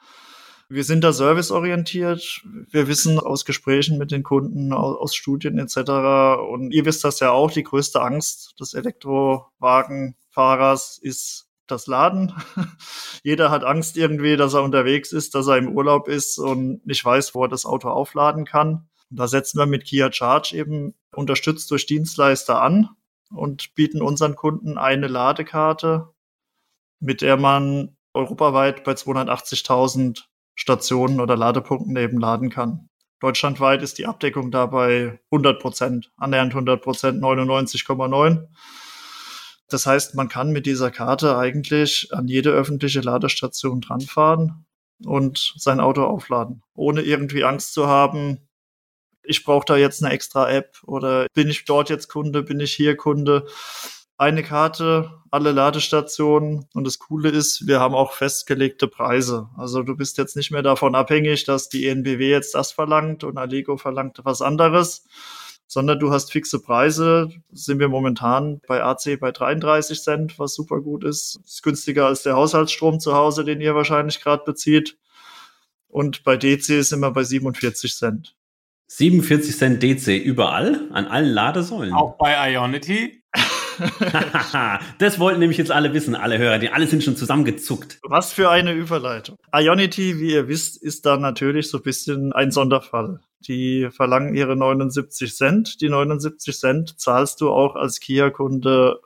Wir 0.70 0.85
sind 0.85 1.02
da 1.02 1.14
serviceorientiert. 1.14 2.42
Wir 2.44 2.88
wissen 2.88 3.18
aus 3.18 3.46
Gesprächen 3.46 3.96
mit 3.96 4.11
den 4.11 4.22
Kunden, 4.22 4.74
aus, 4.74 5.14
Studien 5.14 5.59
etc. 5.59 5.78
Und 6.50 6.72
ihr 6.72 6.85
wisst 6.85 7.04
das 7.04 7.20
ja 7.20 7.31
auch, 7.31 7.50
die 7.50 7.62
größte 7.62 8.02
Angst 8.02 8.61
des 8.61 8.74
Elektrowagenfahrers 8.74 10.98
ist 10.98 11.48
das 11.66 11.87
Laden. 11.87 12.35
Jeder 13.22 13.50
hat 13.50 13.64
Angst 13.64 13.96
irgendwie, 13.96 14.37
dass 14.37 14.52
er 14.52 14.62
unterwegs 14.62 15.12
ist, 15.12 15.35
dass 15.35 15.46
er 15.46 15.57
im 15.57 15.74
Urlaub 15.74 16.07
ist 16.07 16.37
und 16.38 16.87
nicht 16.87 17.02
weiß, 17.02 17.35
wo 17.35 17.44
er 17.44 17.48
das 17.48 17.64
Auto 17.64 17.88
aufladen 17.88 18.44
kann. 18.44 18.90
Da 19.09 19.26
setzen 19.26 19.59
wir 19.59 19.64
mit 19.64 19.87
Kia 19.87 20.12
Charge 20.12 20.54
eben 20.54 20.94
unterstützt 21.14 21.70
durch 21.70 21.87
Dienstleister 21.87 22.61
an 22.61 22.90
und 23.31 23.74
bieten 23.74 24.02
unseren 24.02 24.37
Kunden 24.37 24.76
eine 24.76 25.07
Ladekarte, 25.07 26.11
mit 27.00 27.22
der 27.22 27.38
man 27.38 27.96
europaweit 28.12 28.85
bei 28.85 28.92
280.000 28.92 30.28
Stationen 30.59 31.21
oder 31.21 31.37
Ladepunkten 31.37 31.97
eben 31.97 32.18
laden 32.18 32.51
kann. 32.51 32.88
Deutschlandweit 33.21 33.83
ist 33.83 33.99
die 33.99 34.07
Abdeckung 34.07 34.51
dabei 34.51 35.21
100 35.31 35.61
Prozent, 35.61 36.12
annähernd 36.16 36.53
100 36.53 36.83
Prozent, 36.83 37.23
99,9. 37.23 38.49
Das 39.68 39.87
heißt, 39.87 40.14
man 40.14 40.29
kann 40.29 40.51
mit 40.51 40.66
dieser 40.66 40.90
Karte 40.90 41.37
eigentlich 41.37 42.09
an 42.12 42.27
jede 42.27 42.51
öffentliche 42.51 43.01
Ladestation 43.01 43.81
dranfahren 43.81 44.66
und 45.05 45.55
sein 45.57 45.81
Auto 45.81 46.05
aufladen, 46.05 46.62
ohne 46.75 47.03
irgendwie 47.03 47.44
Angst 47.44 47.73
zu 47.73 47.87
haben, 47.87 48.49
ich 49.29 49.44
brauche 49.44 49.66
da 49.66 49.77
jetzt 49.77 50.03
eine 50.03 50.12
extra 50.12 50.51
App 50.51 50.79
oder 50.85 51.27
bin 51.35 51.49
ich 51.49 51.66
dort 51.66 51.90
jetzt 51.90 52.09
Kunde, 52.09 52.42
bin 52.42 52.61
ich 52.61 52.73
hier 52.73 52.97
Kunde. 52.97 53.47
Eine 54.20 54.42
Karte, 54.42 55.12
alle 55.31 55.52
Ladestationen 55.52 56.66
und 56.74 56.85
das 56.85 56.98
Coole 56.98 57.28
ist, 57.28 57.68
wir 57.68 57.78
haben 57.78 57.94
auch 57.94 58.14
festgelegte 58.14 58.88
Preise. 58.88 59.48
Also 59.57 59.85
du 59.85 59.96
bist 59.96 60.18
jetzt 60.18 60.35
nicht 60.35 60.50
mehr 60.50 60.62
davon 60.62 60.96
abhängig, 60.96 61.44
dass 61.44 61.68
die 61.68 61.87
ENBW 61.87 62.28
jetzt 62.28 62.57
das 62.57 62.72
verlangt 62.72 63.22
und 63.22 63.38
Allego 63.38 63.76
verlangt 63.76 64.18
was 64.24 64.42
anderes, 64.42 65.07
sondern 65.68 66.00
du 66.00 66.11
hast 66.11 66.33
fixe 66.33 66.61
Preise. 66.61 67.31
Sind 67.52 67.78
wir 67.78 67.88
momentan 67.88 68.61
bei 68.66 68.83
AC 68.83 69.20
bei 69.20 69.31
33 69.31 70.02
Cent, 70.02 70.38
was 70.40 70.52
super 70.54 70.81
gut 70.81 71.04
ist. 71.04 71.38
Ist 71.44 71.62
günstiger 71.62 72.07
als 72.07 72.24
der 72.24 72.35
Haushaltsstrom 72.35 72.98
zu 72.98 73.14
Hause, 73.14 73.44
den 73.44 73.61
ihr 73.61 73.76
wahrscheinlich 73.76 74.20
gerade 74.20 74.42
bezieht. 74.44 74.98
Und 75.87 76.24
bei 76.24 76.37
DC 76.37 76.85
sind 76.85 76.98
wir 76.98 77.12
bei 77.12 77.22
47 77.22 77.94
Cent. 77.94 78.35
47 78.88 79.57
Cent 79.57 79.83
DC 79.83 80.09
überall, 80.16 80.88
an 80.92 81.07
allen 81.07 81.28
Ladesäulen. 81.28 81.92
Auch 81.92 82.16
bei 82.16 82.52
Ionity. 82.52 83.17
das 84.99 85.19
wollten 85.19 85.41
nämlich 85.41 85.59
jetzt 85.59 85.71
alle 85.71 85.93
wissen, 85.95 86.14
alle 86.14 86.38
Hörer, 86.38 86.59
die 86.59 86.71
alle 86.71 86.87
sind 86.87 87.05
schon 87.05 87.17
zusammengezuckt. 87.17 87.99
Was 88.03 88.33
für 88.33 88.51
eine 88.51 88.73
Überleitung. 88.73 89.37
Ionity, 89.53 90.19
wie 90.21 90.33
ihr 90.33 90.49
wisst, 90.49 90.83
ist 90.83 91.07
da 91.07 91.17
natürlich 91.17 91.69
so 91.69 91.79
ein 91.79 91.83
bisschen 91.83 92.33
ein 92.33 92.51
Sonderfall. 92.51 93.21
Die 93.41 93.88
verlangen 93.91 94.35
ihre 94.35 94.57
79 94.57 95.35
Cent. 95.35 95.81
Die 95.81 95.88
79 95.88 96.59
Cent 96.59 97.01
zahlst 97.01 97.41
du 97.41 97.51
auch 97.51 97.77
als 97.77 98.01
Kia-Kunde 98.01 99.01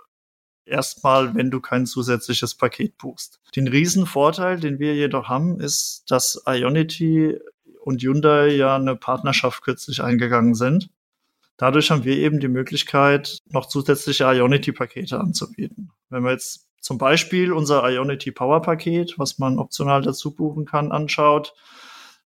erstmal, 0.65 1.35
wenn 1.35 1.51
du 1.51 1.61
kein 1.61 1.87
zusätzliches 1.87 2.55
Paket 2.55 2.97
buchst. 2.99 3.41
Den 3.57 3.69
Riesenvorteil, 3.69 4.59
den 4.59 4.79
wir 4.79 4.95
jedoch 4.95 5.29
haben, 5.29 5.61
ist, 5.61 6.05
dass 6.09 6.43
Ionity 6.47 7.39
und 7.85 8.03
Hyundai 8.03 8.49
ja 8.55 8.77
eine 8.77 8.97
Partnerschaft 8.97 9.63
kürzlich 9.63 10.03
eingegangen 10.03 10.55
sind. 10.55 10.89
Dadurch 11.62 11.92
haben 11.92 12.03
wir 12.03 12.16
eben 12.16 12.40
die 12.40 12.48
Möglichkeit, 12.48 13.38
noch 13.51 13.66
zusätzliche 13.66 14.25
Ionity-Pakete 14.25 15.20
anzubieten. 15.20 15.92
Wenn 16.11 16.25
wir 16.25 16.33
jetzt 16.33 16.66
zum 16.81 16.98
Beispiel 16.98 17.53
unser 17.53 17.88
Ionity 17.88 18.33
Power 18.33 18.62
Paket, 18.62 19.16
was 19.16 19.38
man 19.38 19.61
optional 19.61 20.03
dazu 20.03 20.35
buchen 20.35 20.64
kann, 20.64 20.90
anschaut, 20.90 21.55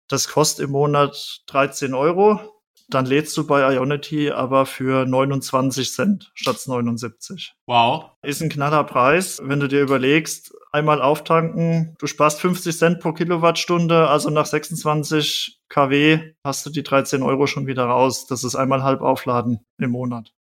das 0.09 0.29
kostet 0.29 0.65
im 0.65 0.71
Monat 0.71 1.43
13 1.49 1.93
Euro 1.93 2.41
dann 2.89 3.07
lädst 3.07 3.37
du 3.37 3.47
bei 3.47 3.75
Ionity 3.75 4.31
aber 4.31 4.67
für 4.67 5.07
29 5.07 5.93
Cent 5.93 6.31
statt 6.35 6.59
79. 6.67 7.55
Wow. 7.67 8.13
Ist 8.23 8.43
ein 8.43 8.49
knaller 8.49 8.85
Preis, 8.85 9.41
wenn 9.43 9.61
du 9.61 9.69
dir 9.69 9.81
überlegst, 9.81 10.55
einmal 10.73 11.03
auftanken, 11.03 11.97
du 11.99 12.07
sparst 12.07 12.41
50 12.41 12.77
Cent 12.77 13.01
pro 13.01 13.13
Kilowattstunde, 13.13 14.09
also 14.09 14.31
nach 14.31 14.47
26 14.47 15.61
kW 15.69 16.33
hast 16.45 16.67
du 16.67 16.71
die 16.71 16.83
13 16.83 17.23
Euro 17.23 17.47
schon 17.47 17.67
wieder 17.67 17.85
raus. 17.85 18.27
Das 18.27 18.45
ist 18.45 18.55
einmal 18.55 18.83
halb 18.83 19.01
aufladen 19.01 19.61
im 19.79 19.91
Monat. 19.91 20.33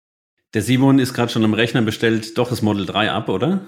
Der 0.52 0.62
Simon 0.62 0.98
ist 0.98 1.14
gerade 1.14 1.32
schon 1.32 1.44
am 1.44 1.54
Rechner 1.54 1.82
bestellt, 1.82 2.38
doch 2.38 2.48
das 2.48 2.62
Model 2.62 2.86
3 2.86 3.10
ab, 3.10 3.28
oder? 3.28 3.60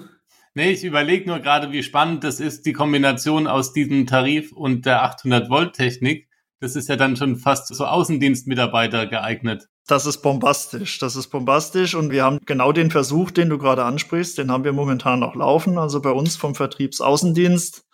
Nee, 0.53 0.71
ich 0.71 0.83
überlege 0.83 1.29
nur 1.29 1.39
gerade, 1.39 1.71
wie 1.71 1.83
spannend 1.83 2.23
das 2.23 2.39
ist, 2.39 2.65
die 2.65 2.73
Kombination 2.73 3.45
aus 3.45 3.73
diesem 3.73 4.07
Tarif 4.07 4.51
und 4.53 4.85
der 4.85 5.03
800 5.03 5.49
Volt 5.49 5.73
Technik. 5.73 6.26
Das 6.59 6.75
ist 6.75 6.89
ja 6.89 6.95
dann 6.95 7.15
schon 7.15 7.35
fast 7.37 7.67
so 7.67 7.85
Außendienstmitarbeiter 7.85 9.05
geeignet. 9.05 9.67
Das 9.87 10.05
ist 10.05 10.21
bombastisch. 10.21 10.97
Das 10.99 11.15
ist 11.15 11.27
bombastisch. 11.27 11.95
Und 11.95 12.11
wir 12.11 12.23
haben 12.23 12.39
genau 12.45 12.71
den 12.71 12.91
Versuch, 12.91 13.31
den 13.31 13.49
du 13.49 13.57
gerade 13.57 13.83
ansprichst, 13.85 14.37
den 14.37 14.51
haben 14.51 14.63
wir 14.63 14.73
momentan 14.73 15.19
noch 15.19 15.35
laufen. 15.35 15.77
Also 15.77 16.01
bei 16.01 16.11
uns 16.11 16.35
vom 16.35 16.55
Vertriebsaußendienst 16.55 17.85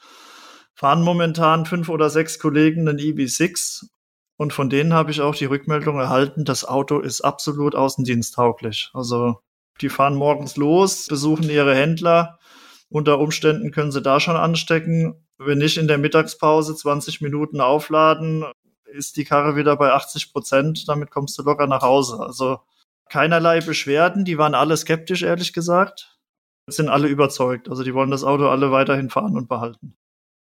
fahren 0.76 1.04
momentan 1.04 1.65
fünf 1.65 1.89
oder 1.89 2.10
sechs 2.10 2.39
Kollegen 2.39 2.88
einen 2.88 2.99
EV6. 2.99 3.88
Und 4.38 4.54
von 4.54 4.69
denen 4.69 4.93
habe 4.93 5.12
ich 5.12 5.21
auch 5.21 5.36
die 5.36 5.45
Rückmeldung 5.45 5.99
erhalten, 5.99 6.43
das 6.43 6.65
Auto 6.65 6.99
ist 6.99 7.21
absolut 7.21 7.76
außendiensttauglich. 7.76 8.89
Also 8.93 9.39
die 9.82 9.89
fahren 9.89 10.15
morgens 10.15 10.58
los, 10.58 11.08
besuchen 11.08 11.49
ihre 11.49 11.76
Händler. 11.76 12.39
Unter 12.94 13.20
Umständen 13.20 13.72
können 13.72 13.92
sie 13.92 14.02
da 14.02 14.20
schon 14.20 14.36
anstecken 14.36 15.24
wenn 15.46 15.58
nicht 15.58 15.78
in 15.78 15.88
der 15.88 15.98
Mittagspause 15.98 16.76
20 16.76 17.22
Minuten 17.22 17.62
aufladen, 17.62 18.46
ist 18.86 19.18
die 19.18 19.26
Karre 19.26 19.56
wieder 19.56 19.76
bei 19.76 19.92
80 19.92 20.32
Prozent. 20.32 20.88
Damit 20.88 21.12
kommst 21.12 21.38
du 21.38 21.44
locker 21.44 21.68
nach 21.68 21.82
Hause. 21.82 22.20
Also 22.20 22.60
keinerlei 23.10 23.60
Beschwerden. 23.60 24.26
Die 24.26 24.38
waren 24.38 24.56
alle 24.56 24.78
skeptisch, 24.78 25.24
ehrlich 25.24 25.54
gesagt. 25.54 26.18
Jetzt 26.68 26.78
sind 26.78 26.90
alle 26.90 27.08
überzeugt. 27.08 27.70
Also 27.70 27.84
die 27.84 27.94
wollen 27.94 28.12
das 28.12 28.24
Auto 28.24 28.48
alle 28.48 28.72
weiterhin 28.72 29.10
fahren 29.10 29.36
und 29.36 29.50
behalten. 29.50 29.96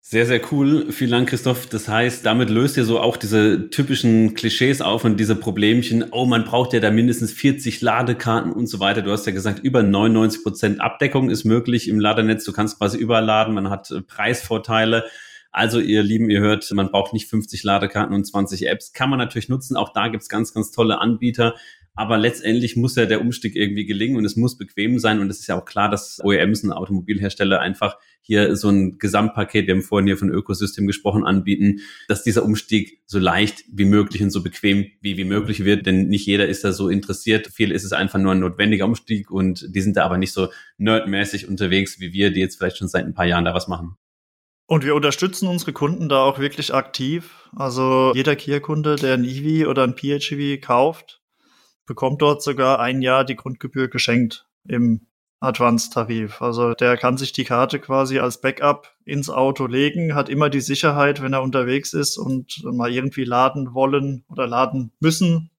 Sehr, 0.05 0.25
sehr 0.25 0.41
cool. 0.51 0.91
Vielen 0.91 1.11
Dank, 1.11 1.29
Christoph. 1.29 1.65
Das 1.65 1.87
heißt, 1.87 2.25
damit 2.25 2.49
löst 2.49 2.75
ihr 2.75 2.83
so 2.83 2.99
auch 2.99 3.15
diese 3.15 3.69
typischen 3.69 4.33
Klischees 4.33 4.81
auf 4.81 5.05
und 5.05 5.17
diese 5.17 5.33
Problemchen. 5.33 6.03
Oh, 6.11 6.25
man 6.25 6.43
braucht 6.43 6.73
ja 6.73 6.81
da 6.81 6.91
mindestens 6.91 7.31
40 7.31 7.79
Ladekarten 7.79 8.51
und 8.51 8.67
so 8.67 8.81
weiter. 8.81 9.01
Du 9.01 9.11
hast 9.11 9.25
ja 9.25 9.31
gesagt, 9.31 9.59
über 9.59 9.81
99 9.81 10.43
Prozent 10.43 10.81
Abdeckung 10.81 11.29
ist 11.29 11.45
möglich 11.45 11.87
im 11.87 12.01
Ladernetz. 12.01 12.43
Du 12.43 12.51
kannst 12.51 12.79
quasi 12.79 12.97
überladen. 12.97 13.53
Man 13.53 13.69
hat 13.69 13.91
äh, 13.91 14.01
Preisvorteile. 14.01 15.05
Also, 15.53 15.79
ihr 15.79 16.03
Lieben, 16.03 16.29
ihr 16.29 16.41
hört, 16.41 16.69
man 16.73 16.91
braucht 16.91 17.13
nicht 17.13 17.29
50 17.29 17.63
Ladekarten 17.63 18.13
und 18.13 18.25
20 18.25 18.67
Apps. 18.67 18.91
Kann 18.91 19.09
man 19.09 19.19
natürlich 19.19 19.47
nutzen. 19.47 19.77
Auch 19.77 19.93
da 19.93 20.09
gibt's 20.09 20.27
ganz, 20.27 20.53
ganz 20.53 20.71
tolle 20.71 20.99
Anbieter. 20.99 21.55
Aber 21.95 22.17
letztendlich 22.17 22.75
muss 22.75 22.97
ja 22.97 23.05
der 23.05 23.21
Umstieg 23.21 23.55
irgendwie 23.55 23.85
gelingen 23.85 24.17
und 24.17 24.25
es 24.25 24.35
muss 24.35 24.57
bequem 24.57 24.99
sein. 24.99 25.21
Und 25.21 25.29
es 25.29 25.39
ist 25.39 25.47
ja 25.47 25.57
auch 25.57 25.65
klar, 25.65 25.89
dass 25.89 26.19
OEMs 26.21 26.65
und 26.65 26.73
Automobilhersteller 26.73 27.61
einfach 27.61 27.95
hier 28.25 28.55
so 28.55 28.69
ein 28.69 28.97
Gesamtpaket, 28.97 29.67
wir 29.67 29.75
haben 29.75 29.81
vorhin 29.81 30.07
hier 30.07 30.17
von 30.17 30.29
Ökosystem 30.29 30.87
gesprochen, 30.87 31.25
anbieten, 31.25 31.81
dass 32.07 32.23
dieser 32.23 32.43
Umstieg 32.43 33.01
so 33.05 33.19
leicht 33.19 33.65
wie 33.71 33.85
möglich 33.85 34.23
und 34.23 34.29
so 34.29 34.41
bequem 34.41 34.87
wie, 35.01 35.17
wie 35.17 35.25
möglich 35.25 35.65
wird. 35.65 35.85
Denn 35.85 36.07
nicht 36.07 36.25
jeder 36.25 36.47
ist 36.47 36.63
da 36.63 36.71
so 36.71 36.87
interessiert. 36.87 37.47
Viel 37.47 37.71
ist 37.71 37.83
es 37.83 37.91
einfach 37.91 38.19
nur 38.19 38.31
ein 38.31 38.39
notwendiger 38.39 38.85
Umstieg 38.85 39.29
und 39.29 39.67
die 39.75 39.81
sind 39.81 39.97
da 39.97 40.05
aber 40.05 40.17
nicht 40.17 40.31
so 40.31 40.47
nerdmäßig 40.77 41.49
unterwegs 41.49 41.99
wie 41.99 42.13
wir, 42.13 42.31
die 42.31 42.39
jetzt 42.39 42.55
vielleicht 42.57 42.77
schon 42.77 42.87
seit 42.87 43.05
ein 43.05 43.13
paar 43.13 43.25
Jahren 43.25 43.45
da 43.45 43.53
was 43.53 43.67
machen. 43.67 43.97
Und 44.65 44.85
wir 44.85 44.95
unterstützen 44.95 45.49
unsere 45.49 45.73
Kunden 45.73 46.07
da 46.07 46.23
auch 46.23 46.39
wirklich 46.39 46.73
aktiv. 46.73 47.49
Also 47.53 48.13
jeder 48.15 48.37
Kia-Kunde, 48.37 48.95
der 48.95 49.15
ein 49.15 49.25
EV 49.25 49.67
oder 49.67 49.83
ein 49.83 49.97
PHEV 49.97 50.61
kauft, 50.61 51.21
bekommt 51.85 52.21
dort 52.21 52.41
sogar 52.41 52.79
ein 52.79 53.01
Jahr 53.01 53.25
die 53.25 53.35
Grundgebühr 53.35 53.89
geschenkt 53.89 54.47
im 54.65 55.07
Advanced-Tarif. 55.43 56.41
Also 56.41 56.73
der 56.73 56.97
kann 56.97 57.17
sich 57.17 57.33
die 57.33 57.43
Karte 57.43 57.79
quasi 57.79 58.19
als 58.19 58.41
Backup 58.41 58.91
ins 59.05 59.29
Auto 59.29 59.67
legen, 59.67 60.15
hat 60.15 60.29
immer 60.29 60.49
die 60.49 60.61
Sicherheit, 60.61 61.21
wenn 61.21 61.33
er 61.33 61.43
unterwegs 61.43 61.93
ist 61.93 62.17
und 62.17 62.63
mal 62.63 62.91
irgendwie 62.91 63.25
laden 63.25 63.73
wollen 63.73 64.23
oder 64.29 64.47
laden 64.47 64.91
müssen 64.99 65.51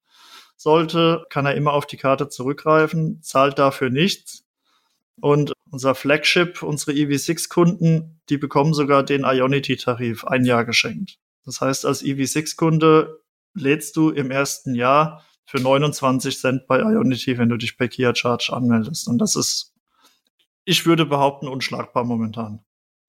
sollte, 0.56 1.24
kann 1.28 1.46
er 1.46 1.54
immer 1.54 1.72
auf 1.72 1.86
die 1.86 1.96
Karte 1.96 2.28
zurückgreifen, 2.28 3.20
zahlt 3.22 3.58
dafür 3.58 3.90
nichts. 3.90 4.44
Und 5.20 5.52
unser 5.70 5.94
Flagship, 5.94 6.62
unsere 6.62 6.92
EV6-Kunden, 6.92 8.20
die 8.28 8.38
bekommen 8.38 8.74
sogar 8.74 9.02
den 9.02 9.24
Ionity-Tarif 9.24 10.24
ein 10.24 10.44
Jahr 10.44 10.64
geschenkt. 10.64 11.18
Das 11.44 11.60
heißt, 11.60 11.84
als 11.84 12.02
EV6-Kunde 12.02 13.20
lädst 13.54 13.96
du 13.96 14.10
im 14.10 14.30
ersten 14.30 14.74
Jahr 14.74 15.24
für 15.46 15.58
29 15.58 16.38
Cent 16.38 16.66
bei 16.66 16.80
Ionity, 16.80 17.38
wenn 17.38 17.48
du 17.48 17.56
dich 17.56 17.76
bei 17.76 17.86
Kia 17.86 18.14
Charge 18.14 18.52
anmeldest. 18.52 19.06
Und 19.08 19.18
das 19.18 19.36
ist, 19.36 19.73
ich 20.64 20.86
würde 20.86 21.06
behaupten, 21.06 21.48
unschlagbar 21.48 22.04
momentan. 22.04 22.60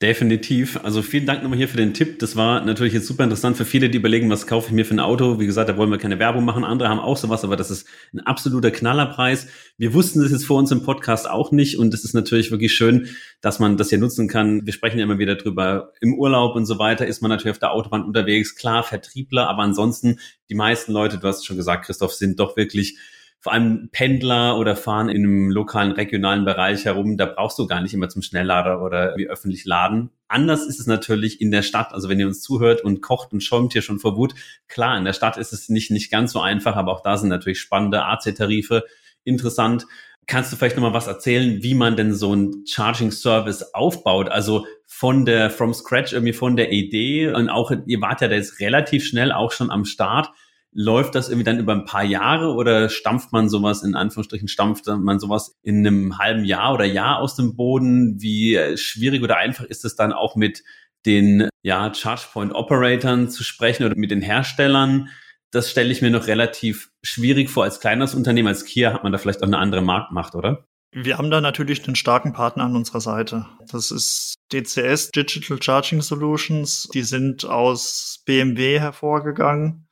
Definitiv. 0.02 0.78
Also 0.84 1.02
vielen 1.02 1.26
Dank 1.26 1.42
nochmal 1.42 1.58
hier 1.58 1.70
für 1.70 1.78
den 1.78 1.94
Tipp. 1.94 2.20
Das 2.20 2.36
war 2.36 2.66
natürlich 2.66 2.94
jetzt 2.94 3.08
super 3.08 3.24
interessant 3.24 3.56
für 3.56 3.64
viele, 3.64 3.90
die 3.90 3.98
überlegen, 3.98 4.30
was 4.30 4.46
kaufe 4.46 4.68
ich 4.68 4.74
mir 4.74 4.86
für 4.86 4.94
ein 4.94 5.00
Auto. 5.00 5.40
Wie 5.40 5.46
gesagt, 5.46 5.70
da 5.70 5.78
wollen 5.78 5.90
wir 5.90 5.98
keine 5.98 6.20
Werbung 6.20 6.44
machen. 6.44 6.66
Andere 6.66 6.90
haben 6.90 7.00
auch 7.00 7.16
sowas, 7.16 7.46
aber 7.46 7.56
das 7.56 7.72
ist 7.72 7.88
ein 8.14 8.20
absoluter 8.20 8.72
Knallerpreis. 8.72 9.48
Wir 9.78 9.94
wussten 9.94 10.22
das 10.22 10.32
jetzt 10.32 10.46
vor 10.46 10.60
uns 10.60 10.70
im 10.72 10.84
Podcast 10.84 11.30
auch 11.30 11.54
nicht 11.54 11.80
und 11.80 11.94
es 11.94 12.04
ist 12.04 12.14
natürlich 12.14 12.52
wirklich 12.52 12.74
schön, 12.74 13.08
dass 13.40 13.60
man 13.60 13.78
das 13.78 13.88
hier 13.88 13.98
nutzen 13.98 14.28
kann. 14.28 14.66
Wir 14.66 14.74
sprechen 14.74 14.98
ja 15.00 15.06
immer 15.06 15.18
wieder 15.18 15.36
drüber. 15.36 15.94
Im 16.02 16.16
Urlaub 16.16 16.58
und 16.58 16.66
so 16.66 16.78
weiter 16.78 17.08
ist 17.08 17.22
man 17.22 17.30
natürlich 17.30 17.56
auf 17.56 17.60
der 17.60 17.72
Autobahn 17.72 18.04
unterwegs. 18.04 18.56
Klar, 18.56 18.84
Vertriebler, 18.84 19.48
aber 19.48 19.64
ansonsten 19.64 20.20
die 20.50 20.56
meisten 20.56 20.92
Leute, 20.92 21.20
du 21.20 21.28
hast 21.28 21.46
schon 21.46 21.56
gesagt, 21.56 21.86
Christoph, 21.86 22.14
sind 22.14 22.38
doch 22.42 22.58
wirklich 22.58 22.98
vor 23.46 23.54
allem 23.54 23.90
Pendler 23.92 24.58
oder 24.58 24.76
fahren 24.76 25.08
in 25.08 25.18
einem 25.18 25.52
lokalen, 25.52 25.92
regionalen 25.92 26.46
Bereich 26.46 26.86
herum, 26.86 27.16
da 27.16 27.28
brauchst 27.28 27.60
du 27.60 27.68
gar 27.68 27.80
nicht 27.80 27.94
immer 27.94 28.10
zum 28.10 28.24
Schnelllader 28.24 28.82
oder 28.82 29.14
wie 29.18 29.28
öffentlich 29.28 29.66
laden. 29.66 30.10
Anders 30.28 30.66
ist 30.66 30.80
es 30.80 30.88
natürlich 30.88 31.42
in 31.42 31.52
der 31.52 31.62
Stadt. 31.62 31.94
Also 31.94 32.10
wenn 32.10 32.20
ihr 32.20 32.26
uns 32.26 32.42
zuhört 32.42 32.82
und 32.82 33.04
kocht 33.04 33.34
und 33.34 33.42
schäumt 33.42 33.74
hier 33.74 33.84
schon 33.84 34.00
vor 34.00 34.18
Wut, 34.18 34.34
klar, 34.68 34.98
in 34.98 35.06
der 35.06 35.14
Stadt 35.14 35.38
ist 35.38 35.54
es 35.54 35.70
nicht, 35.70 35.92
nicht 35.92 36.10
ganz 36.10 36.32
so 36.32 36.40
einfach, 36.40 36.76
aber 36.76 36.92
auch 36.92 37.04
da 37.04 37.18
sind 37.18 37.30
natürlich 37.30 37.60
spannende 37.60 38.04
AC-Tarife 38.06 38.84
interessant. 39.26 39.86
Kannst 40.26 40.52
du 40.52 40.56
vielleicht 40.56 40.76
nochmal 40.76 40.96
was 40.96 41.06
erzählen, 41.06 41.62
wie 41.62 41.76
man 41.76 41.96
denn 41.96 42.16
so 42.16 42.36
ein 42.36 42.64
Charging 42.66 43.12
Service 43.12 43.76
aufbaut? 43.76 44.28
Also 44.28 44.66
von 44.88 45.24
der, 45.24 45.52
from 45.52 45.76
scratch 45.76 46.14
irgendwie 46.14 46.34
von 46.34 46.56
der 46.56 46.72
Idee 46.72 47.32
und 47.32 47.50
auch, 47.50 47.72
ihr 47.86 48.02
wart 48.02 48.22
ja 48.22 48.28
da 48.28 48.34
jetzt 48.34 48.60
relativ 48.60 49.06
schnell 49.06 49.32
auch 49.32 49.52
schon 49.52 49.70
am 49.70 49.86
Start. 49.86 50.32
Läuft 50.78 51.16
das 51.16 51.30
irgendwie 51.30 51.46
dann 51.46 51.60
über 51.60 51.72
ein 51.72 51.86
paar 51.86 52.04
Jahre 52.04 52.54
oder 52.54 52.90
stampft 52.90 53.32
man 53.32 53.48
sowas, 53.48 53.82
in 53.82 53.96
Anführungsstrichen, 53.96 54.50
stampft 54.50 54.88
man 54.88 55.20
sowas 55.20 55.56
in 55.62 55.88
einem 55.88 56.18
halben 56.18 56.44
Jahr 56.44 56.74
oder 56.74 56.84
Jahr 56.84 57.20
aus 57.20 57.38
dem 57.38 57.56
Boden? 57.56 58.22
Wie 58.22 58.60
schwierig 58.76 59.24
oder 59.24 59.38
einfach 59.38 59.64
ist 59.64 59.86
es 59.86 59.96
dann 59.96 60.12
auch 60.12 60.36
mit 60.36 60.64
den 61.06 61.48
ja, 61.64 61.90
ChargePoint 61.92 62.54
Operatoren 62.54 63.30
zu 63.30 63.46
sprechen 63.46 63.86
oder 63.86 63.96
mit 63.96 64.12
den 64.12 64.22
Herstellern? 64.22 65.08
Das 65.50 65.72
stelle 65.72 65.94
ich 65.94 66.02
mir 66.02 66.12
noch 66.12 66.28
relativ 66.28 66.90
schwierig 67.02 67.50
vor 67.50 67.64
als 67.64 67.80
kleines 67.80 68.14
Unternehmen. 68.14 68.50
Als 68.50 68.66
Kia 68.66 68.92
hat 68.92 69.04
man 69.04 69.14
da 69.14 69.18
vielleicht 69.18 69.44
auch 69.44 69.48
eine 69.48 69.60
andere 69.60 69.82
Marktmacht, 69.82 70.36
oder? 70.36 70.66
Wir 70.92 71.18
haben 71.18 71.32
da 71.32 71.40
natürlich 71.40 71.86
einen 71.86 71.96
starken 71.96 72.34
Partner 72.34 72.66
an 72.66 72.76
unserer 72.76 73.00
Seite. 73.00 73.46
Das 73.72 73.92
ist 73.92 74.36
DCS, 74.52 75.12
Digital 75.12 75.62
Charging 75.62 76.02
Solutions. 76.02 76.90
Die 76.94 77.04
sind 77.04 77.46
aus 77.46 78.24
BMW 78.26 78.82
hervorgegangen 78.82 79.85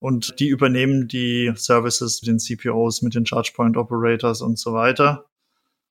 und 0.00 0.38
die 0.38 0.48
übernehmen 0.48 1.08
die 1.08 1.52
Services 1.56 2.22
mit 2.22 2.28
den 2.28 2.38
CPOs, 2.38 3.02
mit 3.02 3.14
den 3.14 3.24
ChargePoint 3.24 3.76
Operators 3.76 4.42
und 4.42 4.58
so 4.58 4.72
weiter 4.72 5.26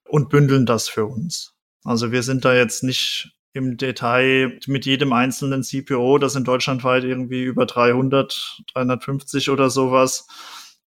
und 0.07 0.29
bündeln 0.29 0.65
das 0.65 0.87
für 0.87 1.05
uns. 1.05 1.53
Also 1.83 2.11
wir 2.11 2.23
sind 2.23 2.45
da 2.45 2.53
jetzt 2.53 2.83
nicht 2.83 3.35
im 3.53 3.77
Detail 3.77 4.59
mit 4.67 4.85
jedem 4.85 5.13
einzelnen 5.13 5.63
CPO, 5.63 6.19
das 6.19 6.35
in 6.35 6.43
Deutschland 6.43 6.83
weit 6.83 7.03
irgendwie 7.03 7.43
über 7.43 7.65
300, 7.65 8.61
350 8.73 9.49
oder 9.49 9.69
sowas. 9.69 10.27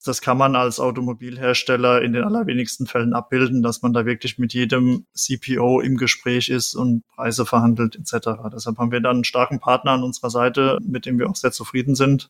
Das 0.05 0.21
kann 0.21 0.37
man 0.37 0.55
als 0.55 0.79
Automobilhersteller 0.79 2.01
in 2.01 2.13
den 2.13 2.23
allerwenigsten 2.23 2.87
Fällen 2.87 3.13
abbilden, 3.13 3.61
dass 3.61 3.81
man 3.81 3.91
da 3.91 4.05
wirklich 4.05 4.37
mit 4.37 4.53
jedem 4.53 5.05
CPO 5.13 5.81
im 5.81 5.97
Gespräch 5.97 6.47
ist 6.47 6.73
und 6.75 7.05
Preise 7.07 7.45
verhandelt 7.45 7.97
etc. 7.97 8.29
Deshalb 8.53 8.77
haben 8.77 8.91
wir 8.91 9.01
dann 9.01 9.17
einen 9.17 9.23
starken 9.25 9.59
Partner 9.59 9.91
an 9.91 10.03
unserer 10.03 10.29
Seite, 10.29 10.77
mit 10.81 11.05
dem 11.05 11.19
wir 11.19 11.29
auch 11.29 11.35
sehr 11.35 11.51
zufrieden 11.51 11.95
sind 11.95 12.29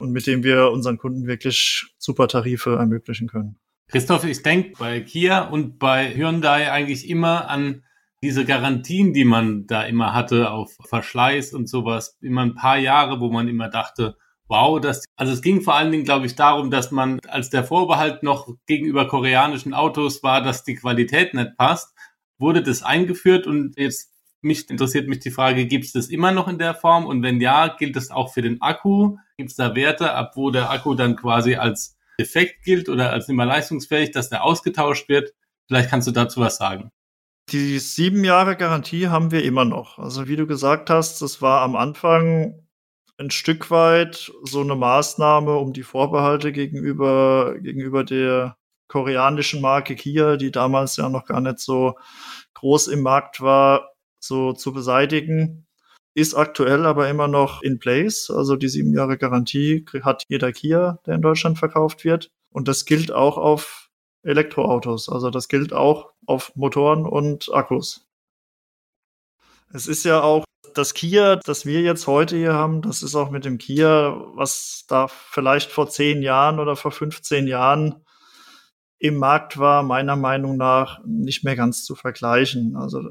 und 0.00 0.12
mit 0.12 0.26
dem 0.26 0.42
wir 0.42 0.70
unseren 0.70 0.98
Kunden 0.98 1.26
wirklich 1.26 1.86
super 1.98 2.28
Tarife 2.28 2.76
ermöglichen 2.76 3.28
können. 3.28 3.58
Christoph, 3.88 4.24
ich 4.24 4.42
denke 4.42 4.72
bei 4.78 5.00
Kia 5.00 5.48
und 5.48 5.78
bei 5.78 6.14
Hyundai 6.14 6.70
eigentlich 6.70 7.08
immer 7.08 7.48
an 7.48 7.82
diese 8.22 8.44
Garantien, 8.44 9.12
die 9.12 9.24
man 9.24 9.66
da 9.66 9.82
immer 9.82 10.14
hatte 10.14 10.50
auf 10.50 10.76
Verschleiß 10.84 11.54
und 11.54 11.68
sowas, 11.68 12.18
immer 12.20 12.42
ein 12.42 12.54
paar 12.54 12.78
Jahre, 12.78 13.20
wo 13.20 13.30
man 13.30 13.48
immer 13.48 13.68
dachte, 13.68 14.16
wow, 14.46 14.80
das, 14.80 15.04
also 15.16 15.32
es 15.32 15.42
ging 15.42 15.62
vor 15.62 15.76
allen 15.76 15.90
Dingen, 15.90 16.04
glaube 16.04 16.26
ich, 16.26 16.34
darum, 16.34 16.70
dass 16.70 16.90
man, 16.90 17.20
als 17.28 17.50
der 17.50 17.64
Vorbehalt 17.64 18.22
noch 18.22 18.48
gegenüber 18.66 19.08
koreanischen 19.08 19.74
Autos 19.74 20.22
war, 20.22 20.42
dass 20.42 20.64
die 20.64 20.74
Qualität 20.74 21.34
nicht 21.34 21.56
passt, 21.56 21.94
wurde 22.38 22.62
das 22.62 22.82
eingeführt 22.82 23.46
und 23.46 23.78
jetzt 23.78 24.09
mich 24.42 24.68
interessiert 24.70 25.08
mich 25.08 25.20
die 25.20 25.30
Frage, 25.30 25.66
gibt 25.66 25.84
es 25.84 25.92
das 25.92 26.08
immer 26.08 26.32
noch 26.32 26.48
in 26.48 26.58
der 26.58 26.74
Form? 26.74 27.06
Und 27.06 27.22
wenn 27.22 27.40
ja, 27.40 27.68
gilt 27.68 27.96
das 27.96 28.10
auch 28.10 28.32
für 28.32 28.42
den 28.42 28.60
Akku? 28.60 29.16
Gibt 29.36 29.50
es 29.50 29.56
da 29.56 29.74
Werte, 29.74 30.12
ab 30.14 30.32
wo 30.36 30.50
der 30.50 30.70
Akku 30.70 30.94
dann 30.94 31.16
quasi 31.16 31.56
als 31.56 31.98
defekt 32.18 32.64
gilt 32.64 32.88
oder 32.88 33.10
als 33.10 33.28
nicht 33.28 33.36
mehr 33.36 33.46
leistungsfähig, 33.46 34.10
dass 34.10 34.30
der 34.30 34.44
ausgetauscht 34.44 35.08
wird? 35.08 35.34
Vielleicht 35.66 35.90
kannst 35.90 36.08
du 36.08 36.12
dazu 36.12 36.40
was 36.40 36.56
sagen. 36.56 36.90
Die 37.50 37.78
sieben 37.78 38.24
Jahre 38.24 38.56
Garantie 38.56 39.08
haben 39.08 39.32
wir 39.32 39.44
immer 39.44 39.64
noch. 39.64 39.98
Also 39.98 40.28
wie 40.28 40.36
du 40.36 40.46
gesagt 40.46 40.88
hast, 40.88 41.20
das 41.20 41.42
war 41.42 41.62
am 41.62 41.74
Anfang 41.74 42.54
ein 43.18 43.30
Stück 43.30 43.70
weit 43.70 44.32
so 44.44 44.60
eine 44.60 44.76
Maßnahme, 44.76 45.56
um 45.56 45.72
die 45.72 45.82
Vorbehalte 45.82 46.52
gegenüber, 46.52 47.56
gegenüber 47.58 48.04
der 48.04 48.56
koreanischen 48.88 49.60
Marke 49.60 49.94
Kia, 49.94 50.36
die 50.36 50.50
damals 50.50 50.96
ja 50.96 51.08
noch 51.08 51.26
gar 51.26 51.40
nicht 51.40 51.58
so 51.58 51.96
groß 52.54 52.88
im 52.88 53.02
Markt 53.02 53.40
war, 53.40 53.89
so 54.20 54.52
zu 54.52 54.72
beseitigen. 54.72 55.66
Ist 56.14 56.34
aktuell 56.34 56.86
aber 56.86 57.08
immer 57.08 57.28
noch 57.28 57.62
in 57.62 57.78
place. 57.78 58.30
Also 58.30 58.56
die 58.56 58.68
sieben 58.68 58.92
Jahre 58.92 59.16
Garantie 59.16 59.84
hat 60.02 60.24
jeder 60.28 60.52
Kia, 60.52 60.98
der 61.06 61.14
in 61.14 61.22
Deutschland 61.22 61.58
verkauft 61.58 62.04
wird. 62.04 62.30
Und 62.50 62.68
das 62.68 62.84
gilt 62.84 63.12
auch 63.12 63.38
auf 63.38 63.90
Elektroautos. 64.22 65.08
Also 65.08 65.30
das 65.30 65.48
gilt 65.48 65.72
auch 65.72 66.12
auf 66.26 66.54
Motoren 66.56 67.06
und 67.06 67.52
Akkus. 67.52 68.06
Es 69.72 69.86
ist 69.86 70.04
ja 70.04 70.20
auch 70.20 70.44
das 70.74 70.94
Kia, 70.94 71.36
das 71.36 71.66
wir 71.66 71.80
jetzt 71.80 72.06
heute 72.06 72.36
hier 72.36 72.52
haben, 72.52 72.82
das 72.82 73.02
ist 73.02 73.14
auch 73.14 73.30
mit 73.30 73.44
dem 73.44 73.58
Kia, 73.58 74.16
was 74.34 74.84
da 74.88 75.08
vielleicht 75.08 75.70
vor 75.70 75.88
zehn 75.88 76.22
Jahren 76.22 76.58
oder 76.58 76.76
vor 76.76 76.92
15 76.92 77.46
Jahren 77.46 78.04
im 78.98 79.16
Markt 79.16 79.58
war, 79.58 79.82
meiner 79.82 80.16
Meinung 80.16 80.56
nach 80.56 81.00
nicht 81.06 81.44
mehr 81.44 81.56
ganz 81.56 81.84
zu 81.84 81.94
vergleichen. 81.94 82.76
Also 82.76 83.10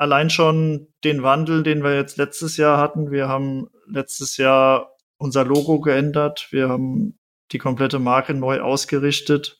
allein 0.00 0.30
schon 0.30 0.88
den 1.04 1.22
Wandel, 1.22 1.62
den 1.62 1.84
wir 1.84 1.94
jetzt 1.94 2.16
letztes 2.16 2.56
Jahr 2.56 2.78
hatten. 2.78 3.10
Wir 3.10 3.28
haben 3.28 3.68
letztes 3.86 4.38
Jahr 4.38 4.96
unser 5.18 5.44
Logo 5.44 5.80
geändert. 5.80 6.48
Wir 6.50 6.70
haben 6.70 7.18
die 7.52 7.58
komplette 7.58 7.98
Marke 7.98 8.32
neu 8.32 8.60
ausgerichtet. 8.60 9.58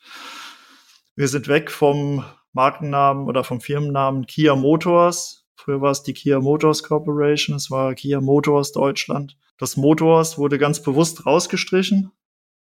Wir 1.14 1.28
sind 1.28 1.46
weg 1.48 1.70
vom 1.70 2.24
Markennamen 2.54 3.28
oder 3.28 3.44
vom 3.44 3.60
Firmennamen 3.60 4.24
Kia 4.26 4.56
Motors. 4.56 5.46
Früher 5.56 5.82
war 5.82 5.90
es 5.90 6.04
die 6.04 6.14
Kia 6.14 6.40
Motors 6.40 6.84
Corporation, 6.84 7.56
es 7.56 7.70
war 7.70 7.94
Kia 7.94 8.22
Motors 8.22 8.72
Deutschland. 8.72 9.36
Das 9.58 9.76
Motors 9.76 10.38
wurde 10.38 10.56
ganz 10.56 10.82
bewusst 10.82 11.26
rausgestrichen, 11.26 12.12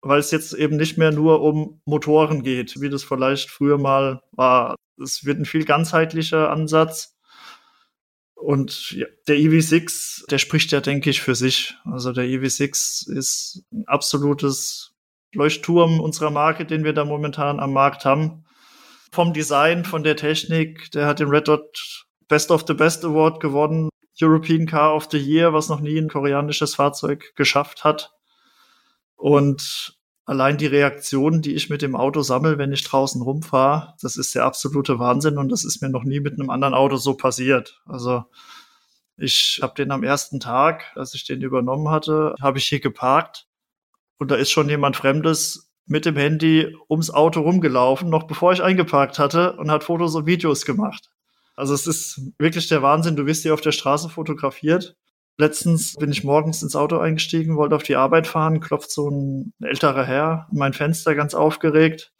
weil 0.02 0.20
es 0.20 0.32
jetzt 0.32 0.54
eben 0.54 0.78
nicht 0.78 0.98
mehr 0.98 1.12
nur 1.12 1.42
um 1.42 1.82
Motoren 1.86 2.42
geht, 2.42 2.82
wie 2.82 2.90
das 2.90 3.04
vielleicht 3.04 3.52
früher 3.52 3.78
mal 3.78 4.24
war. 4.32 4.76
Es 5.00 5.24
wird 5.24 5.38
ein 5.38 5.46
viel 5.46 5.66
ganzheitlicher 5.66 6.50
Ansatz. 6.50 7.19
Und 8.40 8.92
ja, 8.92 9.06
der 9.28 9.36
EV6, 9.36 10.26
der 10.30 10.38
spricht 10.38 10.72
ja, 10.72 10.80
denke 10.80 11.10
ich, 11.10 11.22
für 11.22 11.36
sich. 11.36 11.76
Also 11.84 12.14
der 12.14 12.24
EV6 12.24 13.12
ist 13.12 13.64
ein 13.72 13.84
absolutes 13.86 14.94
Leuchtturm 15.34 16.00
unserer 16.00 16.32
Marke, 16.32 16.66
den 16.66 16.86
wir 16.86 16.94
da 16.94 17.04
momentan 17.04 17.60
am 17.60 17.74
Markt 17.74 18.06
haben. 18.06 18.46
Vom 19.12 19.34
Design, 19.34 19.84
von 19.84 20.04
der 20.04 20.16
Technik, 20.16 20.90
der 20.92 21.06
hat 21.06 21.20
den 21.20 21.28
Red 21.28 21.50
Dot 21.50 22.06
Best 22.30 22.50
of 22.50 22.64
the 22.66 22.74
Best 22.74 23.04
Award 23.04 23.42
gewonnen. 23.42 23.90
European 24.22 24.66
Car 24.66 24.96
of 24.96 25.10
the 25.12 25.18
Year, 25.18 25.54
was 25.54 25.68
noch 25.68 25.82
nie 25.82 25.98
ein 25.98 26.10
koreanisches 26.10 26.76
Fahrzeug 26.76 27.34
geschafft 27.36 27.84
hat. 27.84 28.14
Und 29.16 29.99
allein 30.30 30.60
die 30.60 30.68
Reaktionen, 30.68 31.42
die 31.42 31.56
ich 31.56 31.72
mit 31.72 31.82
dem 31.82 31.96
Auto 31.96 32.22
sammle, 32.22 32.60
wenn 32.60 32.72
ich 32.72 32.84
draußen 32.84 33.20
rumfahre, 33.20 33.96
das 34.00 34.16
ist 34.16 34.36
der 34.36 34.46
absolute 34.46 35.00
Wahnsinn 35.00 35.40
und 35.40 35.50
das 35.50 35.66
ist 35.66 35.82
mir 35.82 35.90
noch 35.90 36.04
nie 36.04 36.20
mit 36.20 36.34
einem 36.34 36.52
anderen 36.52 36.76
Auto 36.76 36.98
so 36.98 37.16
passiert. 37.16 37.82
Also 37.88 38.26
ich 39.18 39.60
habe 39.64 39.74
den 39.74 39.90
am 39.90 40.04
ersten 40.04 40.40
Tag, 40.40 40.92
als 40.94 41.16
ich 41.16 41.26
den 41.26 41.42
übernommen 41.42 41.90
hatte, 41.90 42.36
habe 42.40 42.60
ich 42.60 42.68
hier 42.68 42.80
geparkt 42.80 43.48
und 44.20 44.30
da 44.30 44.36
ist 44.36 44.52
schon 44.52 44.70
jemand 44.70 44.98
Fremdes 44.98 45.72
mit 45.88 46.06
dem 46.06 46.16
Handy 46.16 46.78
ums 46.88 47.10
Auto 47.10 47.42
rumgelaufen, 47.42 48.08
noch 48.12 48.28
bevor 48.28 48.54
ich 48.54 48.62
eingeparkt 48.62 49.18
hatte 49.18 49.54
und 49.54 49.72
hat 49.72 49.84
Fotos 49.84 50.14
und 50.14 50.28
Videos 50.28 50.64
gemacht. 50.64 51.10
Also 51.56 51.74
es 51.74 51.88
ist 51.88 52.22
wirklich 52.38 52.68
der 52.68 52.84
Wahnsinn. 52.84 53.16
Du 53.16 53.26
wirst 53.26 53.42
hier 53.42 53.56
auf 53.56 53.62
der 53.62 53.72
Straße 53.72 54.10
fotografiert 54.10 54.96
Letztens 55.40 55.96
bin 55.96 56.12
ich 56.12 56.26
morgens 56.26 56.62
ins 56.64 56.76
Auto 56.76 56.98
eingestiegen, 56.98 57.56
wollte 57.56 57.78
auf 57.78 57.84
die 57.84 57.96
Arbeit 57.96 58.28
fahren, 58.28 58.60
klopft 58.60 58.92
so 58.92 59.10
ein 59.10 59.54
älterer 59.62 60.04
Herr 60.04 60.48
an 60.52 60.58
mein 60.58 60.74
Fenster 60.74 61.16
ganz 61.16 61.34
aufgeregt, 61.34 62.12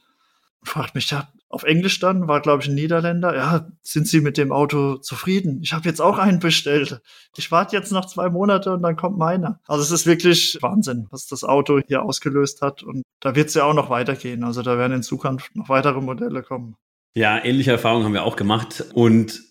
fragt 0.64 0.96
mich, 0.96 1.12
ja, 1.12 1.28
auf 1.50 1.64
Englisch 1.64 2.00
dann, 2.00 2.30
war 2.30 2.40
glaube 2.40 2.64
ich 2.64 2.70
ein 2.70 2.76
Niederländer. 2.76 3.36
Ja, 3.36 3.68
sind 3.82 4.08
Sie 4.08 4.22
mit 4.22 4.38
dem 4.38 4.54
Auto 4.54 4.96
zufrieden? 4.96 5.60
Ich 5.64 5.74
habe 5.74 5.90
jetzt 5.90 6.00
auch 6.00 6.18
einen 6.18 6.40
bestellt. 6.40 7.02
Ich 7.36 7.52
warte 7.52 7.76
jetzt 7.76 7.92
noch 7.92 8.06
zwei 8.06 8.30
Monate 8.30 8.72
und 8.72 8.84
dann 8.84 8.96
kommt 8.96 9.18
meiner. 9.18 9.60
Also 9.68 9.84
es 9.84 9.92
ist 9.92 10.06
wirklich 10.06 10.58
Wahnsinn, 10.62 11.08
was 11.12 11.28
das 11.28 11.44
Auto 11.44 11.82
hier 11.86 12.04
ausgelöst 12.04 12.62
hat. 12.62 12.84
Und 12.84 13.04
da 13.20 13.36
wird 13.36 13.50
es 13.50 13.56
ja 13.56 13.66
auch 13.66 13.74
noch 13.74 13.90
weitergehen. 13.90 14.46
Also 14.46 14.62
da 14.62 14.78
werden 14.78 14.94
in 14.94 15.04
Zukunft 15.04 15.54
noch 15.58 15.68
weitere 15.68 16.00
Modelle 16.00 16.42
kommen. 16.42 16.76
Ja, 17.16 17.44
ähnliche 17.44 17.72
Erfahrungen 17.72 18.06
haben 18.06 18.14
wir 18.14 18.24
auch 18.24 18.38
gemacht. 18.38 18.86
Und 18.94 19.42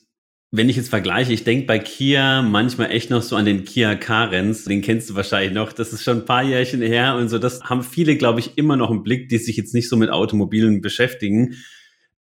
wenn 0.51 0.71
ich 0.71 0.77
jetzt 0.77 0.89
vergleiche, 0.89 1.33
ich 1.33 1.45
denke 1.45 1.67
bei 1.67 1.79
Kia 1.79 2.41
manchmal 2.41 2.91
echt 2.91 3.11
noch 3.11 3.23
so 3.23 3.37
an 3.37 3.45
den 3.45 3.65
Kia 3.65 3.95
Carens, 3.97 4.65
den 4.65 4.81
kennst 4.81 5.11
du 5.11 5.15
wahrscheinlich 5.15 5.53
noch, 5.53 5.73
das 5.73 5.93
ist 5.93 6.03
schon 6.03 6.19
ein 6.19 6.25
paar 6.25 6.43
Jährchen 6.43 6.81
her 6.81 7.17
und 7.17 7.29
so, 7.29 7.39
das 7.39 7.63
haben 7.65 7.83
viele, 7.83 8.17
glaube 8.17 8.41
ich, 8.41 8.57
immer 8.57 8.77
noch 8.77 8.91
im 8.91 9.03
Blick, 9.03 9.29
die 9.29 9.37
sich 9.39 9.57
jetzt 9.57 9.75
nicht 9.75 9.91
so 9.91 9.97
mit 9.97 10.11
Automobilen 10.11 10.81
beschäftigen. 10.81 11.55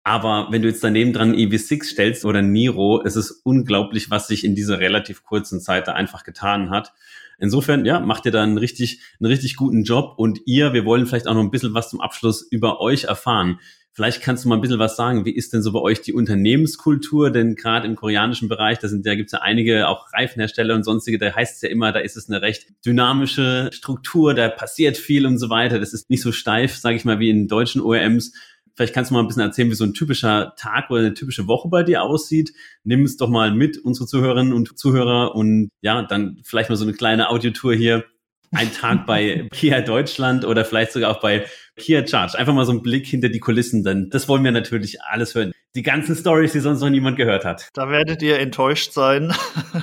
Aber 0.03 0.49
wenn 0.51 0.63
du 0.63 0.69
jetzt 0.69 0.83
daneben 0.85 1.13
dran 1.13 1.35
EV6 1.35 1.85
stellst 1.85 2.25
oder 2.25 2.43
Niro, 2.43 3.03
es 3.05 3.17
ist 3.17 3.43
unglaublich, 3.45 4.11
was 4.11 4.29
sich 4.29 4.45
in 4.45 4.55
dieser 4.55 4.81
relativ 4.81 5.23
kurzen 5.23 5.61
Zeit 5.61 5.89
da 5.89 5.93
einfach 5.93 6.25
getan 6.25 6.71
hat. 6.71 6.93
Insofern, 7.39 7.87
ja, 7.87 8.01
macht 8.01 8.27
ihr 8.27 8.33
da 8.33 8.43
einen 8.43 8.59
richtig, 8.59 9.01
einen 9.19 9.31
richtig 9.31 9.57
guten 9.57 9.83
Job 9.83 10.15
und 10.19 10.41
ihr, 10.45 10.75
wir 10.75 10.85
wollen 10.85 11.07
vielleicht 11.07 11.27
auch 11.27 11.35
noch 11.35 11.43
ein 11.43 11.51
bisschen 11.51 11.75
was 11.75 11.89
zum 11.89 12.01
Abschluss 12.01 12.43
über 12.43 12.81
euch 12.81 13.05
erfahren. 13.05 13.61
Vielleicht 13.93 14.23
kannst 14.23 14.45
du 14.45 14.49
mal 14.49 14.55
ein 14.55 14.61
bisschen 14.61 14.79
was 14.79 14.95
sagen. 14.97 15.25
Wie 15.25 15.35
ist 15.35 15.53
denn 15.53 15.63
so 15.63 15.73
bei 15.73 15.81
euch 15.81 16.01
die 16.01 16.13
Unternehmenskultur? 16.13 17.31
Denn 17.31 17.57
gerade 17.57 17.89
im 17.89 17.97
koreanischen 17.97 18.49
Bereich, 18.49 18.79
da 18.79 18.87
sind, 18.87 19.05
da 19.05 19.17
gibt's 19.17 19.33
ja 19.33 19.41
einige 19.41 19.89
auch 19.89 20.13
Reifenhersteller 20.13 20.75
und 20.77 20.85
sonstige, 20.85 21.19
da 21.19 21.35
heißt 21.35 21.57
es 21.57 21.63
ja 21.63 21.69
immer, 21.69 21.91
da 21.91 21.99
ist 21.99 22.17
es 22.17 22.29
eine 22.29 22.41
recht 22.41 22.69
dynamische 22.87 23.71
Struktur, 23.73 24.35
da 24.35 24.49
passiert 24.49 24.97
viel 24.97 25.27
und 25.27 25.39
so 25.39 25.51
weiter. 25.51 25.81
Das 25.81 25.93
ist 25.93 26.09
nicht 26.09 26.23
so 26.23 26.31
steif, 26.31 26.77
sage 26.77 26.97
ich 26.97 27.05
mal, 27.05 27.19
wie 27.19 27.31
in 27.31 27.49
deutschen 27.49 27.81
OEMs. 27.81 28.33
Vielleicht 28.75 28.95
kannst 28.95 29.11
du 29.11 29.15
mal 29.15 29.21
ein 29.21 29.27
bisschen 29.27 29.43
erzählen, 29.43 29.69
wie 29.71 29.75
so 29.75 29.85
ein 29.85 29.93
typischer 29.93 30.55
Tag 30.57 30.91
oder 30.91 31.01
eine 31.01 31.15
typische 31.15 31.49
Woche 31.49 31.69
bei 31.69 31.83
dir 31.83 32.03
aussieht. 32.03 32.53
Nimm 32.85 33.03
es 33.03 33.17
doch 33.17 33.29
mal 33.29 33.53
mit, 33.53 33.77
unsere 33.77 34.07
Zuhörerinnen 34.07 34.53
und 34.53 34.79
Zuhörer 34.79 35.35
und 35.35 35.71
ja, 35.83 36.03
dann 36.03 36.41
vielleicht 36.45 36.71
mal 36.71 36.77
so 36.77 36.85
eine 36.85 36.95
kleine 36.95 37.29
Audiotour 37.29 37.75
hier 37.75 38.05
ein 38.53 38.73
Tag 38.73 39.07
bei 39.07 39.49
Kia 39.53 39.81
Deutschland 39.81 40.45
oder 40.45 40.65
vielleicht 40.65 40.93
sogar 40.93 41.11
auch 41.11 41.21
bei 41.21 41.47
Kia 41.81 42.07
Charge. 42.07 42.39
Einfach 42.39 42.55
mal 42.55 42.67
so 42.67 42.73
ein 42.73 42.83
Blick 42.83 43.07
hinter 43.07 43.29
die 43.29 43.41
Kulissen, 43.41 43.83
denn 43.83 44.11
das 44.11 44.29
wollen 44.29 44.45
wir 44.45 44.53
natürlich 44.53 45.03
alles 45.03 45.35
hören. 45.35 45.53
Die 45.75 45.83
ganzen 45.83 46.17
Stories, 46.17 46.53
die 46.53 46.61
sonst 46.61 46.81
noch 46.81 46.91
niemand 46.91 47.17
gehört 47.17 47.45
hat. 47.45 47.69
Da 47.75 47.89
werdet 47.91 48.23
ihr 48.23 48.39
enttäuscht 48.39 48.93
sein. 48.93 49.33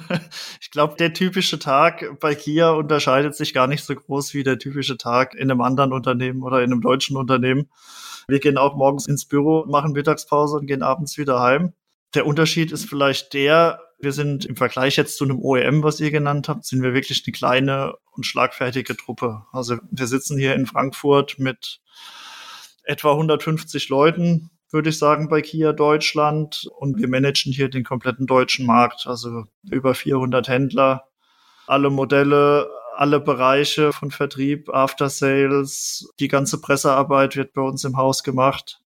ich 0.62 0.72
glaube, 0.72 0.96
der 0.98 1.14
typische 1.14 1.60
Tag 1.60 2.20
bei 2.20 2.36
Kia 2.36 2.72
unterscheidet 2.72 3.36
sich 3.36 3.54
gar 3.54 3.68
nicht 3.68 3.84
so 3.84 3.96
groß 3.96 4.34
wie 4.34 4.44
der 4.44 4.60
typische 4.60 4.98
Tag 4.98 5.34
in 5.34 5.50
einem 5.50 5.62
anderen 5.62 5.94
Unternehmen 5.94 6.44
oder 6.44 6.62
in 6.62 6.72
einem 6.72 6.82
deutschen 6.82 7.18
Unternehmen. 7.18 7.70
Wir 8.28 8.40
gehen 8.40 8.58
auch 8.58 8.76
morgens 8.76 9.08
ins 9.08 9.26
Büro, 9.26 9.66
machen 9.66 9.94
Mittagspause 9.94 10.58
und 10.58 10.68
gehen 10.68 10.84
abends 10.84 11.18
wieder 11.18 11.40
heim. 11.40 11.74
Der 12.14 12.26
Unterschied 12.26 12.72
ist 12.72 12.86
vielleicht 12.86 13.34
der, 13.34 13.82
wir 14.00 14.12
sind 14.12 14.46
im 14.46 14.56
Vergleich 14.56 14.96
jetzt 14.96 15.18
zu 15.18 15.24
einem 15.24 15.40
OEM, 15.40 15.84
was 15.84 16.00
ihr 16.00 16.12
genannt 16.12 16.48
habt, 16.50 16.66
sind 16.66 16.82
wir 16.84 16.94
wirklich 16.94 17.24
eine 17.26 17.34
kleine 17.34 17.94
und 18.12 18.26
schlagfertige 18.26 18.96
Truppe. 18.96 19.44
Also 19.52 19.78
wir 19.90 20.08
sitzen 20.08 20.38
hier 20.38 20.54
in 20.54 20.68
Frankfurt 20.68 21.40
mit 21.40 21.82
etwa 22.84 23.12
150 23.12 23.90
Leuten, 23.90 24.52
würde 24.72 24.90
ich 24.90 24.98
sagen, 24.98 25.30
bei 25.30 25.42
Kia 25.42 25.74
Deutschland. 25.74 26.70
Und 26.78 26.98
wir 26.98 27.08
managen 27.08 27.52
hier 27.52 27.70
den 27.70 27.84
kompletten 27.84 28.28
deutschen 28.28 28.66
Markt. 28.66 29.08
Also 29.08 29.46
über 29.70 29.96
400 29.96 30.48
Händler, 30.48 31.06
alle 31.66 31.90
Modelle, 31.90 32.70
alle 32.96 33.20
Bereiche 33.20 33.94
von 33.94 34.12
Vertrieb, 34.12 34.70
After 34.70 35.10
Sales, 35.10 36.12
die 36.20 36.28
ganze 36.28 36.62
Pressearbeit 36.62 37.36
wird 37.36 37.54
bei 37.54 37.62
uns 37.62 37.84
im 37.84 37.98
Haus 37.98 38.24
gemacht. 38.24 38.82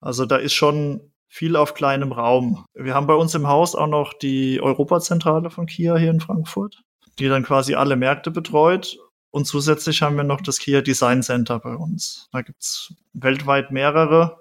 Also 0.00 0.26
da 0.26 0.36
ist 0.36 0.54
schon 0.54 1.11
viel 1.32 1.56
auf 1.56 1.72
kleinem 1.72 2.12
Raum. 2.12 2.66
Wir 2.74 2.94
haben 2.94 3.06
bei 3.06 3.14
uns 3.14 3.34
im 3.34 3.48
Haus 3.48 3.74
auch 3.74 3.86
noch 3.86 4.12
die 4.12 4.60
Europazentrale 4.60 5.48
von 5.48 5.64
Kia 5.64 5.96
hier 5.96 6.10
in 6.10 6.20
Frankfurt, 6.20 6.82
die 7.18 7.26
dann 7.26 7.42
quasi 7.42 7.74
alle 7.74 7.96
Märkte 7.96 8.30
betreut. 8.30 8.98
Und 9.30 9.46
zusätzlich 9.46 10.02
haben 10.02 10.18
wir 10.18 10.24
noch 10.24 10.42
das 10.42 10.58
Kia 10.58 10.82
Design 10.82 11.22
Center 11.22 11.58
bei 11.58 11.74
uns. 11.74 12.28
Da 12.32 12.42
gibt's 12.42 12.92
weltweit 13.14 13.72
mehrere, 13.72 14.40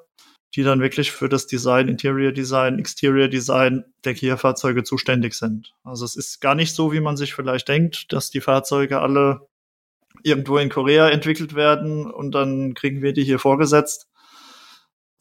die 0.53 0.63
dann 0.63 0.81
wirklich 0.81 1.13
für 1.13 1.29
das 1.29 1.47
Design, 1.47 1.87
Interior 1.87 2.33
Design, 2.33 2.77
Exterior 2.77 3.29
Design 3.29 3.85
der 4.03 4.13
Kia-Fahrzeuge 4.13 4.83
zuständig 4.83 5.35
sind. 5.35 5.73
Also 5.85 6.03
es 6.03 6.17
ist 6.17 6.41
gar 6.41 6.55
nicht 6.55 6.75
so, 6.75 6.91
wie 6.91 6.99
man 6.99 7.15
sich 7.15 7.33
vielleicht 7.33 7.69
denkt, 7.69 8.11
dass 8.11 8.31
die 8.31 8.41
Fahrzeuge 8.41 8.99
alle 8.99 9.47
irgendwo 10.23 10.57
in 10.57 10.67
Korea 10.67 11.07
entwickelt 11.07 11.55
werden 11.55 12.11
und 12.11 12.35
dann 12.35 12.73
kriegen 12.73 13.01
wir 13.01 13.13
die 13.13 13.23
hier 13.23 13.39
vorgesetzt, 13.39 14.10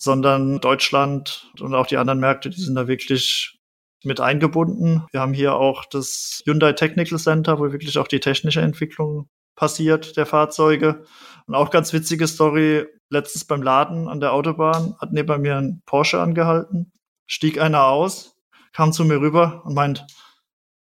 sondern 0.00 0.60
Deutschland 0.60 1.52
und 1.60 1.74
auch 1.74 1.86
die 1.86 1.98
anderen 1.98 2.20
Märkte, 2.20 2.48
die 2.48 2.60
sind 2.60 2.74
da 2.74 2.88
wirklich 2.88 3.58
mit 4.02 4.18
eingebunden. 4.18 5.04
Wir 5.12 5.20
haben 5.20 5.34
hier 5.34 5.54
auch 5.54 5.84
das 5.84 6.40
Hyundai 6.46 6.72
Technical 6.72 7.18
Center, 7.18 7.58
wo 7.58 7.70
wirklich 7.70 7.98
auch 7.98 8.08
die 8.08 8.18
technische 8.18 8.62
Entwicklung 8.62 9.28
passiert 9.56 10.16
der 10.16 10.24
Fahrzeuge. 10.24 11.04
Und 11.46 11.54
auch 11.54 11.70
ganz 11.70 11.92
witzige 11.92 12.26
Story, 12.26 12.86
letztens 13.10 13.44
beim 13.44 13.62
Laden 13.62 14.08
an 14.08 14.20
der 14.20 14.32
Autobahn 14.32 14.96
hat 14.98 15.12
neben 15.12 15.42
mir 15.42 15.58
ein 15.58 15.82
Porsche 15.84 16.18
angehalten, 16.18 16.92
stieg 17.26 17.60
einer 17.60 17.84
aus, 17.84 18.36
kam 18.72 18.92
zu 18.92 19.04
mir 19.04 19.20
rüber 19.20 19.62
und 19.66 19.74
meint, 19.74 20.06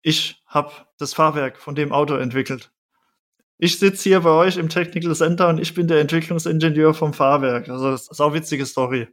ich 0.02 0.42
habe 0.46 0.72
das 0.98 1.14
Fahrwerk 1.14 1.58
von 1.58 1.76
dem 1.76 1.92
Auto 1.92 2.16
entwickelt 2.16 2.72
ich 3.58 3.78
sitze 3.78 4.08
hier 4.08 4.20
bei 4.20 4.30
euch 4.30 4.56
im 4.56 4.68
Technical 4.68 5.14
Center 5.14 5.48
und 5.48 5.58
ich 5.58 5.74
bin 5.74 5.88
der 5.88 6.00
Entwicklungsingenieur 6.00 6.94
vom 6.94 7.12
Fahrwerk. 7.12 7.68
Also 7.68 7.90
das 7.90 8.08
ist 8.08 8.20
auch 8.20 8.26
eine 8.26 8.36
witzige 8.36 8.66
Story. 8.66 9.08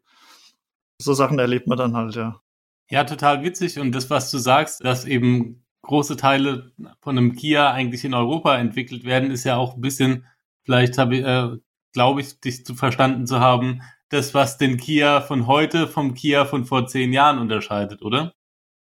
So 1.00 1.14
Sachen 1.14 1.40
erlebt 1.40 1.68
man 1.68 1.78
dann 1.78 1.96
halt, 1.96 2.16
ja. 2.16 2.42
Ja, 2.90 3.04
total 3.06 3.44
witzig. 3.44 3.80
Und 3.80 3.94
das, 3.94 4.10
was 4.10 4.30
du 4.32 4.38
sagst, 4.38 4.84
dass 4.84 5.06
eben 5.06 5.64
große 5.82 6.18
Teile 6.18 6.72
von 7.02 7.18
einem 7.18 7.36
Kia 7.36 7.72
eigentlich 7.72 8.04
in 8.04 8.14
Europa 8.14 8.58
entwickelt 8.58 9.06
werden, 9.06 9.32
ist 9.32 9.46
ja 9.46 9.58
auch 9.58 9.76
ein 9.76 9.82
bisschen, 9.82 10.26
vielleicht 10.64 10.98
habe 10.98 11.16
ich, 11.16 11.26
äh, 11.26 11.58
glaube 11.94 12.22
ich, 12.22 12.40
dich 12.40 12.66
zu 12.66 12.76
verstanden 12.76 13.26
zu 13.26 13.40
haben, 13.40 13.82
das, 14.10 14.34
was 14.34 14.58
den 14.58 14.78
Kia 14.78 15.22
von 15.22 15.48
heute 15.48 15.88
vom 15.88 16.14
Kia 16.14 16.46
von 16.46 16.66
vor 16.66 16.86
zehn 16.88 17.14
Jahren 17.14 17.40
unterscheidet, 17.40 18.02
oder? 18.02 18.34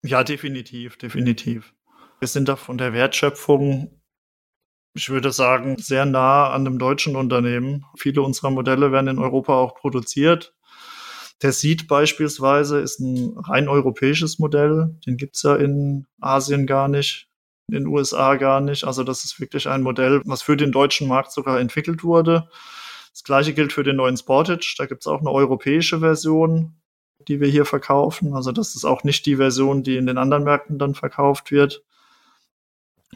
Ja, 0.03 0.25
definitiv, 0.25 0.97
definitiv. 0.97 1.75
Wir 2.19 2.29
sind 2.29 2.49
da 2.49 2.57
von 2.57 2.79
der 2.79 2.93
Wertschöpfung 2.93 4.00
ich 4.95 5.09
würde 5.09 5.33
sagen, 5.33 5.77
sehr 5.79 6.05
nah 6.05 6.51
an 6.51 6.67
einem 6.67 6.79
deutschen 6.79 7.17
Unternehmen. 7.17 7.85
Viele 7.97 8.23
unserer 8.23 8.51
Modelle 8.51 8.93
werden 8.93 9.09
in 9.09 9.19
Europa 9.19 9.55
auch 9.55 9.75
produziert. 9.75 10.55
Der 11.43 11.53
Seed 11.53 11.89
beispielsweise 11.89 12.81
ist 12.81 13.01
ein 13.01 13.35
rein 13.39 13.69
europäisches 13.69 14.39
Modell. 14.39 14.97
Den 15.07 15.17
gibt's 15.17 15.43
ja 15.43 15.57
in 15.57 16.07
Asien 16.21 16.67
gar 16.67 16.89
nicht, 16.89 17.29
in 17.69 17.75
den 17.75 17.87
USA 17.87 18.35
gar 18.35 18.61
nicht. 18.61 18.85
Also 18.85 19.05
das 19.05 19.25
ist 19.25 19.41
wirklich 19.41 19.69
ein 19.69 19.83
Modell, 19.83 20.21
was 20.27 20.43
für 20.43 20.57
den 20.57 20.73
deutschen 20.73 21.09
Markt 21.09 21.33
sogar 21.33 21.59
entwickelt 21.61 22.05
wurde. 22.05 22.49
Das 23.13 23.25
gleiche 23.25 23.55
gilt 23.55 23.73
für 23.73 23.85
den 23.85 23.97
neuen 23.97 24.17
Sportage. 24.17 24.75
Da 24.77 24.87
gibt's 24.87 25.07
auch 25.07 25.21
eine 25.21 25.31
europäische 25.31 26.01
Version, 26.01 26.75
die 27.27 27.41
wir 27.41 27.49
hier 27.49 27.65
verkaufen. 27.65 28.35
Also 28.35 28.53
das 28.53 28.75
ist 28.75 28.85
auch 28.85 29.05
nicht 29.05 29.25
die 29.25 29.37
Version, 29.37 29.83
die 29.83 29.97
in 29.97 30.07
den 30.07 30.19
anderen 30.19 30.45
Märkten 30.45 30.79
dann 30.79 30.95
verkauft 30.95 31.51
wird. 31.51 31.83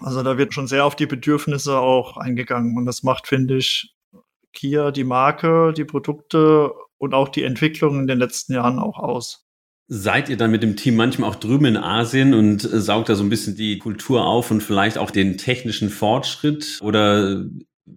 Also 0.01 0.22
da 0.22 0.38
wird 0.38 0.55
schon 0.55 0.66
sehr 0.66 0.84
auf 0.84 0.97
die 0.97 1.07
Bedürfnisse 1.07 1.78
auch 1.78 2.16
eingegangen. 2.16 2.76
Und 2.76 2.86
das 2.86 3.03
macht, 3.03 3.26
finde 3.28 3.57
ich, 3.57 3.95
Kia, 4.53 4.90
die 4.90 5.05
Marke, 5.05 5.72
die 5.76 5.84
Produkte 5.84 6.72
und 6.99 7.14
auch 7.14 7.28
die 7.28 7.45
Entwicklung 7.45 8.01
in 8.01 8.07
den 8.07 8.18
letzten 8.18 8.55
Jahren 8.55 8.78
auch 8.78 8.99
aus. 8.99 9.45
Seid 9.86 10.30
ihr 10.30 10.38
dann 10.38 10.51
mit 10.51 10.62
dem 10.62 10.76
Team 10.76 10.97
manchmal 10.97 11.28
auch 11.28 11.34
drüben 11.34 11.66
in 11.66 11.76
Asien 11.76 12.32
und 12.32 12.64
äh, 12.64 12.80
saugt 12.80 13.11
da 13.11 13.14
so 13.14 13.22
ein 13.22 13.28
bisschen 13.28 13.55
die 13.55 13.78
Kultur 13.78 14.24
auf 14.24 14.51
und 14.51 14.62
vielleicht 14.62 14.97
auch 14.97 15.11
den 15.11 15.36
technischen 15.36 15.90
Fortschritt? 15.90 16.78
Oder 16.80 17.45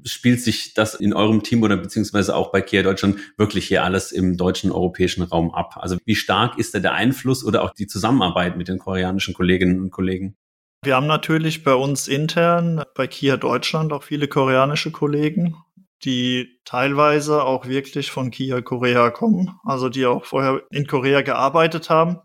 spielt 0.04 0.42
sich 0.42 0.74
das 0.74 0.96
in 0.96 1.14
eurem 1.14 1.44
Team 1.44 1.64
oder 1.64 1.78
beziehungsweise 1.78 2.36
auch 2.36 2.52
bei 2.52 2.62
Kia 2.62 2.84
Deutschland 2.84 3.20
wirklich 3.38 3.68
hier 3.68 3.86
alles 3.86 4.12
im 4.12 4.36
deutschen, 4.36 4.72
europäischen 4.72 5.24
Raum 5.24 5.54
ab? 5.54 5.78
Also 5.78 5.98
wie 6.04 6.16
stark 6.16 6.60
ist 6.60 6.76
da 6.76 6.80
der 6.80 6.94
Einfluss 6.94 7.46
oder 7.46 7.64
auch 7.64 7.72
die 7.72 7.88
Zusammenarbeit 7.88 8.58
mit 8.58 8.68
den 8.68 8.80
koreanischen 8.80 9.34
Kolleginnen 9.34 9.80
und 9.80 9.92
Kollegen? 9.92 10.36
Wir 10.88 10.96
haben 10.96 11.08
natürlich 11.08 11.66
bei 11.66 11.74
uns 11.74 12.08
intern, 12.08 12.82
bei 12.96 13.08
Kia 13.08 13.36
Deutschland, 13.36 13.92
auch 13.92 14.04
viele 14.04 14.30
koreanische 14.30 14.90
Kollegen, 14.90 15.58
die 16.06 16.62
teilweise 16.64 17.44
auch 17.44 17.68
wirklich 17.68 18.10
von 18.10 18.32
Kia 18.32 18.62
Korea 18.62 19.10
kommen, 19.10 19.60
also 19.66 19.90
die 19.90 20.06
auch 20.06 20.24
vorher 20.24 20.62
in 20.72 20.88
Korea 20.88 21.24
gearbeitet 21.24 21.90
haben. 21.90 22.20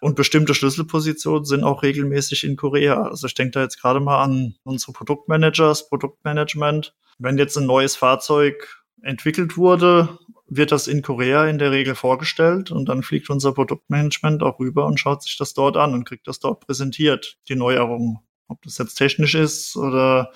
Und 0.00 0.16
bestimmte 0.16 0.52
Schlüsselpositionen 0.52 1.44
sind 1.44 1.62
auch 1.62 1.84
regelmäßig 1.84 2.42
in 2.42 2.56
Korea. 2.56 3.04
Also 3.04 3.28
ich 3.28 3.34
denke 3.34 3.52
da 3.52 3.62
jetzt 3.62 3.80
gerade 3.80 4.00
mal 4.00 4.20
an 4.20 4.56
unsere 4.64 4.90
Produktmanagers, 4.90 5.88
Produktmanagement. 5.88 6.92
Wenn 7.20 7.38
jetzt 7.38 7.56
ein 7.56 7.66
neues 7.66 7.94
Fahrzeug 7.94 8.82
entwickelt 9.00 9.56
wurde 9.56 10.18
wird 10.48 10.72
das 10.72 10.86
in 10.86 11.02
Korea 11.02 11.46
in 11.46 11.58
der 11.58 11.72
Regel 11.72 11.94
vorgestellt 11.94 12.70
und 12.70 12.88
dann 12.88 13.02
fliegt 13.02 13.30
unser 13.30 13.52
Produktmanagement 13.52 14.42
auch 14.42 14.58
rüber 14.60 14.86
und 14.86 15.00
schaut 15.00 15.22
sich 15.22 15.36
das 15.36 15.54
dort 15.54 15.76
an 15.76 15.92
und 15.92 16.04
kriegt 16.04 16.28
das 16.28 16.38
dort 16.38 16.60
präsentiert, 16.66 17.38
die 17.48 17.56
Neuerungen. 17.56 18.20
Ob 18.48 18.62
das 18.62 18.78
jetzt 18.78 18.94
technisch 18.94 19.34
ist 19.34 19.76
oder 19.76 20.32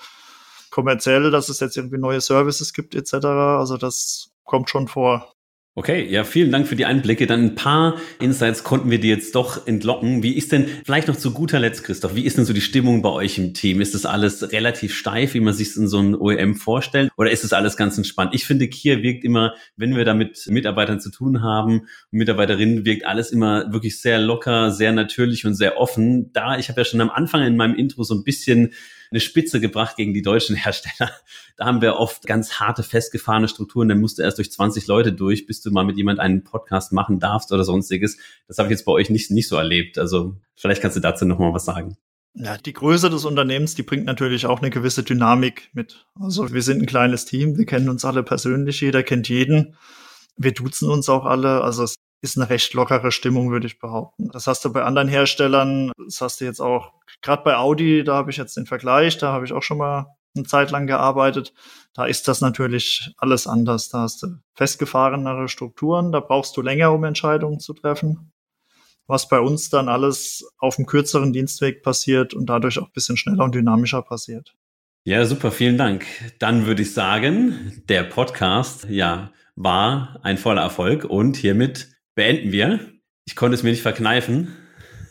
kommerziell, 0.69 1.31
dass 1.31 1.49
es 1.49 1.61
jetzt 1.61 1.77
irgendwie 1.77 1.97
neue 1.97 2.19
Services 2.19 2.73
gibt 2.73 2.93
etc. 2.93 3.25
Also 3.25 3.77
das 3.77 4.31
kommt 4.43 4.69
schon 4.69 4.87
vor. 4.87 5.33
Okay, 5.73 6.05
ja, 6.11 6.25
vielen 6.25 6.51
Dank 6.51 6.67
für 6.67 6.75
die 6.75 6.83
Einblicke. 6.83 7.27
Dann 7.27 7.45
ein 7.45 7.55
paar 7.55 7.95
Insights 8.19 8.65
konnten 8.65 8.91
wir 8.91 8.99
dir 8.99 9.15
jetzt 9.15 9.35
doch 9.35 9.67
entlocken. 9.67 10.21
Wie 10.21 10.33
ist 10.33 10.51
denn, 10.51 10.67
vielleicht 10.83 11.07
noch 11.07 11.15
zu 11.15 11.31
guter 11.31 11.61
Letzt, 11.61 11.85
Christoph, 11.85 12.13
wie 12.13 12.25
ist 12.25 12.37
denn 12.37 12.43
so 12.43 12.51
die 12.51 12.59
Stimmung 12.59 13.01
bei 13.01 13.07
euch 13.07 13.37
im 13.37 13.53
Team? 13.53 13.79
Ist 13.79 13.95
das 13.95 14.05
alles 14.05 14.51
relativ 14.51 14.93
steif, 14.93 15.33
wie 15.33 15.39
man 15.39 15.53
sich 15.53 15.77
in 15.77 15.87
so 15.87 15.99
einem 15.99 16.15
OEM 16.15 16.55
vorstellt? 16.55 17.09
Oder 17.15 17.31
ist 17.31 17.45
das 17.45 17.53
alles 17.53 17.77
ganz 17.77 17.97
entspannt? 17.97 18.33
Ich 18.33 18.45
finde, 18.45 18.67
Kia 18.67 19.01
wirkt 19.01 19.23
immer, 19.23 19.53
wenn 19.77 19.95
wir 19.95 20.03
da 20.03 20.13
mit 20.13 20.45
Mitarbeitern 20.49 20.99
zu 20.99 21.09
tun 21.09 21.41
haben, 21.41 21.87
Mitarbeiterinnen, 22.11 22.83
wirkt 22.83 23.05
alles 23.05 23.31
immer 23.31 23.71
wirklich 23.71 24.01
sehr 24.01 24.19
locker, 24.19 24.71
sehr 24.71 24.91
natürlich 24.91 25.45
und 25.45 25.53
sehr 25.53 25.77
offen. 25.77 26.33
Da, 26.33 26.59
ich 26.59 26.67
habe 26.67 26.81
ja 26.81 26.85
schon 26.85 26.99
am 26.99 27.09
Anfang 27.09 27.43
in 27.43 27.55
meinem 27.55 27.75
Intro 27.75 28.03
so 28.03 28.13
ein 28.13 28.25
bisschen 28.25 28.73
eine 29.11 29.19
Spitze 29.19 29.59
gebracht 29.59 29.97
gegen 29.97 30.13
die 30.13 30.21
deutschen 30.21 30.55
Hersteller. 30.55 31.11
Da 31.57 31.65
haben 31.67 31.81
wir 31.81 31.97
oft 31.97 32.25
ganz 32.25 32.53
harte, 32.53 32.81
festgefahrene 32.81 33.47
Strukturen. 33.47 33.87
Dann 33.87 33.99
musst 33.99 34.17
du 34.17 34.23
erst 34.23 34.39
durch 34.39 34.51
20 34.51 34.87
Leute 34.87 35.13
durch, 35.13 35.45
bis 35.45 35.61
du 35.61 35.69
mal 35.69 35.83
mit 35.83 35.95
jemand 35.95 36.19
einen 36.19 36.43
Podcast 36.43 36.91
machen 36.91 37.19
darfst 37.19 37.51
oder 37.51 37.63
sonstiges. 37.63 38.17
Das 38.47 38.57
habe 38.57 38.67
ich 38.67 38.71
jetzt 38.71 38.85
bei 38.85 38.91
euch 38.93 39.11
nicht, 39.11 39.29
nicht 39.29 39.47
so 39.47 39.57
erlebt. 39.57 39.99
Also 39.99 40.37
vielleicht 40.55 40.81
kannst 40.81 40.97
du 40.97 41.01
dazu 41.01 41.25
noch 41.25 41.37
mal 41.37 41.53
was 41.53 41.65
sagen. 41.65 41.97
Ja, 42.33 42.57
die 42.57 42.73
Größe 42.73 43.11
des 43.11 43.25
Unternehmens, 43.25 43.75
die 43.75 43.83
bringt 43.83 44.05
natürlich 44.05 44.47
auch 44.47 44.59
eine 44.61 44.69
gewisse 44.71 45.03
Dynamik 45.03 45.69
mit. 45.73 46.07
Also 46.19 46.51
wir 46.51 46.61
sind 46.63 46.81
ein 46.81 46.87
kleines 46.87 47.25
Team, 47.25 47.57
wir 47.57 47.65
kennen 47.65 47.89
uns 47.89 48.05
alle 48.05 48.23
persönlich, 48.23 48.81
jeder 48.81 49.03
kennt 49.03 49.29
jeden. 49.29 49.75
Wir 50.37 50.53
duzen 50.53 50.89
uns 50.89 51.09
auch 51.09 51.25
alle. 51.25 51.61
Also 51.61 51.85
ist 52.21 52.37
eine 52.37 52.49
recht 52.49 52.73
lockere 52.73 53.11
Stimmung, 53.11 53.51
würde 53.51 53.67
ich 53.67 53.79
behaupten. 53.79 54.29
Das 54.31 54.47
hast 54.47 54.63
du 54.63 54.71
bei 54.71 54.83
anderen 54.83 55.07
Herstellern, 55.07 55.91
das 55.97 56.21
hast 56.21 56.39
du 56.39 56.45
jetzt 56.45 56.61
auch, 56.61 56.93
gerade 57.21 57.43
bei 57.43 57.57
Audi, 57.57 58.03
da 58.03 58.15
habe 58.15 58.31
ich 58.31 58.37
jetzt 58.37 58.55
den 58.57 58.67
Vergleich, 58.67 59.17
da 59.17 59.33
habe 59.33 59.45
ich 59.45 59.53
auch 59.53 59.63
schon 59.63 59.79
mal 59.79 60.15
eine 60.35 60.45
Zeit 60.45 60.71
lang 60.71 60.87
gearbeitet. 60.87 61.53
Da 61.93 62.05
ist 62.05 62.27
das 62.27 62.41
natürlich 62.41 63.11
alles 63.17 63.47
anders. 63.47 63.89
Da 63.89 63.99
hast 63.99 64.23
du 64.23 64.27
festgefahrenere 64.53 65.49
Strukturen, 65.49 66.11
da 66.11 66.19
brauchst 66.19 66.55
du 66.55 66.61
länger, 66.61 66.91
um 66.93 67.03
Entscheidungen 67.03 67.59
zu 67.59 67.73
treffen. 67.73 68.31
Was 69.07 69.27
bei 69.27 69.39
uns 69.39 69.69
dann 69.69 69.89
alles 69.89 70.47
auf 70.57 70.77
dem 70.77 70.85
kürzeren 70.85 71.33
Dienstweg 71.33 71.83
passiert 71.83 72.33
und 72.33 72.45
dadurch 72.45 72.79
auch 72.79 72.85
ein 72.85 72.93
bisschen 72.93 73.17
schneller 73.17 73.43
und 73.43 73.55
dynamischer 73.55 74.01
passiert. 74.03 74.55
Ja, 75.03 75.25
super, 75.25 75.51
vielen 75.51 75.77
Dank. 75.77 76.05
Dann 76.39 76.65
würde 76.67 76.83
ich 76.83 76.93
sagen, 76.93 77.83
der 77.89 78.03
Podcast, 78.03 78.85
ja, 78.87 79.31
war 79.55 80.19
ein 80.23 80.37
voller 80.37 80.61
Erfolg 80.61 81.03
und 81.03 81.35
hiermit 81.35 81.89
beenden 82.15 82.51
wir. 82.51 82.79
Ich 83.25 83.35
konnte 83.35 83.55
es 83.55 83.63
mir 83.63 83.71
nicht 83.71 83.81
verkneifen. 83.81 84.49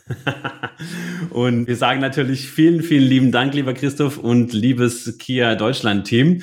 und 1.29 1.67
wir 1.67 1.75
sagen 1.75 2.01
natürlich 2.01 2.49
vielen, 2.49 2.83
vielen 2.83 3.07
lieben 3.07 3.31
Dank, 3.31 3.53
lieber 3.53 3.73
Christoph 3.73 4.17
und 4.17 4.53
liebes 4.53 5.17
Kia 5.17 5.55
Deutschland 5.55 6.05
Team, 6.05 6.41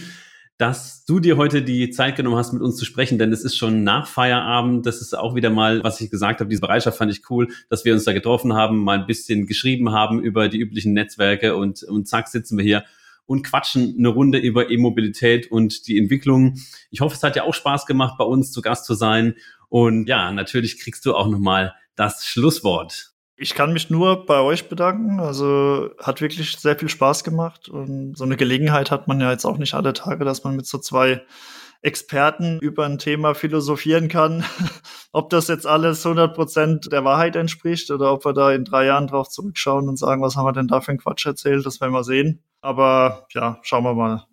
dass 0.56 1.04
du 1.04 1.20
dir 1.20 1.36
heute 1.36 1.62
die 1.62 1.90
Zeit 1.90 2.16
genommen 2.16 2.36
hast, 2.36 2.52
mit 2.52 2.62
uns 2.62 2.76
zu 2.76 2.84
sprechen, 2.84 3.18
denn 3.18 3.32
es 3.32 3.44
ist 3.44 3.56
schon 3.56 3.84
nach 3.84 4.06
Feierabend. 4.06 4.86
Das 4.86 5.00
ist 5.00 5.16
auch 5.16 5.34
wieder 5.34 5.50
mal, 5.50 5.82
was 5.84 6.00
ich 6.00 6.10
gesagt 6.10 6.40
habe, 6.40 6.50
diese 6.50 6.60
Bereitschaft 6.60 6.98
fand 6.98 7.12
ich 7.12 7.30
cool, 7.30 7.48
dass 7.68 7.84
wir 7.84 7.92
uns 7.92 8.04
da 8.04 8.12
getroffen 8.12 8.54
haben, 8.54 8.78
mal 8.78 8.98
ein 8.98 9.06
bisschen 9.06 9.46
geschrieben 9.46 9.92
haben 9.92 10.20
über 10.20 10.48
die 10.48 10.58
üblichen 10.58 10.94
Netzwerke 10.94 11.54
und, 11.56 11.82
und 11.84 12.08
zack 12.08 12.28
sitzen 12.28 12.56
wir 12.58 12.64
hier 12.64 12.84
und 13.28 13.44
quatschen 13.44 13.94
eine 13.96 14.08
Runde 14.08 14.38
über 14.38 14.70
E-Mobilität 14.70 15.52
und 15.52 15.86
die 15.86 15.98
Entwicklung. 15.98 16.58
Ich 16.90 17.00
hoffe, 17.00 17.14
es 17.14 17.22
hat 17.22 17.36
dir 17.36 17.44
auch 17.44 17.54
Spaß 17.54 17.86
gemacht, 17.86 18.16
bei 18.18 18.24
uns 18.24 18.50
zu 18.50 18.62
Gast 18.62 18.86
zu 18.86 18.94
sein 18.94 19.34
und 19.68 20.08
ja, 20.08 20.32
natürlich 20.32 20.80
kriegst 20.80 21.04
du 21.06 21.14
auch 21.14 21.28
nochmal 21.28 21.74
das 21.94 22.26
Schlusswort. 22.26 23.12
Ich 23.36 23.54
kann 23.54 23.72
mich 23.72 23.90
nur 23.90 24.26
bei 24.26 24.40
euch 24.40 24.68
bedanken. 24.68 25.20
Also 25.20 25.90
hat 26.02 26.20
wirklich 26.20 26.56
sehr 26.56 26.76
viel 26.76 26.88
Spaß 26.88 27.22
gemacht. 27.22 27.68
Und 27.68 28.16
so 28.16 28.24
eine 28.24 28.36
Gelegenheit 28.36 28.90
hat 28.90 29.06
man 29.06 29.20
ja 29.20 29.30
jetzt 29.30 29.44
auch 29.44 29.58
nicht 29.58 29.74
alle 29.74 29.92
Tage, 29.92 30.24
dass 30.24 30.42
man 30.42 30.56
mit 30.56 30.66
so 30.66 30.78
zwei 30.78 31.22
Experten 31.82 32.58
über 32.60 32.84
ein 32.86 32.98
Thema 32.98 33.34
philosophieren 33.34 34.08
kann. 34.08 34.44
ob 35.12 35.30
das 35.30 35.48
jetzt 35.48 35.66
alles 35.66 36.04
100 36.04 36.34
Prozent 36.34 36.92
der 36.92 37.04
Wahrheit 37.04 37.36
entspricht 37.36 37.90
oder 37.90 38.12
ob 38.12 38.24
wir 38.24 38.32
da 38.32 38.52
in 38.52 38.64
drei 38.64 38.86
Jahren 38.86 39.06
drauf 39.06 39.28
zurückschauen 39.28 39.88
und 39.88 39.98
sagen, 39.98 40.22
was 40.22 40.36
haben 40.36 40.46
wir 40.46 40.52
denn 40.52 40.68
da 40.68 40.80
für 40.80 40.90
einen 40.90 40.98
Quatsch 40.98 41.26
erzählt, 41.26 41.64
das 41.66 41.80
werden 41.80 41.92
wir 41.92 42.04
sehen. 42.04 42.42
Aber 42.60 43.26
ja, 43.32 43.58
schauen 43.62 43.84
wir 43.84 43.94
mal. 43.94 44.24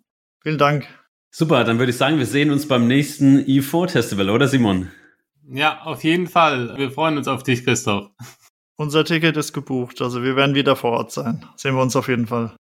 Vielen 0.42 0.58
Dank. 0.58 0.86
Super, 1.30 1.64
dann 1.64 1.78
würde 1.78 1.90
ich 1.90 1.96
sagen, 1.96 2.18
wir 2.18 2.26
sehen 2.26 2.50
uns 2.50 2.66
beim 2.68 2.86
nächsten 2.86 3.38
E4 3.38 3.90
Festival, 3.90 4.30
oder 4.30 4.48
Simon? 4.48 4.90
Ja, 5.48 5.82
auf 5.82 6.02
jeden 6.02 6.26
Fall. 6.26 6.76
Wir 6.76 6.90
freuen 6.90 7.18
uns 7.18 7.28
auf 7.28 7.42
dich, 7.42 7.64
Christoph. 7.64 8.10
Unser 8.76 9.04
Ticket 9.04 9.36
ist 9.36 9.52
gebucht, 9.52 10.02
also 10.02 10.22
wir 10.22 10.36
werden 10.36 10.54
wieder 10.54 10.76
vor 10.76 10.92
Ort 10.92 11.12
sein. 11.12 11.44
Sehen 11.56 11.74
wir 11.74 11.82
uns 11.82 11.96
auf 11.96 12.08
jeden 12.08 12.26
Fall. 12.26 12.54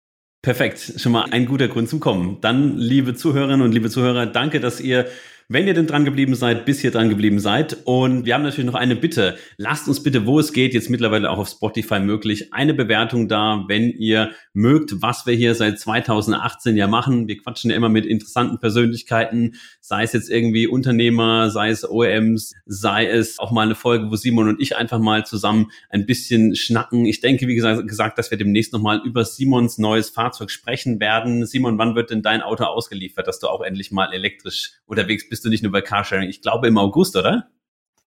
Perfekt, 0.43 0.95
schon 0.97 1.13
mal 1.13 1.27
ein 1.31 1.47
guter 1.47 1.69
Grund 1.69 1.89
zum 1.89 2.01
Kommen. 2.01 2.39
Dann, 2.41 2.77
liebe 2.77 3.15
Zuhörerinnen 3.15 3.63
und 3.63 3.71
liebe 3.71 3.89
Zuhörer, 3.89 4.27
danke, 4.27 4.59
dass 4.59 4.81
ihr 4.81 5.07
wenn 5.49 5.67
ihr 5.67 5.75
denn 5.75 5.87
dran 5.87 6.05
geblieben 6.05 6.35
seid, 6.35 6.65
bis 6.65 6.83
ihr 6.83 6.91
dran 6.91 7.09
geblieben 7.09 7.39
seid. 7.39 7.79
Und 7.85 8.25
wir 8.25 8.35
haben 8.35 8.43
natürlich 8.43 8.67
noch 8.67 8.75
eine 8.75 8.97
Bitte. 8.97 9.37
Lasst 9.57 9.89
uns 9.89 10.03
bitte, 10.03 10.27
wo 10.27 10.39
es 10.39 10.53
geht, 10.53 10.75
jetzt 10.75 10.91
mittlerweile 10.91 11.31
auch 11.31 11.39
auf 11.39 11.49
Spotify 11.49 12.01
möglich, 12.01 12.53
eine 12.53 12.75
Bewertung 12.75 13.29
da, 13.29 13.65
wenn 13.69 13.91
ihr 13.91 14.31
mögt, 14.55 15.03
was 15.03 15.27
wir 15.27 15.35
hier 15.35 15.55
seit 15.55 15.79
2018 15.79 16.77
ja 16.77 16.87
machen. 16.87 17.29
Wir 17.29 17.39
quatschen 17.39 17.71
ja 17.71 17.77
immer 17.77 17.89
mit 17.89 18.07
interessanten 18.07 18.59
Persönlichkeiten, 18.59 19.57
sei 19.81 20.05
es 20.05 20.13
jetzt 20.13 20.31
irgendwie 20.31 20.67
Unternehmer, 20.67 21.51
sei 21.51 21.71
es 21.71 21.89
OEMs, 21.89 22.55
sei 22.67 23.07
es 23.07 23.39
auch 23.39 23.51
mal 23.51 23.63
eine 23.63 23.75
Folge, 23.75 24.11
wo 24.11 24.17
Simon 24.17 24.49
und 24.49 24.61
ich 24.61 24.77
einfach 24.77 24.99
mal 24.99 25.27
zusammen 25.27 25.71
ein 25.91 26.07
bisschen 26.07 26.55
schnacken. 26.55 27.07
Ich 27.07 27.21
denke, 27.21 27.49
wie 27.49 27.55
gesagt, 27.55 27.87
gesagt 27.87 28.19
dass 28.19 28.31
wir 28.31 28.39
demnächst 28.39 28.73
nochmal 28.73 29.01
über 29.05 29.25
Simons 29.25 29.79
neues 29.79 30.11
Fahrzeug 30.11 30.51
sprechen 30.51 31.01
werden. 31.01 31.47
Simon, 31.47 31.79
wann 31.79 31.95
wird 31.95 32.11
denn 32.11 32.23
dein 32.23 32.43
Auto 32.43 32.65
ausgeliefert, 32.65 33.27
dass 33.27 33.39
du 33.39 33.49
auch 33.49 33.61
endlich 33.61 33.91
mal 33.91 34.13
elektrisch 34.13 34.73
unterwegs 34.87 35.29
bist? 35.29 35.32
Bist 35.33 35.47
du 35.47 35.49
nicht 35.49 35.63
nur 35.63 35.73
bei 35.73 35.81
Carsharing. 35.81 36.29
Ich 36.29 36.43
glaube 36.43 36.69
im 36.69 36.77
August, 36.77 37.17
oder? 37.17 37.49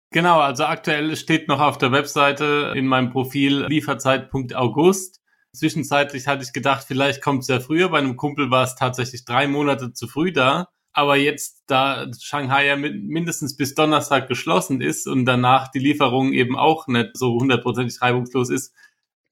Genau, 0.09 0.39
also 0.39 0.63
aktuell 0.63 1.15
steht 1.15 1.47
noch 1.47 1.59
auf 1.59 1.78
der 1.78 1.91
Webseite 1.91 2.74
in 2.76 2.88
meinem 2.88 3.11
Profil 3.11 3.67
Lieferzeitpunkt 3.67 4.55
August. 4.55 5.22
Zwischenzeitlich 5.55 6.26
hatte 6.26 6.43
ich 6.43 6.51
gedacht, 6.51 6.84
vielleicht 6.88 7.22
kommt 7.22 7.43
es 7.43 7.47
ja 7.47 7.59
früher. 7.59 7.89
Bei 7.89 7.99
einem 7.99 8.17
Kumpel 8.17 8.49
war 8.49 8.63
es 8.63 8.74
tatsächlich 8.74 9.24
drei 9.24 9.47
Monate 9.47 9.93
zu 9.93 10.07
früh 10.07 10.32
da. 10.32 10.69
Aber 10.93 11.15
jetzt, 11.15 11.63
da 11.67 12.07
Shanghai 12.19 12.65
ja 12.65 12.76
mindestens 12.76 13.55
bis 13.55 13.76
Donnerstag 13.76 14.28
geschlossen 14.28 14.82
ist 14.82 15.07
und 15.07 15.26
danach 15.26 15.69
die 15.69 15.78
Lieferung 15.78 16.34
eben 16.34 16.57
auch 16.57 16.88
nicht 16.88 17.15
so 17.15 17.36
hundertprozentig 17.36 18.01
reibungslos 18.01 18.49
ist, 18.49 18.74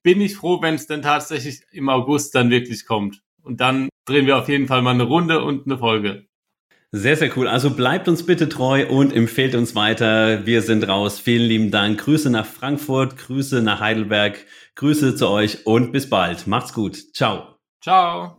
bin 0.04 0.22
ich 0.22 0.38
froh, 0.38 0.62
wenn 0.62 0.76
es 0.76 0.86
denn 0.86 1.02
tatsächlich 1.02 1.64
im 1.72 1.90
August 1.90 2.36
dann 2.36 2.52
wirklich 2.52 2.86
kommt. 2.86 3.24
Und 3.42 3.62
dann 3.62 3.90
drehen 4.06 4.28
wir 4.28 4.38
auf 4.38 4.48
jeden 4.48 4.68
Fall 4.68 4.84
mal 4.84 4.92
eine 4.92 5.06
Runde 5.06 5.44
und 5.44 5.66
eine 5.66 5.80
Folge. 5.80 6.29
Sehr, 6.92 7.16
sehr 7.16 7.36
cool. 7.38 7.48
Also 7.48 7.70
bleibt 7.76 8.08
uns 8.08 8.26
bitte 8.26 8.50
treu 8.50 8.88
und 8.88 9.16
empfehlt 9.16 9.54
uns 9.54 9.76
weiter. 9.76 10.46
Wir 10.48 10.64
sind 10.64 10.88
raus. 10.88 11.20
Vielen 11.20 11.48
lieben 11.48 11.72
Dank. 11.72 12.00
Grüße 12.00 12.32
nach 12.32 12.48
Frankfurt, 12.48 13.18
Grüße 13.18 13.62
nach 13.62 13.80
Heidelberg, 13.80 14.44
Grüße 14.76 15.16
zu 15.16 15.30
euch 15.30 15.68
und 15.68 15.92
bis 15.92 16.10
bald. 16.10 16.48
Macht's 16.48 16.74
gut. 16.74 16.98
Ciao. 17.14 17.60
Ciao. 17.82 18.39